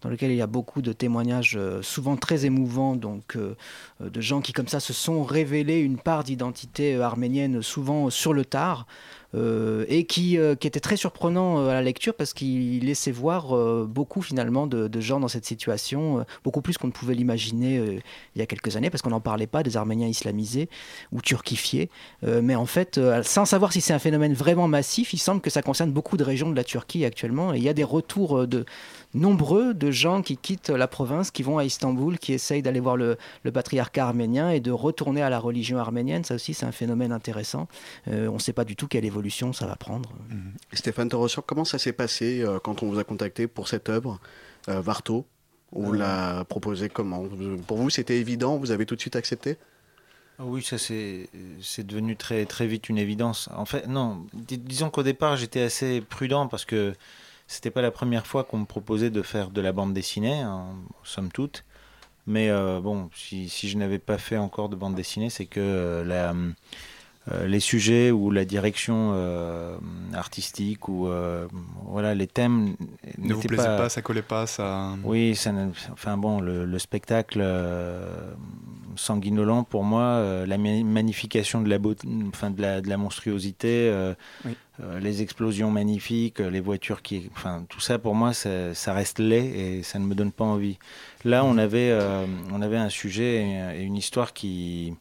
dans 0.00 0.08
lequel 0.08 0.30
il 0.30 0.36
y 0.36 0.42
a 0.42 0.46
beaucoup 0.46 0.80
de 0.80 0.92
témoignages, 0.92 1.58
souvent 1.82 2.16
très 2.16 2.46
émouvants, 2.46 2.96
donc 2.96 3.36
de 3.36 4.20
gens 4.20 4.40
qui, 4.40 4.52
comme 4.52 4.68
ça, 4.68 4.80
se 4.80 4.92
sont 4.92 5.24
révélés 5.24 5.80
une 5.80 5.98
part 5.98 6.24
d'identité 6.24 6.96
arménienne, 6.96 7.62
souvent 7.62 8.10
sur 8.10 8.32
le 8.32 8.44
tard. 8.44 8.86
Euh, 9.34 9.84
et 9.88 10.04
qui, 10.04 10.38
euh, 10.38 10.54
qui, 10.54 10.68
était 10.68 10.80
très 10.80 10.96
surprenant 10.96 11.58
euh, 11.58 11.68
à 11.68 11.74
la 11.74 11.82
lecture 11.82 12.14
parce 12.14 12.32
qu'il 12.34 12.84
laissait 12.84 13.10
voir 13.10 13.56
beaucoup 13.86 14.22
finalement 14.22 14.66
de, 14.66 15.00
gens 15.00 15.18
dans 15.18 15.28
cette 15.28 15.44
situation, 15.44 16.24
beaucoup 16.44 16.62
plus 16.62 16.78
qu'on 16.78 16.86
ne 16.86 16.92
pouvait 16.92 17.14
l'imaginer 17.14 17.76
il 18.34 18.38
y 18.38 18.42
a 18.42 18.46
quelques 18.46 18.76
années 18.76 18.90
parce 18.90 19.02
qu'on 19.02 19.10
n'en 19.10 19.20
parlait 19.20 19.46
pas 19.46 19.62
des 19.62 19.76
Arméniens 19.76 20.06
islamisés 20.06 20.68
ou 21.12 21.20
turquifiés. 21.20 21.90
mais 22.22 22.54
en 22.54 22.66
fait, 22.66 23.00
sans 23.22 23.44
savoir 23.44 23.72
si 23.72 23.80
c'est 23.80 23.92
un 23.92 23.98
phénomène 23.98 24.34
vraiment 24.34 24.68
massif, 24.68 25.12
il 25.12 25.18
semble 25.18 25.40
que 25.40 25.50
ça 25.50 25.62
concerne 25.62 25.90
beaucoup 25.90 26.16
de 26.16 26.24
régions 26.24 26.50
de 26.50 26.56
la 26.56 26.64
Turquie 26.64 27.04
actuellement 27.04 27.52
et 27.52 27.58
il 27.58 27.62
y 27.62 27.68
a 27.68 27.74
des 27.74 27.84
retours 27.84 28.46
de, 28.46 28.64
nombreux 29.14 29.74
de 29.74 29.90
gens 29.90 30.22
qui 30.22 30.36
quittent 30.36 30.70
la 30.70 30.88
province, 30.88 31.30
qui 31.30 31.42
vont 31.42 31.58
à 31.58 31.64
Istanbul, 31.64 32.18
qui 32.18 32.32
essayent 32.32 32.62
d'aller 32.62 32.80
voir 32.80 32.96
le, 32.96 33.16
patriarcat 33.52 34.06
arménien 34.06 34.50
et 34.50 34.60
de 34.60 34.70
retourner 34.70 35.22
à 35.22 35.30
la 35.30 35.38
religion 35.38 35.78
arménienne. 35.78 36.24
Ça 36.24 36.34
aussi, 36.34 36.54
c'est 36.54 36.66
un 36.66 36.72
phénomène 36.72 37.12
intéressant. 37.12 37.68
Euh, 38.08 38.28
on 38.28 38.34
ne 38.34 38.38
sait 38.38 38.52
pas 38.52 38.64
du 38.64 38.76
tout 38.76 38.88
quelle 38.88 39.04
évolution 39.04 39.52
ça 39.52 39.66
va 39.66 39.76
prendre. 39.76 40.10
Mhm. 40.30 40.52
Stéphane 40.72 41.08
Torossian, 41.08 41.42
comment 41.46 41.64
ça 41.64 41.78
s'est 41.78 41.92
passé 41.92 42.40
euh, 42.40 42.58
quand 42.58 42.82
on 42.82 42.90
vous 42.90 42.98
a 42.98 43.04
contacté 43.04 43.46
pour 43.46 43.68
cette 43.68 43.88
œuvre, 43.88 44.18
euh, 44.68 44.80
Varto 44.80 45.26
On 45.72 45.82
vous 45.82 45.92
l'a 45.92 46.44
proposé 46.44 46.88
comment? 46.88 47.24
Pour 47.66 47.78
vous, 47.78 47.90
c'était 47.90 48.18
évident? 48.18 48.56
Vous 48.56 48.72
avez 48.72 48.86
tout 48.86 48.96
de 48.96 49.00
suite 49.00 49.16
accepté? 49.16 49.56
Oui, 50.40 50.62
ça 50.64 50.78
c'est 50.78 51.28
devenu 51.86 52.16
très 52.16 52.44
très 52.44 52.66
vite 52.66 52.88
une 52.88 52.98
évidence. 52.98 53.48
En 53.56 53.64
fait, 53.64 53.86
non, 53.86 54.26
disons 54.32 54.90
qu'au 54.90 55.04
départ 55.04 55.36
j'étais 55.36 55.60
assez 55.60 56.00
prudent 56.00 56.48
parce 56.48 56.64
que 56.64 56.92
c'était 57.46 57.70
pas 57.70 57.82
la 57.82 57.90
première 57.90 58.26
fois 58.26 58.44
qu'on 58.44 58.58
me 58.58 58.64
proposait 58.64 59.10
de 59.10 59.22
faire 59.22 59.50
de 59.50 59.60
la 59.60 59.72
bande 59.72 59.92
dessinée, 59.92 60.40
hein, 60.40 60.74
somme 61.02 61.30
toute. 61.30 61.64
Mais 62.26 62.48
euh, 62.50 62.80
bon, 62.80 63.10
si, 63.14 63.48
je 63.48 63.76
n'avais 63.76 63.98
pas 63.98 64.18
fait 64.18 64.38
encore 64.38 64.68
de 64.68 64.76
bande 64.76 64.94
dessinée, 64.94 65.28
c'est 65.30 65.46
que 65.46 65.60
euh, 65.60 66.04
la, 66.04 66.30
euh, 66.30 66.50
les 67.46 67.60
sujets 67.60 68.10
ou 68.10 68.30
la 68.30 68.44
direction 68.44 69.14
artistique 70.12 70.88
ou 70.88 71.08
voilà 71.86 72.14
les 72.14 72.26
thèmes 72.26 72.76
ne 73.18 73.34
vous 73.34 73.40
plaisaient 73.40 73.64
pas, 73.64 73.88
ça 73.88 74.02
collait 74.02 74.22
pas, 74.22 74.46
ça. 74.46 74.90
Oui, 75.04 75.34
ça, 75.34 75.52
enfin 75.92 76.18
bon, 76.18 76.40
le, 76.40 76.66
le 76.66 76.78
spectacle 76.78 77.42
sanguinolent 78.96 79.64
pour 79.64 79.84
moi, 79.84 80.22
la 80.46 80.58
magnification 80.58 81.62
de 81.62 81.70
la, 81.70 81.78
enfin, 82.28 82.50
de 82.50 82.60
la, 82.60 82.80
de 82.80 82.88
la 82.88 82.96
monstruosité. 82.98 83.90
Oui 84.44 84.54
euh, 84.82 84.98
les 84.98 85.22
explosions 85.22 85.70
magnifiques, 85.70 86.40
les 86.40 86.58
voitures 86.58 87.00
qui, 87.00 87.30
enfin 87.36 87.64
tout 87.68 87.78
ça 87.78 88.00
pour 88.00 88.16
moi 88.16 88.32
ça, 88.32 88.92
reste 88.92 89.20
laid 89.20 89.44
et 89.44 89.82
ça 89.84 90.00
ne 90.00 90.04
me 90.04 90.16
donne 90.16 90.32
pas 90.32 90.44
envie. 90.44 90.78
Là 91.24 91.44
on 91.44 91.58
avait 91.58 91.90
euh, 91.92 92.26
on 92.52 92.60
avait 92.60 92.76
un 92.76 92.88
sujet 92.88 93.76
et 93.76 93.82
une 93.82 93.96
histoire 93.96 94.32
qui 94.32 94.90
euh, 94.90 94.94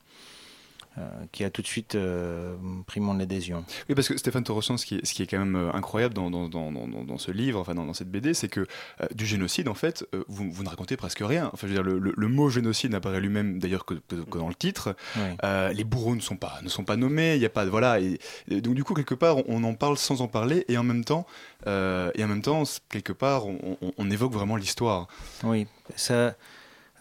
qui 1.31 1.43
a 1.43 1.49
tout 1.49 1.61
de 1.61 1.67
suite 1.67 1.95
euh, 1.95 2.55
pris 2.85 2.99
mon 2.99 3.19
adhésion. 3.19 3.65
Oui, 3.89 3.95
parce 3.95 4.07
que 4.07 4.17
Stéphane 4.17 4.43
Torossan, 4.43 4.77
ce 4.77 4.85
qui 4.85 4.95
est, 4.95 5.05
ce 5.05 5.13
qui 5.13 5.23
est 5.23 5.27
quand 5.27 5.39
même 5.39 5.55
euh, 5.55 5.73
incroyable 5.73 6.13
dans, 6.13 6.29
dans, 6.29 6.47
dans, 6.47 6.71
dans 6.71 7.17
ce 7.17 7.31
livre, 7.31 7.59
enfin 7.59 7.73
dans, 7.73 7.93
cette 7.93 8.11
BD, 8.11 8.33
c'est 8.33 8.47
que 8.47 8.67
du 9.13 9.25
génocide, 9.25 9.67
en 9.67 9.73
fait, 9.73 10.05
vous, 10.27 10.51
vous, 10.51 10.63
ne 10.63 10.69
racontez 10.69 10.95
presque 10.95 11.21
rien. 11.21 11.49
Enfin, 11.53 11.67
je 11.67 11.73
veux 11.73 11.83
dire, 11.83 11.83
le, 11.83 12.13
le, 12.15 12.27
mot 12.27 12.49
génocide 12.49 12.91
n'apparaît 12.91 13.21
lui-même 13.21 13.59
d'ailleurs 13.59 13.85
que, 13.85 13.95
que, 13.95 14.37
dans 14.37 14.49
le 14.49 14.55
titre. 14.55 14.95
les 15.43 15.83
bourreaux 15.83 16.15
ne 16.15 16.21
sont 16.21 16.37
pas, 16.37 16.59
ne 16.61 16.69
sont 16.69 16.83
pas 16.83 16.95
nommés, 16.95 17.35
il 17.35 17.39
n'y 17.39 17.45
a 17.45 17.49
pas. 17.49 17.65
Voilà. 17.65 17.99
Et, 17.99 18.19
donc, 18.49 18.75
du 18.75 18.83
coup, 18.83 18.93
quelque 18.93 19.15
part, 19.15 19.37
on, 19.49 19.63
en 19.63 19.73
parle 19.73 19.97
sans 19.97 20.21
en 20.21 20.27
parler, 20.27 20.65
et 20.67 20.77
en 20.77 20.83
même 20.83 21.03
temps, 21.03 21.25
et 21.65 22.23
en 22.23 22.27
même 22.27 22.41
temps 22.41 22.63
quelque 22.89 23.13
part, 23.13 23.47
on, 23.47 23.77
on 23.97 24.11
évoque 24.11 24.33
vraiment 24.33 24.55
l'histoire. 24.55 25.07
Oui, 25.43 25.67
ça. 25.95 26.35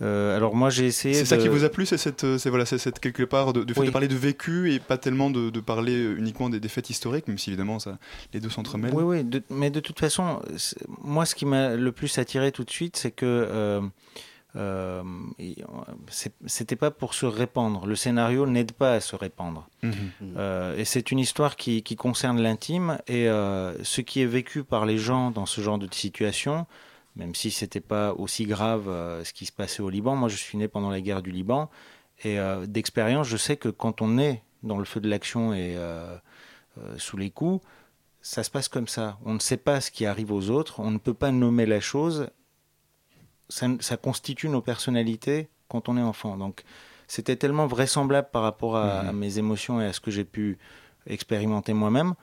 Euh, 0.02 0.36
alors 0.36 0.54
moi 0.54 0.70
j'ai 0.70 0.86
essayé. 0.86 1.14
C'est 1.14 1.24
ça 1.24 1.36
qui 1.36 1.48
vous 1.48 1.64
a 1.64 1.68
plu, 1.68 1.86
c'est 1.86 1.98
cette, 1.98 2.38
c'est 2.38 2.50
voilà, 2.50 2.66
c'est 2.66 2.78
cette 2.78 2.98
quelque 2.98 3.22
part 3.22 3.52
de, 3.52 3.90
parler 3.90 4.08
de 4.08 4.16
vécu 4.16 4.72
et 4.72 4.80
pas 4.80 4.98
tellement 4.98 5.30
de, 5.30 5.60
parler 5.60 5.96
uniquement 5.96 6.50
des, 6.50 6.68
faits 6.68 6.90
historiques, 6.90 7.28
même 7.28 7.38
si 7.38 7.50
évidemment 7.50 7.78
ça, 7.78 7.98
les 8.32 8.40
deux 8.40 8.50
s'entremêlent. 8.50 8.94
Oui, 8.94 9.22
oui, 9.22 9.42
mais 9.50 9.70
de 9.70 9.80
toute 9.80 10.00
façon, 10.00 10.40
moi 11.02 11.24
ce 11.26 11.34
qui 11.34 11.46
m'a 11.46 11.76
le 11.76 11.92
plus 11.92 12.18
attiré 12.18 12.52
tout 12.52 12.64
de 12.64 12.70
suite, 12.70 12.96
c'est 12.96 13.10
que 13.10 13.26
euh, 13.26 13.80
euh, 14.56 15.02
c'était 16.46 16.76
pas 16.76 16.90
pour 16.90 17.14
se 17.14 17.26
répandre. 17.26 17.86
Le 17.86 17.94
scénario 17.94 18.46
n'aide 18.46 18.72
pas 18.72 18.94
à 18.94 19.00
se 19.00 19.16
répandre. 19.16 19.68
Euh, 20.36 20.76
et 20.76 20.84
c'est 20.84 21.10
une 21.10 21.18
histoire 21.18 21.56
qui, 21.56 21.82
qui 21.82 21.96
concerne 21.96 22.40
l'intime 22.40 22.98
et 23.06 23.26
ce 23.26 24.00
qui 24.00 24.20
est 24.20 24.26
vécu 24.26 24.64
par 24.64 24.86
les 24.86 24.98
gens 24.98 25.30
dans 25.30 25.46
ce 25.46 25.60
genre 25.60 25.78
de 25.78 25.88
situation 25.92 26.66
même 27.16 27.34
si 27.34 27.50
c'était 27.50 27.80
pas 27.80 28.14
aussi 28.14 28.46
grave 28.46 28.88
euh, 28.88 29.24
ce 29.24 29.32
qui 29.32 29.46
se 29.46 29.52
passait 29.52 29.82
au 29.82 29.90
Liban. 29.90 30.16
Moi, 30.16 30.28
je 30.28 30.36
suis 30.36 30.58
né 30.58 30.68
pendant 30.68 30.90
la 30.90 31.00
guerre 31.00 31.22
du 31.22 31.30
Liban 31.30 31.70
et 32.24 32.38
euh, 32.38 32.66
d'expérience, 32.66 33.26
je 33.26 33.36
sais 33.36 33.56
que 33.56 33.68
quand 33.68 34.00
on 34.00 34.18
est 34.18 34.42
dans 34.62 34.78
le 34.78 34.84
feu 34.84 35.00
de 35.00 35.08
l'action 35.08 35.52
et 35.52 35.74
euh, 35.76 36.16
sous 36.96 37.16
les 37.16 37.30
coups, 37.30 37.64
ça 38.20 38.42
se 38.42 38.50
passe 38.50 38.68
comme 38.68 38.88
ça. 38.88 39.18
On 39.24 39.34
ne 39.34 39.40
sait 39.40 39.56
pas 39.56 39.80
ce 39.80 39.90
qui 39.90 40.06
arrive 40.06 40.32
aux 40.32 40.50
autres, 40.50 40.80
on 40.80 40.90
ne 40.90 40.98
peut 40.98 41.14
pas 41.14 41.32
nommer 41.32 41.66
la 41.66 41.80
chose. 41.80 42.28
Ça, 43.48 43.66
ça 43.80 43.96
constitue 43.96 44.48
nos 44.48 44.62
personnalités 44.62 45.48
quand 45.68 45.88
on 45.88 45.98
est 45.98 46.02
enfant. 46.02 46.36
Donc, 46.38 46.62
c'était 47.08 47.36
tellement 47.36 47.66
vraisemblable 47.66 48.28
par 48.32 48.42
rapport 48.42 48.76
à, 48.76 49.02
mmh. 49.02 49.08
à 49.08 49.12
mes 49.12 49.38
émotions 49.38 49.80
et 49.80 49.86
à 49.86 49.92
ce 49.92 50.00
que 50.00 50.10
j'ai 50.10 50.24
pu 50.24 50.58
expérimenter 51.06 51.74
moi-même 51.74 52.14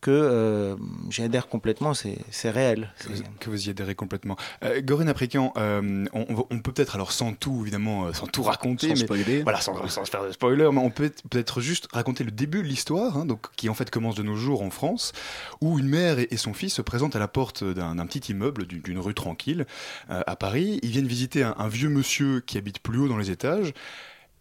que 0.00 0.10
euh, 0.10 0.76
j'y 1.10 1.22
adhère 1.22 1.48
complètement, 1.48 1.92
c'est 1.94 2.50
réel. 2.50 2.92
Que 3.38 3.50
vous, 3.50 3.66
y 3.66 3.70
adhérez 3.70 3.94
complètement. 3.94 4.36
Euh, 4.64 4.80
Gorin 4.80 5.08
Aprican, 5.08 5.52
euh, 5.56 6.06
on, 6.12 6.58
peut 6.60 6.72
peut-être, 6.72 6.94
alors 6.94 7.12
sans 7.12 7.32
tout, 7.32 7.60
évidemment, 7.62 8.06
euh, 8.06 8.12
sans 8.12 8.26
tout 8.26 8.42
raconter, 8.42 8.88
sans 8.88 8.94
mais, 8.94 9.00
spoiler. 9.00 9.42
Voilà, 9.42 9.60
sans, 9.60 9.74
faire 9.74 10.24
de 10.24 10.32
spoiler, 10.32 10.68
mais 10.72 10.80
on 10.80 10.90
peut 10.90 11.10
peut-être 11.30 11.60
juste 11.60 11.88
raconter 11.92 12.24
le 12.24 12.30
début 12.30 12.62
de 12.62 12.68
l'histoire, 12.68 13.16
hein, 13.16 13.26
donc 13.26 13.46
qui 13.56 13.68
en 13.68 13.74
fait 13.74 13.90
commence 13.90 14.14
de 14.14 14.22
nos 14.22 14.36
jours 14.36 14.62
en 14.62 14.70
France, 14.70 15.12
où 15.60 15.78
une 15.78 15.88
mère 15.88 16.18
et, 16.18 16.36
son 16.36 16.54
fils 16.54 16.74
se 16.74 16.82
présentent 16.82 17.16
à 17.16 17.18
la 17.18 17.28
porte 17.28 17.64
d'un 17.64 18.06
petit 18.06 18.32
immeuble, 18.32 18.66
d'une 18.66 18.98
rue 18.98 19.14
tranquille, 19.14 19.66
à 20.08 20.36
Paris. 20.36 20.80
Ils 20.82 20.90
viennent 20.90 21.06
visiter 21.06 21.42
un, 21.42 21.54
un 21.58 21.68
vieux 21.68 21.90
monsieur 21.90 22.40
qui 22.40 22.56
habite 22.56 22.78
plus 22.78 22.98
haut 22.98 23.08
dans 23.08 23.18
les 23.18 23.30
étages. 23.30 23.74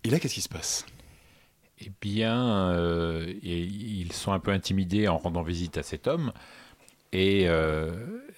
Et 0.05 0.10
là, 0.10 0.20
qu'est-ce 0.20 0.36
qui 0.36 0.41
se 0.41 0.49
passe? 0.49 0.86
Eh 1.82 1.92
bien, 2.02 2.72
euh, 2.72 3.34
ils 3.42 4.12
sont 4.12 4.32
un 4.32 4.40
peu 4.40 4.52
intimidés 4.52 5.08
en 5.08 5.18
rendant 5.18 5.44
visite 5.44 5.78
à 5.78 5.84
cet 5.84 6.08
homme. 6.08 6.34
Et 7.12 7.48
euh, 7.48 7.92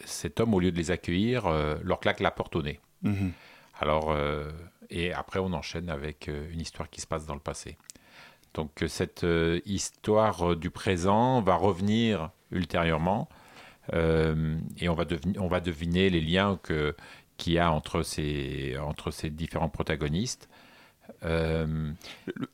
cet 0.06 0.40
homme, 0.40 0.54
au 0.54 0.60
lieu 0.60 0.72
de 0.72 0.78
les 0.78 0.92
accueillir, 0.92 1.48
euh, 1.48 1.76
leur 1.84 2.00
claque 2.00 2.20
la 2.20 2.32
porte 2.32 2.56
au 2.56 2.62
nez. 2.62 2.80
Mhm. 3.02 3.32
Alors, 3.80 4.16
et 4.92 5.12
après, 5.12 5.40
on 5.40 5.54
enchaîne 5.54 5.90
avec 5.90 6.28
une 6.28 6.62
histoire 6.62 6.88
qui 6.88 7.02
se 7.02 7.08
passe 7.08 7.26
dans 7.26 7.34
le 7.34 7.40
passé. 7.40 7.78
Donc, 8.54 8.84
cette 8.88 9.26
histoire 9.66 10.56
du 10.56 10.70
présent 10.70 11.42
va 11.42 11.56
revenir 11.56 12.30
ultérieurement. 12.52 13.28
et 13.92 14.88
on 14.88 14.94
va, 14.94 15.06
on 15.40 15.48
va 15.48 15.62
deviner 15.62 16.12
les 16.12 16.22
liens 16.22 16.60
qu'il 17.38 17.54
y 17.54 17.58
a 17.58 17.72
entre 17.72 18.04
ces, 18.04 18.78
entre 18.78 19.10
ces 19.10 19.32
différents 19.32 19.70
protagonistes. 19.70 20.48
Euh, 21.24 21.92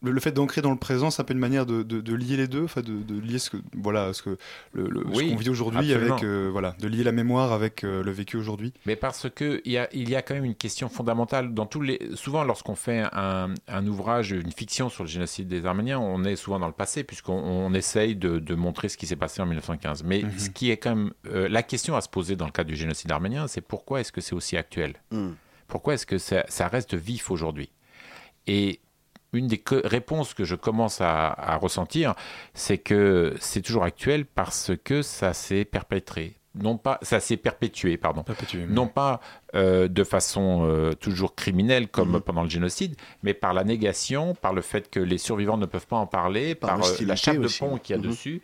le, 0.02 0.20
fait 0.20 0.32
d'ancrer 0.32 0.62
dans 0.62 0.72
le 0.72 0.78
présent, 0.78 1.10
c'est 1.10 1.22
un 1.22 1.26
peu 1.26 1.34
une 1.34 1.40
manière 1.40 1.66
de, 1.66 1.84
de, 1.84 2.16
lier 2.16 2.38
les 2.38 2.48
deux, 2.48 2.64
enfin 2.64 2.82
de, 2.82 3.02
de, 3.02 3.20
lier 3.20 3.40
ce 3.40 3.50
que 3.50 3.58
voilà 3.74 4.14
ce 4.14 4.24
que 4.24 4.38
le, 4.74 5.04
qu'on 5.04 5.36
vit 5.36 5.50
aujourd'hui 5.50 5.94
avec 5.94 6.24
euh, 6.24 6.50
voilà 6.52 6.76
de 6.80 6.88
lier 6.88 7.04
la 7.04 7.12
mémoire 7.12 7.54
avec 7.54 7.84
euh, 7.84 8.04
le 8.04 8.12
vécu 8.12 8.36
aujourd'hui. 8.36 8.74
Mais 8.86 8.96
parce 8.96 9.30
que 9.30 9.62
il 9.64 9.72
y 9.72 9.78
a 9.78 9.88
il 9.94 10.10
y 10.10 10.16
a 10.16 10.22
quand 10.22 10.34
même 10.34 10.46
une 10.46 10.56
question 10.56 10.90
fondamentale 10.90 11.54
dans 11.54 11.66
tous 11.66 11.82
les 11.82 12.00
souvent 12.16 12.44
lorsqu'on 12.44 12.76
fait 12.76 13.04
un, 13.14 13.54
un, 13.68 13.88
ouvrage, 13.88 14.32
une 14.32 14.52
fiction 14.52 14.90
sur 14.90 15.04
le 15.04 15.10
génocide 15.10 15.48
des 15.48 15.66
Arméniens, 15.66 16.00
on 16.00 16.24
est 16.26 16.36
souvent 16.36 16.60
dans 16.60 16.68
le 16.68 16.74
passé 16.74 17.04
puisqu'on 17.04 17.34
on 17.34 17.74
essaye 17.74 18.16
de, 18.16 18.56
montrer 18.56 18.90
ce 18.90 18.98
qui 18.98 19.06
s'est 19.06 19.16
passé 19.16 19.42
en 19.42 19.46
1915. 19.46 20.04
Mais 20.04 20.24
mhm. 20.24 20.32
ce 20.38 20.50
qui 20.50 20.72
est 20.72 20.78
quand 20.78 20.96
même 20.96 21.12
la 21.24 21.64
question 21.64 21.96
à 21.96 22.02
se 22.02 22.10
poser 22.10 22.36
dans 22.36 22.46
le 22.46 22.52
cas 22.52 22.64
du 22.64 22.76
génocide 22.76 23.12
arménien, 23.12 23.48
c'est 23.48 23.62
pourquoi 23.62 24.02
est-ce 24.02 24.12
que 24.12 24.22
c'est 24.22 24.34
aussi 24.34 24.58
actuel? 24.58 24.96
Mm. 25.12 25.30
Pourquoi 25.68 25.94
est-ce 25.94 26.06
que 26.06 26.18
ça, 26.18 26.46
ça 26.48 26.68
reste 26.68 26.96
vif 26.96 27.30
aujourd'hui? 27.30 27.70
Et 28.48 28.80
une 29.34 29.48
des 29.48 29.62
réponses 29.84 30.34
que 30.34 30.44
je 30.44 30.56
commence 30.56 31.02
à, 31.02 31.58
ressentir, 31.62 32.16
c'est 32.54 32.78
que 32.78 33.36
c'est 33.40 33.62
toujours 33.62 33.84
actuel 33.84 34.26
parce 34.26 34.72
que 34.84 35.02
ça 35.02 35.34
s'est 35.34 35.66
perpétré. 35.66 36.36
Non 36.56 36.78
pas, 36.78 36.98
ça 37.04 37.20
s'est 37.20 37.38
perpétué, 37.38 37.98
pardon. 37.98 38.26
Non 38.70 38.88
pas 38.88 39.22
euh, 39.54 39.88
de 39.88 40.04
façon 40.04 40.66
euh, 40.66 40.94
toujours 40.94 41.36
criminelle 41.36 41.88
comme 41.88 42.14
mhm. 42.14 42.22
pendant 42.22 42.42
le 42.42 42.50
génocide, 42.50 42.96
mais 43.22 43.36
par 43.36 43.54
la 43.54 43.64
négation, 43.64 44.34
par 44.34 44.54
le 44.54 44.62
fait 44.62 44.90
que 44.90 45.00
les 45.00 45.20
survivants 45.20 45.58
ne 45.58 45.68
peuvent 45.68 45.86
pas 45.86 45.98
en 45.98 46.08
parler, 46.08 46.56
par, 46.56 46.84
euh, 46.84 47.06
la 47.06 47.16
chape 47.16 47.38
de 47.38 47.60
pont 47.60 47.78
qu'il 47.78 47.96
y 47.96 48.00
a 48.00 48.02
mhm. 48.02 48.10
dessus. 48.10 48.42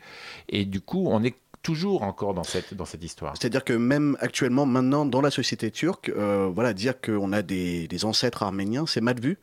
Et 0.47 0.65
du 0.65 0.79
coup, 0.79 1.07
on 1.09 1.23
est 1.23 1.35
toujours 1.63 2.03
encore 2.03 2.35
dans 2.35 2.43
cette, 2.43 2.75
dans 2.75 2.85
cette 2.85 3.03
histoire. 3.03 3.33
C'est-à-dire 3.35 3.63
que 3.63 3.73
même 3.73 4.15
actuellement, 4.19 4.67
maintenant, 4.67 5.05
dans 5.05 5.21
la 5.21 5.31
société 5.31 5.71
turque, 5.71 6.11
voilà, 6.11 6.73
dire 6.73 7.01
qu'on 7.01 7.31
a 7.31 7.41
des, 7.41 7.87
des 7.87 8.05
ancêtres 8.05 8.43
arméniens, 8.43 8.85
c'est 8.85 9.01
mal 9.01 9.19
vu? 9.19 9.39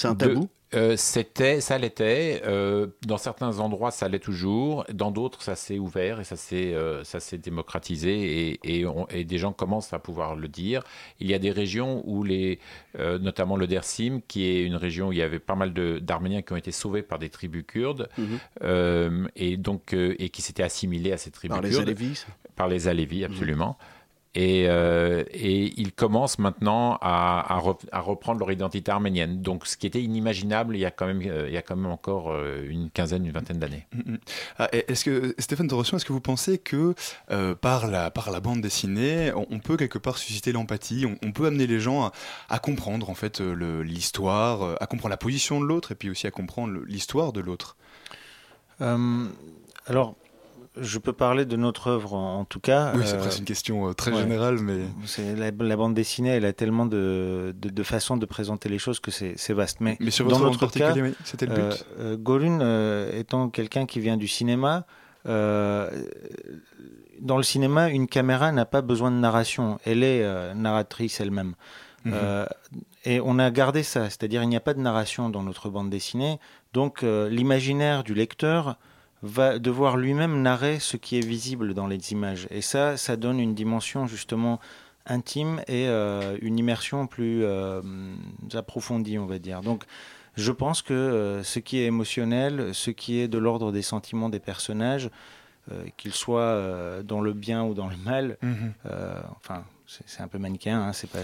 C'est 0.00 0.08
un 0.08 0.14
tabou 0.14 0.48
euh, 0.72 0.94
c'était, 0.96 1.60
ça 1.60 1.78
l'était. 1.78 2.42
Euh, 2.46 2.86
dans 3.04 3.16
certains 3.16 3.58
endroits, 3.58 3.90
ça 3.90 4.08
l'est 4.08 4.20
toujours. 4.20 4.84
Dans 4.92 5.10
d'autres, 5.10 5.42
ça 5.42 5.56
s'est 5.56 5.78
ouvert 5.78 6.20
et 6.20 6.24
ça 6.24 6.36
s'est, 6.36 6.74
euh, 6.74 7.02
ça 7.02 7.18
s'est 7.18 7.38
démocratisé 7.38 8.52
et, 8.62 8.84
et, 9.10 9.24
des 9.24 9.38
gens 9.38 9.52
commencent 9.52 9.92
à 9.92 9.98
pouvoir 9.98 10.36
le 10.36 10.46
dire. 10.46 10.82
Il 11.18 11.28
y 11.28 11.34
a 11.34 11.40
des 11.40 11.50
régions 11.50 12.02
où 12.06 12.22
les, 12.22 12.60
notamment 12.98 13.56
le 13.56 13.66
Dersim, 13.66 14.20
qui 14.28 14.46
est 14.46 14.62
une 14.62 14.76
région 14.76 15.08
où 15.08 15.12
il 15.12 15.18
y 15.18 15.22
avait 15.22 15.40
pas 15.40 15.56
mal 15.56 15.72
d'Arméniens 15.72 16.42
qui 16.42 16.52
ont 16.52 16.56
été 16.56 16.72
sauvés 16.72 17.02
par 17.02 17.18
des 17.18 17.30
tribus 17.30 17.64
kurdes 17.66 18.08
mhm. 18.18 19.28
et 19.36 19.56
donc 19.56 19.92
et 19.92 20.28
qui 20.28 20.42
s'étaient 20.42 20.62
assimilés 20.62 21.12
à 21.12 21.16
ces 21.16 21.30
tribus 21.30 21.56
par 21.56 21.62
kurdes. 21.62 21.74
Les 21.74 21.80
Alévis. 21.80 22.26
Par 22.54 22.68
les 22.68 22.88
Alévis, 22.88 23.24
absolument. 23.24 23.76
Et, 24.36 24.66
euh, 24.68 25.24
et, 25.32 25.72
ils 25.80 25.92
commencent 25.92 26.38
maintenant 26.38 26.98
à, 27.00 27.56
à, 27.92 28.00
reprendre 28.00 28.38
leur 28.38 28.52
identité 28.52 28.92
arménienne. 28.92 29.42
Donc, 29.42 29.66
ce 29.66 29.76
qui 29.76 29.88
était 29.88 30.00
inimaginable 30.00 30.76
il 30.76 30.80
y 30.80 30.84
a 30.84 30.92
quand 30.92 31.06
même, 31.06 31.20
euh, 31.26 31.48
il 31.48 31.52
y 31.52 31.56
a 31.56 31.62
quand 31.62 31.74
même 31.74 31.90
encore 31.90 32.30
euh, 32.30 32.64
une 32.68 32.90
quinzaine, 32.90 33.26
une 33.26 33.32
vingtaine 33.32 33.58
d'années. 33.58 33.88
Mm, 33.92 34.12
mm. 34.12 34.18
ah, 34.58 34.68
est-ce 34.70 35.04
que 35.04 35.34
Stéphane 35.38 35.66
Torossion, 35.66 35.96
est-ce 35.96 36.04
que 36.04 36.12
vous 36.12 36.20
pensez 36.20 36.58
que 36.58 36.94
par 37.60 37.88
la 37.88 38.12
par 38.12 38.30
la 38.30 38.38
bande 38.38 38.60
dessinée, 38.60 39.32
on, 39.34 39.58
peut 39.58 39.76
quelque 39.76 39.98
part 39.98 40.16
susciter 40.16 40.52
l'empathie, 40.52 41.06
on, 41.22 41.32
peut 41.32 41.46
amener 41.46 41.66
les 41.66 41.80
gens 41.80 42.04
à, 42.04 42.12
à 42.48 42.60
comprendre 42.60 43.10
en 43.10 43.14
fait 43.14 43.40
l'histoire, 43.40 44.76
à 44.80 44.86
comprendre 44.86 45.10
la 45.10 45.16
position 45.16 45.60
de 45.60 45.66
l'autre, 45.66 45.90
et 45.90 45.94
puis 45.96 46.08
aussi 46.08 46.28
à 46.28 46.30
comprendre 46.30 46.78
l'histoire 46.86 47.32
de 47.32 47.40
l'autre? 47.40 47.76
alors 49.86 50.14
je 50.76 50.98
peux 50.98 51.12
parler 51.12 51.44
de 51.44 51.56
notre 51.56 51.88
œuvre 51.88 52.14
en, 52.14 52.44
tout 52.44 52.60
cas. 52.60 52.92
Oui, 52.94 53.02
c'est 53.04 53.18
presque 53.18 53.40
une 53.40 53.44
question 53.44 53.88
euh, 53.88 53.92
très 53.92 54.14
générale, 54.14 54.58
mais 54.60 54.84
la, 55.36 55.50
la, 55.50 55.76
bande 55.76 55.94
dessinée, 55.94 56.30
elle 56.30 56.44
a 56.44 56.52
tellement 56.52 56.86
de, 56.86 57.52
de, 57.56 57.82
façons 57.82 58.16
de 58.16 58.26
présenter 58.26 58.68
les 58.68 58.78
choses 58.78 59.00
que 59.00 59.10
c'est 59.10 59.52
vaste. 59.52 59.80
Mais, 59.80 59.96
mais 60.00 60.12
sur 60.12 60.26
votre 60.26 60.38
dans 60.38 60.44
notre 60.44 60.68
cas, 60.68 60.94
c'était 61.24 61.46
le 61.46 61.54
but. 61.54 61.84
Euh, 61.98 62.16
Golun 62.16 62.60
euh, 62.62 63.18
étant 63.18 63.48
quelqu'un 63.48 63.84
qui 63.86 63.98
vient 63.98 64.16
du 64.16 64.28
cinéma. 64.28 64.86
dans 65.24 65.90
le 67.36 67.42
cinéma, 67.42 67.90
une 67.90 68.06
caméra 68.06 68.52
n'a 68.52 68.64
pas 68.64 68.82
besoin 68.82 69.10
de 69.10 69.16
narration. 69.16 69.80
Elle 69.84 70.04
est 70.04 70.54
narratrice 70.54 71.20
elle-même. 71.20 71.54
Mhm. 72.02 72.14
et 73.04 73.20
on 73.20 73.38
a 73.38 73.50
gardé 73.50 73.82
ça, 73.82 74.04
c'est-à-dire 74.04 74.42
il 74.42 74.48
n'y 74.48 74.56
a 74.56 74.60
pas 74.60 74.72
de 74.72 74.80
narration 74.80 75.28
dans 75.28 75.42
notre 75.42 75.68
bande 75.68 75.90
dessinée. 75.90 76.38
Donc 76.72 77.02
l'imaginaire 77.02 78.04
du 78.04 78.14
lecteur 78.14 78.78
va 79.22 79.58
devoir 79.58 79.96
lui-même 79.96 80.42
narrer 80.42 80.78
ce 80.78 80.96
qui 80.96 81.18
est 81.18 81.26
visible 81.26 81.74
dans 81.74 81.86
les 81.86 82.12
images. 82.12 82.46
Et 82.50 82.62
ça, 82.62 82.96
ça 82.96 83.16
donne 83.16 83.38
une 83.38 83.54
dimension 83.54 84.06
justement 84.06 84.60
intime 85.06 85.60
et 85.66 85.88
euh, 85.88 86.38
une 86.40 86.58
immersion 86.58 87.06
plus 87.06 87.44
euh, 87.44 87.82
approfondie, 88.54 89.18
on 89.18 89.26
va 89.26 89.38
dire. 89.38 89.60
Donc, 89.60 89.84
je 90.36 90.52
pense 90.52 90.82
que 90.82 90.94
euh, 90.94 91.42
ce 91.42 91.58
qui 91.58 91.78
est 91.78 91.86
émotionnel, 91.86 92.74
ce 92.74 92.90
qui 92.90 93.18
est 93.18 93.28
de 93.28 93.38
l'ordre 93.38 93.72
des 93.72 93.82
sentiments 93.82 94.28
des 94.28 94.40
personnages, 94.40 95.10
qu'ils 95.96 96.14
soient 96.14 97.00
dans 97.04 97.20
le 97.20 97.32
bien 97.32 97.62
ou 97.62 97.74
dans 97.74 97.86
le 97.86 97.96
mal, 97.96 98.38
mhm. 98.42 98.72
enfin, 99.36 99.62
c'est 99.86 100.20
un 100.20 100.26
peu 100.26 100.38
manichéen, 100.38 100.80
hein, 100.80 100.92
c'est 100.92 101.08
pas 101.08 101.20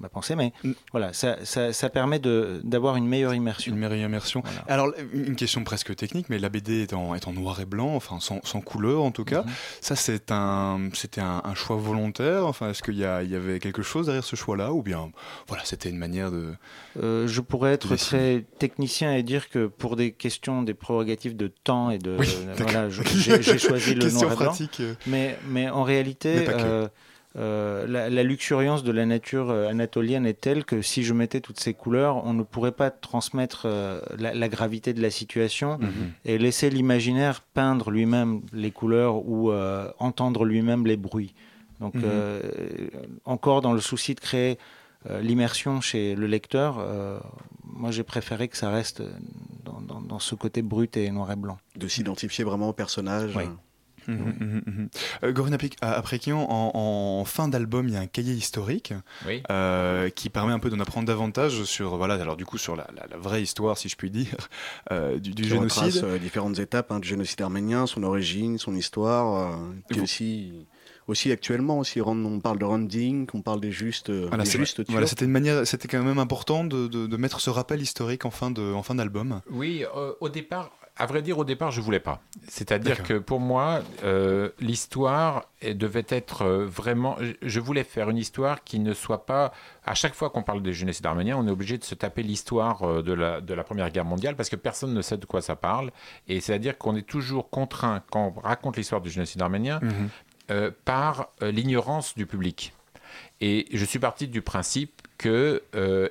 ma 0.00 0.08
pensée, 0.08 0.34
mais 0.34 0.52
mm. 0.64 0.72
voilà, 0.92 1.12
ça, 1.12 1.36
ça, 1.44 1.90
permet 1.90 2.18
d'avoir 2.18 2.96
une 2.96 3.06
meilleure 3.06 3.34
immersion. 3.34 3.72
Une 3.72 3.78
meilleure 3.78 4.06
immersion. 4.06 4.42
Alors, 4.66 4.92
une 5.12 5.36
question 5.36 5.64
presque 5.64 5.94
technique, 5.96 6.28
mais 6.28 6.38
la 6.38 6.48
BD 6.48 6.82
est 6.82 6.92
en, 6.92 7.14
est 7.14 7.26
en 7.26 7.32
noir 7.32 7.60
et 7.60 7.64
blanc, 7.64 7.94
enfin 7.94 8.20
sans, 8.20 8.40
sans 8.44 8.60
couleur 8.60 9.02
en 9.02 9.10
tout 9.10 9.24
cas. 9.24 9.42
Mm-hmm. 9.42 9.78
Ça, 9.80 9.96
c'est 9.96 10.30
un, 10.30 10.90
c'était 10.94 11.20
un, 11.20 11.42
choix 11.54 11.76
volontaire. 11.76 12.46
Enfin, 12.46 12.70
est-ce 12.70 12.82
qu'il 12.82 12.94
y, 12.94 12.98
y, 12.98 13.04
avait 13.04 13.58
quelque 13.58 13.82
chose 13.82 14.06
derrière 14.06 14.24
ce 14.24 14.36
choix-là, 14.36 14.72
ou 14.72 14.82
bien, 14.82 15.10
voilà, 15.48 15.64
c'était 15.64 15.90
une 15.90 15.98
manière 15.98 16.30
de. 16.30 16.52
Euh, 17.02 17.26
je 17.26 17.40
pourrais 17.40 17.72
être 17.72 17.96
très 17.96 18.44
technicien 18.58 19.14
et 19.14 19.22
dire 19.22 19.48
que 19.48 19.66
pour 19.66 19.96
des 19.96 20.12
questions, 20.12 20.62
des 20.62 20.74
prérogatives 20.74 21.36
de 21.36 21.48
temps 21.48 21.90
et 21.90 21.98
de, 21.98 22.16
voilà, 22.56 22.88
j'ai 22.90 23.58
choisi 23.58 23.94
le 23.94 24.10
noir 24.10 24.32
et 24.32 24.36
blanc. 24.36 24.56
Euh. 24.80 24.94
Mais, 25.06 25.38
mais 25.48 25.68
en 25.68 25.82
réalité. 25.82 26.46
Euh, 27.36 27.86
la, 27.86 28.22
luxuriance 28.22 28.82
de 28.82 28.90
la 28.90 29.04
nature 29.04 29.50
euh, 29.50 29.68
anatolienne 29.68 30.24
est 30.26 30.40
telle 30.40 30.64
que 30.64 30.80
si 30.80 31.02
je 31.02 31.12
mettais 31.12 31.40
toutes 31.40 31.60
ces 31.60 31.74
couleurs, 31.74 32.24
on 32.24 32.32
ne 32.32 32.42
pourrait 32.42 32.72
pas 32.72 32.90
transmettre 32.90 33.62
euh, 33.66 34.00
la, 34.18 34.48
gravité 34.48 34.94
de 34.94 35.02
la 35.02 35.10
situation 35.10 35.78
mhm. 35.78 36.12
et 36.24 36.38
laisser 36.38 36.70
l'imaginaire 36.70 37.42
peindre 37.42 37.90
lui-même 37.90 38.40
les 38.52 38.70
couleurs 38.70 39.16
ou 39.28 39.52
entendre 39.98 40.44
lui-même 40.44 40.86
les 40.86 40.96
bruits. 40.96 41.34
Donc, 41.80 41.94
mhm. 41.94 42.04
encore 43.24 43.60
dans 43.60 43.72
le 43.72 43.80
souci 43.80 44.14
de 44.14 44.20
créer 44.20 44.58
l'immersion 45.20 45.80
chez 45.80 46.16
le 46.16 46.26
lecteur, 46.26 46.84
moi 47.62 47.90
j'ai 47.90 48.02
préféré 48.02 48.48
que 48.48 48.56
ça 48.56 48.70
reste 48.70 49.02
dans, 49.64 50.00
dans, 50.00 50.18
ce 50.18 50.34
côté 50.34 50.62
brut 50.62 50.96
et 50.96 51.10
noir 51.10 51.30
et 51.30 51.36
blanc. 51.36 51.58
De 51.76 51.86
s'identifier 51.86 52.42
vraiment 52.42 52.70
au 52.70 52.72
personnage. 52.72 53.36
Oui. 53.36 53.44
Mmh, 54.08 54.14
mmh, 54.14 54.62
mmh, 54.66 54.88
euh, 55.24 55.32
Gorina 55.32 55.58
après 55.82 56.18
qui 56.18 56.32
en, 56.32 57.24
fin 57.26 57.48
d'album, 57.48 57.88
il 57.88 57.94
y 57.94 57.96
a 57.96 58.00
un 58.00 58.06
cahier 58.06 58.32
historique 58.32 58.94
euh, 59.50 60.08
qui 60.08 60.30
permet 60.30 60.52
un 60.52 60.58
peu 60.58 60.70
d'en 60.70 60.80
apprendre 60.80 61.06
davantage 61.06 61.64
sur, 61.64 61.96
voilà, 61.96 62.14
alors 62.14 62.36
du 62.36 62.46
coup, 62.46 62.56
sur 62.56 62.74
la, 62.74 62.86
vraie 63.18 63.42
histoire, 63.42 63.76
si 63.76 63.88
je 63.88 63.96
puis 63.96 64.10
dire, 64.10 64.48
euh, 64.92 65.18
du, 65.18 65.32
du 65.32 65.44
génocide. 65.44 66.04
différentes 66.20 66.58
étapes 66.58 66.90
hein, 66.90 67.00
du 67.00 67.08
génocide 67.08 67.42
arménien, 67.42 67.86
son 67.86 68.02
origine, 68.02 68.58
son 68.58 68.74
histoire, 68.74 69.58
puis 69.88 70.00
aussi 70.00 70.52
aussi 71.06 71.32
actuellement 71.32 71.78
aussi 71.78 72.02
on 72.02 72.38
parle 72.38 72.58
de 72.58 72.66
rending 72.66 73.26
on 73.32 73.40
parle 73.40 73.62
des 73.62 73.72
justes 73.72 74.10
voilà, 74.10 74.44
voilà 74.88 75.06
c'était 75.06 75.24
une 75.24 75.30
manière 75.30 75.66
c'était 75.66 75.88
quand 75.88 76.02
même 76.02 76.18
important 76.18 76.64
de, 76.64 76.86
de, 76.86 77.16
mettre 77.16 77.40
ce 77.40 77.48
rappel 77.48 77.80
historique 77.80 78.26
en 78.26 78.30
fin 78.30 78.50
de 78.50 78.74
en 78.74 78.82
fin 78.82 78.94
d'album. 78.94 79.40
Oui 79.50 79.84
au 80.20 80.28
départ 80.28 80.77
à 80.98 81.06
vrai 81.06 81.22
dire, 81.22 81.38
au 81.38 81.44
départ, 81.44 81.70
je 81.70 81.80
voulais 81.80 82.00
pas. 82.00 82.20
C'est-à-dire 82.48 83.04
que 83.04 83.14
pour 83.14 83.38
moi, 83.38 83.82
euh, 84.02 84.50
l'histoire 84.58 85.44
devait 85.62 86.06
être 86.08 86.42
euh, 86.42 86.66
vraiment. 86.66 87.16
Je 87.40 87.60
voulais 87.60 87.84
faire 87.84 88.10
une 88.10 88.18
histoire 88.18 88.64
qui 88.64 88.80
ne 88.80 88.92
soit 88.92 89.24
pas. 89.24 89.52
À 89.84 89.94
chaque 89.94 90.14
fois 90.14 90.30
qu'on 90.30 90.42
parle 90.42 90.60
des 90.60 90.72
génocides 90.72 91.06
arméniens, 91.06 91.36
on 91.36 91.46
est 91.46 91.50
obligé 91.52 91.78
de 91.78 91.84
se 91.84 91.94
taper 91.94 92.24
l'histoire 92.24 92.82
euh, 92.82 93.02
de 93.02 93.12
la, 93.12 93.40
de 93.40 93.54
la 93.54 93.62
Première 93.62 93.90
Guerre 93.90 94.04
mondiale 94.04 94.34
parce 94.34 94.48
que 94.48 94.56
personne 94.56 94.92
ne 94.92 95.00
sait 95.00 95.16
de 95.16 95.24
quoi 95.24 95.40
ça 95.40 95.54
parle. 95.54 95.92
Et 96.26 96.40
c'est-à-dire 96.40 96.76
qu'on 96.76 96.96
est 96.96 97.06
toujours 97.06 97.48
contraint, 97.48 98.02
quand 98.10 98.34
on 98.36 98.40
raconte 98.40 98.76
l'histoire 98.76 99.00
du 99.00 99.10
génocide 99.10 99.40
arménien, 99.40 99.80
par 100.86 101.28
l'ignorance 101.42 102.14
du 102.16 102.24
public. 102.24 102.72
Et 103.42 103.66
je 103.70 103.84
suis 103.84 103.98
parti 103.98 104.28
du 104.28 104.40
principe 104.40 105.02
que. 105.18 105.62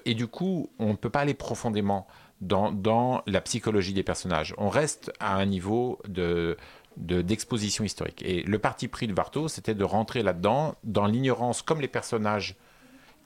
et 0.05 0.13
du 0.13 0.27
coup, 0.27 0.69
on 0.77 0.89
ne 0.89 0.95
peut 0.95 1.09
pas 1.09 1.21
aller 1.21 1.33
profondément 1.33 2.07
dans, 2.41 3.23
la 3.25 3.41
psychologie 3.41 3.93
des 3.93 4.03
personnages. 4.03 4.53
On 4.57 4.69
reste 4.69 5.11
à 5.19 5.35
un 5.35 5.45
niveau 5.45 5.99
de 6.07 6.57
d'exposition 6.99 7.83
historique. 7.83 8.23
Et 8.25 8.41
le 8.41 8.57
parti 8.57 8.88
pris 8.88 9.05
de 9.05 9.13
Varto, 9.13 9.47
c'était 9.47 9.75
de 9.75 9.83
rentrer 9.83 10.23
là-dedans, 10.23 10.73
dans 10.83 11.05
l'ignorance, 11.05 11.61
comme 11.61 11.79
les 11.79 11.88
personnages 11.88 12.55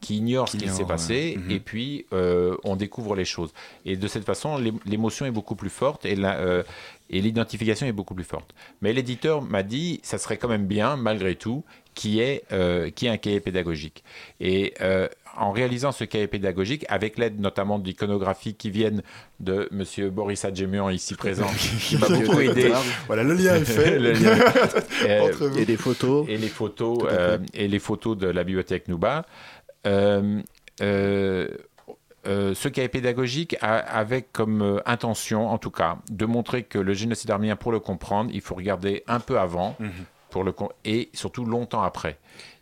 qui 0.01 0.18
ignorent 0.18 0.49
ce 0.49 0.57
qui 0.57 0.68
s'est 0.68 0.84
passé, 0.84 1.36
Mhm. 1.38 1.51
et 1.51 1.59
puis 1.62 2.05
euh, 2.12 2.57
on 2.66 2.76
découvre 2.76 3.16
les 3.16 3.24
choses. 3.24 3.53
Et 3.86 3.95
de 3.95 4.07
cette 4.09 4.26
façon, 4.26 4.57
l'é- 4.57 4.74
l'émotion 4.86 5.26
est 5.26 5.32
beaucoup 5.32 5.55
plus 5.55 5.70
forte 5.70 6.05
et 6.05 6.16
la, 6.18 6.38
euh, 6.39 6.64
et 7.09 7.22
l'identification 7.22 7.86
est 7.88 7.91
beaucoup 7.93 8.14
plus 8.16 8.24
forte. 8.26 8.53
Mais 8.82 8.91
l'éditeur 8.91 9.41
m'a 9.41 9.64
dit, 9.64 10.01
ça 10.03 10.18
serait 10.18 10.36
quand 10.38 10.49
même 10.49 10.66
bien, 10.66 10.97
malgré 10.97 11.36
tout, 11.36 11.64
qu'il 11.93 12.12
y 12.16 12.20
ait, 12.20 12.43
euh, 12.51 12.89
qu'il 12.89 13.07
y 13.07 13.12
ait 13.12 13.14
un 13.14 13.18
cahier 13.18 13.39
pédagogique. 13.39 14.03
Et 14.41 14.74
euh, 14.82 15.07
en 15.38 15.51
réalisant 15.51 15.91
ce 15.91 16.03
cahier 16.03 16.27
pédagogique, 16.27 16.86
avec 16.89 17.17
l'aide 17.17 17.39
notamment 17.39 17.79
d'iconographies 17.79 18.55
qui 18.55 18.69
viennent 18.69 19.01
de 19.39 19.67
Monsieur 19.71 20.09
Boris 20.09 20.43
Adjemian, 20.45 20.89
ici 20.89 21.15
présent, 21.15 21.47
qui 21.79 21.97
m'a 21.97 22.07
beaucoup 22.09 22.39
aidé. 22.39 22.71
Voilà, 23.07 23.23
le 23.23 23.34
lien 23.34 23.55
est 23.55 23.65
fait. 23.65 23.97
Le 23.99 24.11
lien 24.13 24.36
est. 24.36 24.82
Euh, 25.07 25.21
Entre 25.29 25.47
vous. 25.47 25.57
Et 25.57 25.65
des 25.65 25.77
photos. 25.77 26.25
et 26.29 26.38
les 26.38 26.47
photos 26.47 26.99
euh, 27.09 27.38
et 27.53 27.67
les 27.67 27.79
photos 27.79 28.17
de 28.17 28.27
la 28.27 28.43
bibliothèque 28.43 28.88
Nouba. 28.88 29.25
Euh, 29.88 30.41
euh, 30.82 31.47
euh, 32.27 32.53
ce 32.53 32.67
cahier 32.69 32.88
pédagogique 32.89 33.55
a, 33.61 33.77
avec 33.77 34.32
comme 34.32 34.61
euh, 34.61 34.77
intention, 34.86 35.49
en 35.49 35.57
tout 35.57 35.71
cas, 35.71 35.97
de 36.11 36.25
montrer 36.25 36.63
que 36.63 36.77
le 36.77 36.93
génocide 36.93 37.32
arménien, 37.32 37.55
pour 37.55 37.71
le 37.71 37.79
comprendre, 37.79 38.29
il 38.34 38.41
faut 38.41 38.53
regarder 38.53 39.03
un 39.07 39.19
peu 39.19 39.39
avant 39.39 39.75
Mhm. 39.79 39.89
pour 40.29 40.43
le, 40.43 40.53
et 40.86 41.09
surtout 41.13 41.45
longtemps 41.45 41.82
après. 41.82 42.19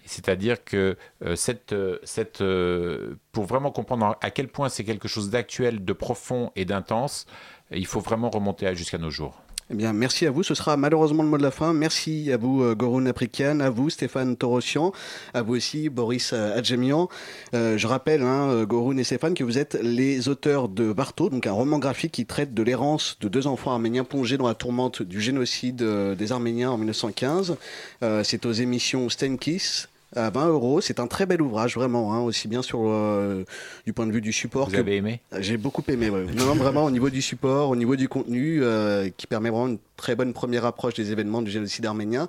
C'est-à-dire 0.09 0.63
que 0.63 0.97
euh, 1.23 1.35
cette, 1.35 1.71
euh, 1.71 1.99
cette, 2.03 2.41
euh, 2.41 3.15
pour 3.31 3.45
vraiment 3.45 3.69
comprendre 3.69 4.17
à 4.21 4.31
quel 4.31 4.47
point 4.47 4.67
c'est 4.67 4.83
quelque 4.83 5.07
chose 5.07 5.29
d'actuel, 5.29 5.85
de 5.85 5.93
profond 5.93 6.51
et 6.55 6.65
d'intense, 6.65 7.27
il 7.71 7.85
faut 7.85 7.99
vraiment 7.99 8.31
remonter 8.31 8.75
jusqu'à 8.75 8.97
nos 8.97 9.11
jours. 9.11 9.39
Eh 9.71 9.75
bien, 9.75 9.93
merci 9.93 10.25
à 10.25 10.31
vous. 10.31 10.41
Ce 10.41 10.55
sera 10.55 10.77
malheureusement 10.77 11.21
le 11.21 11.29
mot 11.29 11.37
de 11.37 11.43
la 11.43 11.51
fin. 11.51 11.73
Merci 11.73 12.31
à 12.31 12.37
vous, 12.37 12.75
Goroun 12.75 13.07
Aprikian, 13.07 13.59
à 13.59 13.69
vous, 13.69 13.91
Stéphane 13.91 14.35
Torossian, 14.35 14.93
à 15.35 15.43
vous 15.43 15.55
aussi, 15.55 15.89
Boris 15.89 16.33
Adjemian. 16.33 17.07
Je 17.53 17.85
rappelle, 17.85 18.23
hein, 18.23 18.63
Goroun 18.63 18.97
et 18.97 19.03
Stéphane, 19.03 19.35
que 19.35 19.43
vous 19.43 19.59
êtes 19.59 19.75
les 19.75 20.27
auteurs 20.27 20.69
de 20.69 20.91
Barto, 20.91 21.29
donc 21.29 21.45
un 21.45 21.51
roman 21.51 21.77
graphique 21.77 22.13
qui 22.13 22.25
traite 22.25 22.55
de 22.55 22.63
l'errance 22.63 23.17
de 23.21 23.27
deux 23.27 23.45
enfants 23.45 23.71
arméniens 23.71 24.05
plongés 24.05 24.39
dans 24.39 24.47
la 24.47 24.55
tourmente 24.55 25.03
du 25.03 25.21
génocide 25.21 25.83
des 25.83 26.31
Arméniens 26.31 26.71
en 26.71 26.77
1915. 26.79 27.55
Euh, 28.01 28.23
C'est 28.23 28.47
aux 28.47 28.51
émissions 28.51 29.07
Stenkiss 29.07 29.88
à 30.15 30.29
20 30.29 30.47
euros. 30.49 30.81
C'est 30.81 30.99
un 30.99 31.07
très 31.07 31.25
bel 31.25 31.41
ouvrage, 31.41 31.75
vraiment, 31.75 32.13
hein, 32.13 32.19
aussi 32.21 32.47
bien 32.47 32.61
sur 32.61 32.81
euh, 32.85 33.43
du 33.85 33.93
point 33.93 34.07
de 34.07 34.11
vue 34.11 34.21
du 34.21 34.33
support. 34.33 34.65
Vous 34.69 34.75
que- 34.75 34.79
avez 34.81 34.97
aimé? 34.97 35.21
J'ai 35.39 35.57
beaucoup 35.57 35.83
aimé, 35.87 36.09
ouais. 36.09 36.25
Non, 36.35 36.45
non, 36.45 36.55
vraiment 36.55 36.85
au 36.85 36.91
niveau 36.91 37.09
du 37.09 37.21
support, 37.21 37.69
au 37.69 37.75
niveau 37.75 37.95
du 37.95 38.09
contenu, 38.09 38.59
euh, 38.63 39.09
qui 39.17 39.27
permet 39.27 39.49
vraiment 39.49 39.67
une 39.67 39.79
très 39.97 40.15
bonne 40.15 40.33
première 40.33 40.65
approche 40.65 40.93
des 40.95 41.11
événements 41.11 41.41
du 41.41 41.51
génocide 41.51 41.85
arménien, 41.85 42.27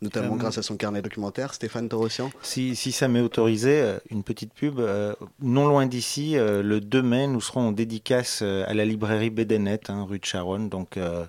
notamment 0.00 0.34
Euh, 0.34 0.38
grâce 0.38 0.58
à 0.58 0.62
son 0.62 0.76
carnet 0.76 1.00
documentaire. 1.02 1.54
Stéphane 1.54 1.88
Torossian. 1.88 2.30
Si, 2.42 2.74
si 2.74 2.90
ça 2.92 3.06
m'est 3.08 3.20
autorisé, 3.20 3.80
euh, 3.80 3.98
une 4.10 4.22
petite 4.24 4.52
pub. 4.52 4.80
euh, 4.80 5.14
non 5.40 5.66
loin 5.68 5.86
d'ici, 5.86 6.36
euh, 6.36 6.62
le 6.62 6.80
2 6.80 7.02
mai, 7.02 7.26
nous 7.28 7.40
serons 7.40 7.68
en 7.68 7.72
dédicace 7.72 8.40
euh, 8.42 8.64
à 8.66 8.74
la 8.74 8.84
librairie 8.84 9.30
Bédénet, 9.30 9.80
hein, 9.88 10.04
rue 10.08 10.18
de 10.18 10.24
Charonne. 10.24 10.68
Donc 10.68 10.96
euh, 10.96 11.24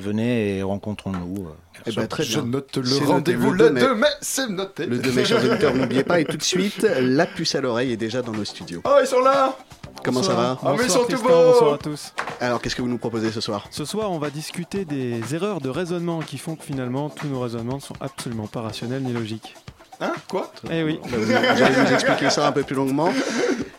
venez 0.00 0.58
et 0.58 0.62
rencontrons-nous. 0.62 1.46
euh. 1.46 1.52
Eh 1.86 1.92
ben, 1.92 2.06
très 2.06 2.22
Je 2.24 2.40
bien. 2.40 2.48
note 2.50 2.76
le 2.76 2.84
C'est 2.84 3.00
noté, 3.00 3.06
rendez-vous 3.12 3.50
le 3.52 3.64
le 3.64 3.68
2 3.68 3.74
mai. 3.74 3.80
2 3.80 3.94
mai, 3.94 4.06
c'est 4.20 4.48
noté. 4.48 4.86
Le 4.86 4.98
2 4.98 5.12
mai, 5.12 5.24
chers 5.24 5.44
auditeurs, 5.44 5.74
n'oubliez 5.74 6.04
pas. 6.04 6.20
Et 6.20 6.24
tout 6.24 6.36
de 6.36 6.42
suite, 6.42 6.82
la 7.00 7.26
puce 7.26 7.54
à 7.54 7.60
l'oreille 7.60 7.92
est 7.92 7.96
déjà 7.96 8.22
dans 8.22 8.32
nos 8.32 8.44
studios. 8.44 8.80
Oh, 8.84 8.96
ils 9.00 9.06
sont 9.06 9.20
là 9.20 9.56
Comment 10.02 10.22
ça 10.22 10.34
va 10.34 10.58
Ah, 10.62 10.74
mais 10.76 10.84
ils 10.84 10.90
sont 10.90 11.00
tout 11.00 11.06
Tristan, 11.06 11.28
beaux 11.28 11.52
bonsoir 11.52 11.74
à 11.74 11.78
tous. 11.78 12.12
Alors, 12.40 12.60
qu'est-ce 12.60 12.76
que 12.76 12.82
vous 12.82 12.88
nous 12.88 12.98
proposez 12.98 13.30
ce 13.30 13.40
soir? 13.40 13.66
Ce 13.70 13.84
soir, 13.86 14.10
on 14.10 14.18
va 14.18 14.28
discuter 14.30 14.84
des 14.84 15.34
erreurs 15.34 15.60
de 15.62 15.70
raisonnement 15.70 16.20
qui 16.20 16.36
font 16.36 16.56
que 16.56 16.64
finalement 16.64 17.08
tous 17.08 17.26
nos 17.26 17.40
raisonnements 17.40 17.76
ne 17.76 17.80
sont 17.80 17.94
absolument 18.00 18.46
pas 18.46 18.60
rationnels 18.60 19.02
ni 19.02 19.12
logiques. 19.14 19.54
Hein 20.00 20.12
Quoi 20.28 20.50
Eh 20.70 20.82
oui. 20.82 20.98
Bah, 21.02 21.08
vous, 21.18 21.24
vous 21.24 21.32
allez 21.32 21.92
expliquer 21.92 22.30
ça 22.30 22.46
un 22.46 22.52
peu 22.52 22.62
plus 22.62 22.76
longuement. 22.76 23.12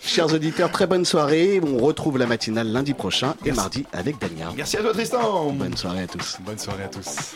Chers 0.02 0.34
auditeurs, 0.34 0.72
très 0.72 0.88
bonne 0.88 1.06
soirée. 1.06 1.60
On 1.66 1.78
retrouve 1.78 2.18
la 2.18 2.26
matinale 2.28 2.68
lundi 2.68 2.94
prochain 2.94 3.36
et 3.46 3.52
mardi 3.52 3.86
avec 3.92 4.20
Daniel. 4.20 4.48
Merci 4.56 4.78
à 4.78 4.82
toi, 4.82 4.94
Tristan 4.94 5.52
Bonne 5.52 5.76
soirée 5.76 6.04
à 6.04 6.08
tous. 6.08 6.38
Bonne 6.42 6.60
soirée 6.60 6.84
à 6.84 6.88
tous. 6.88 7.36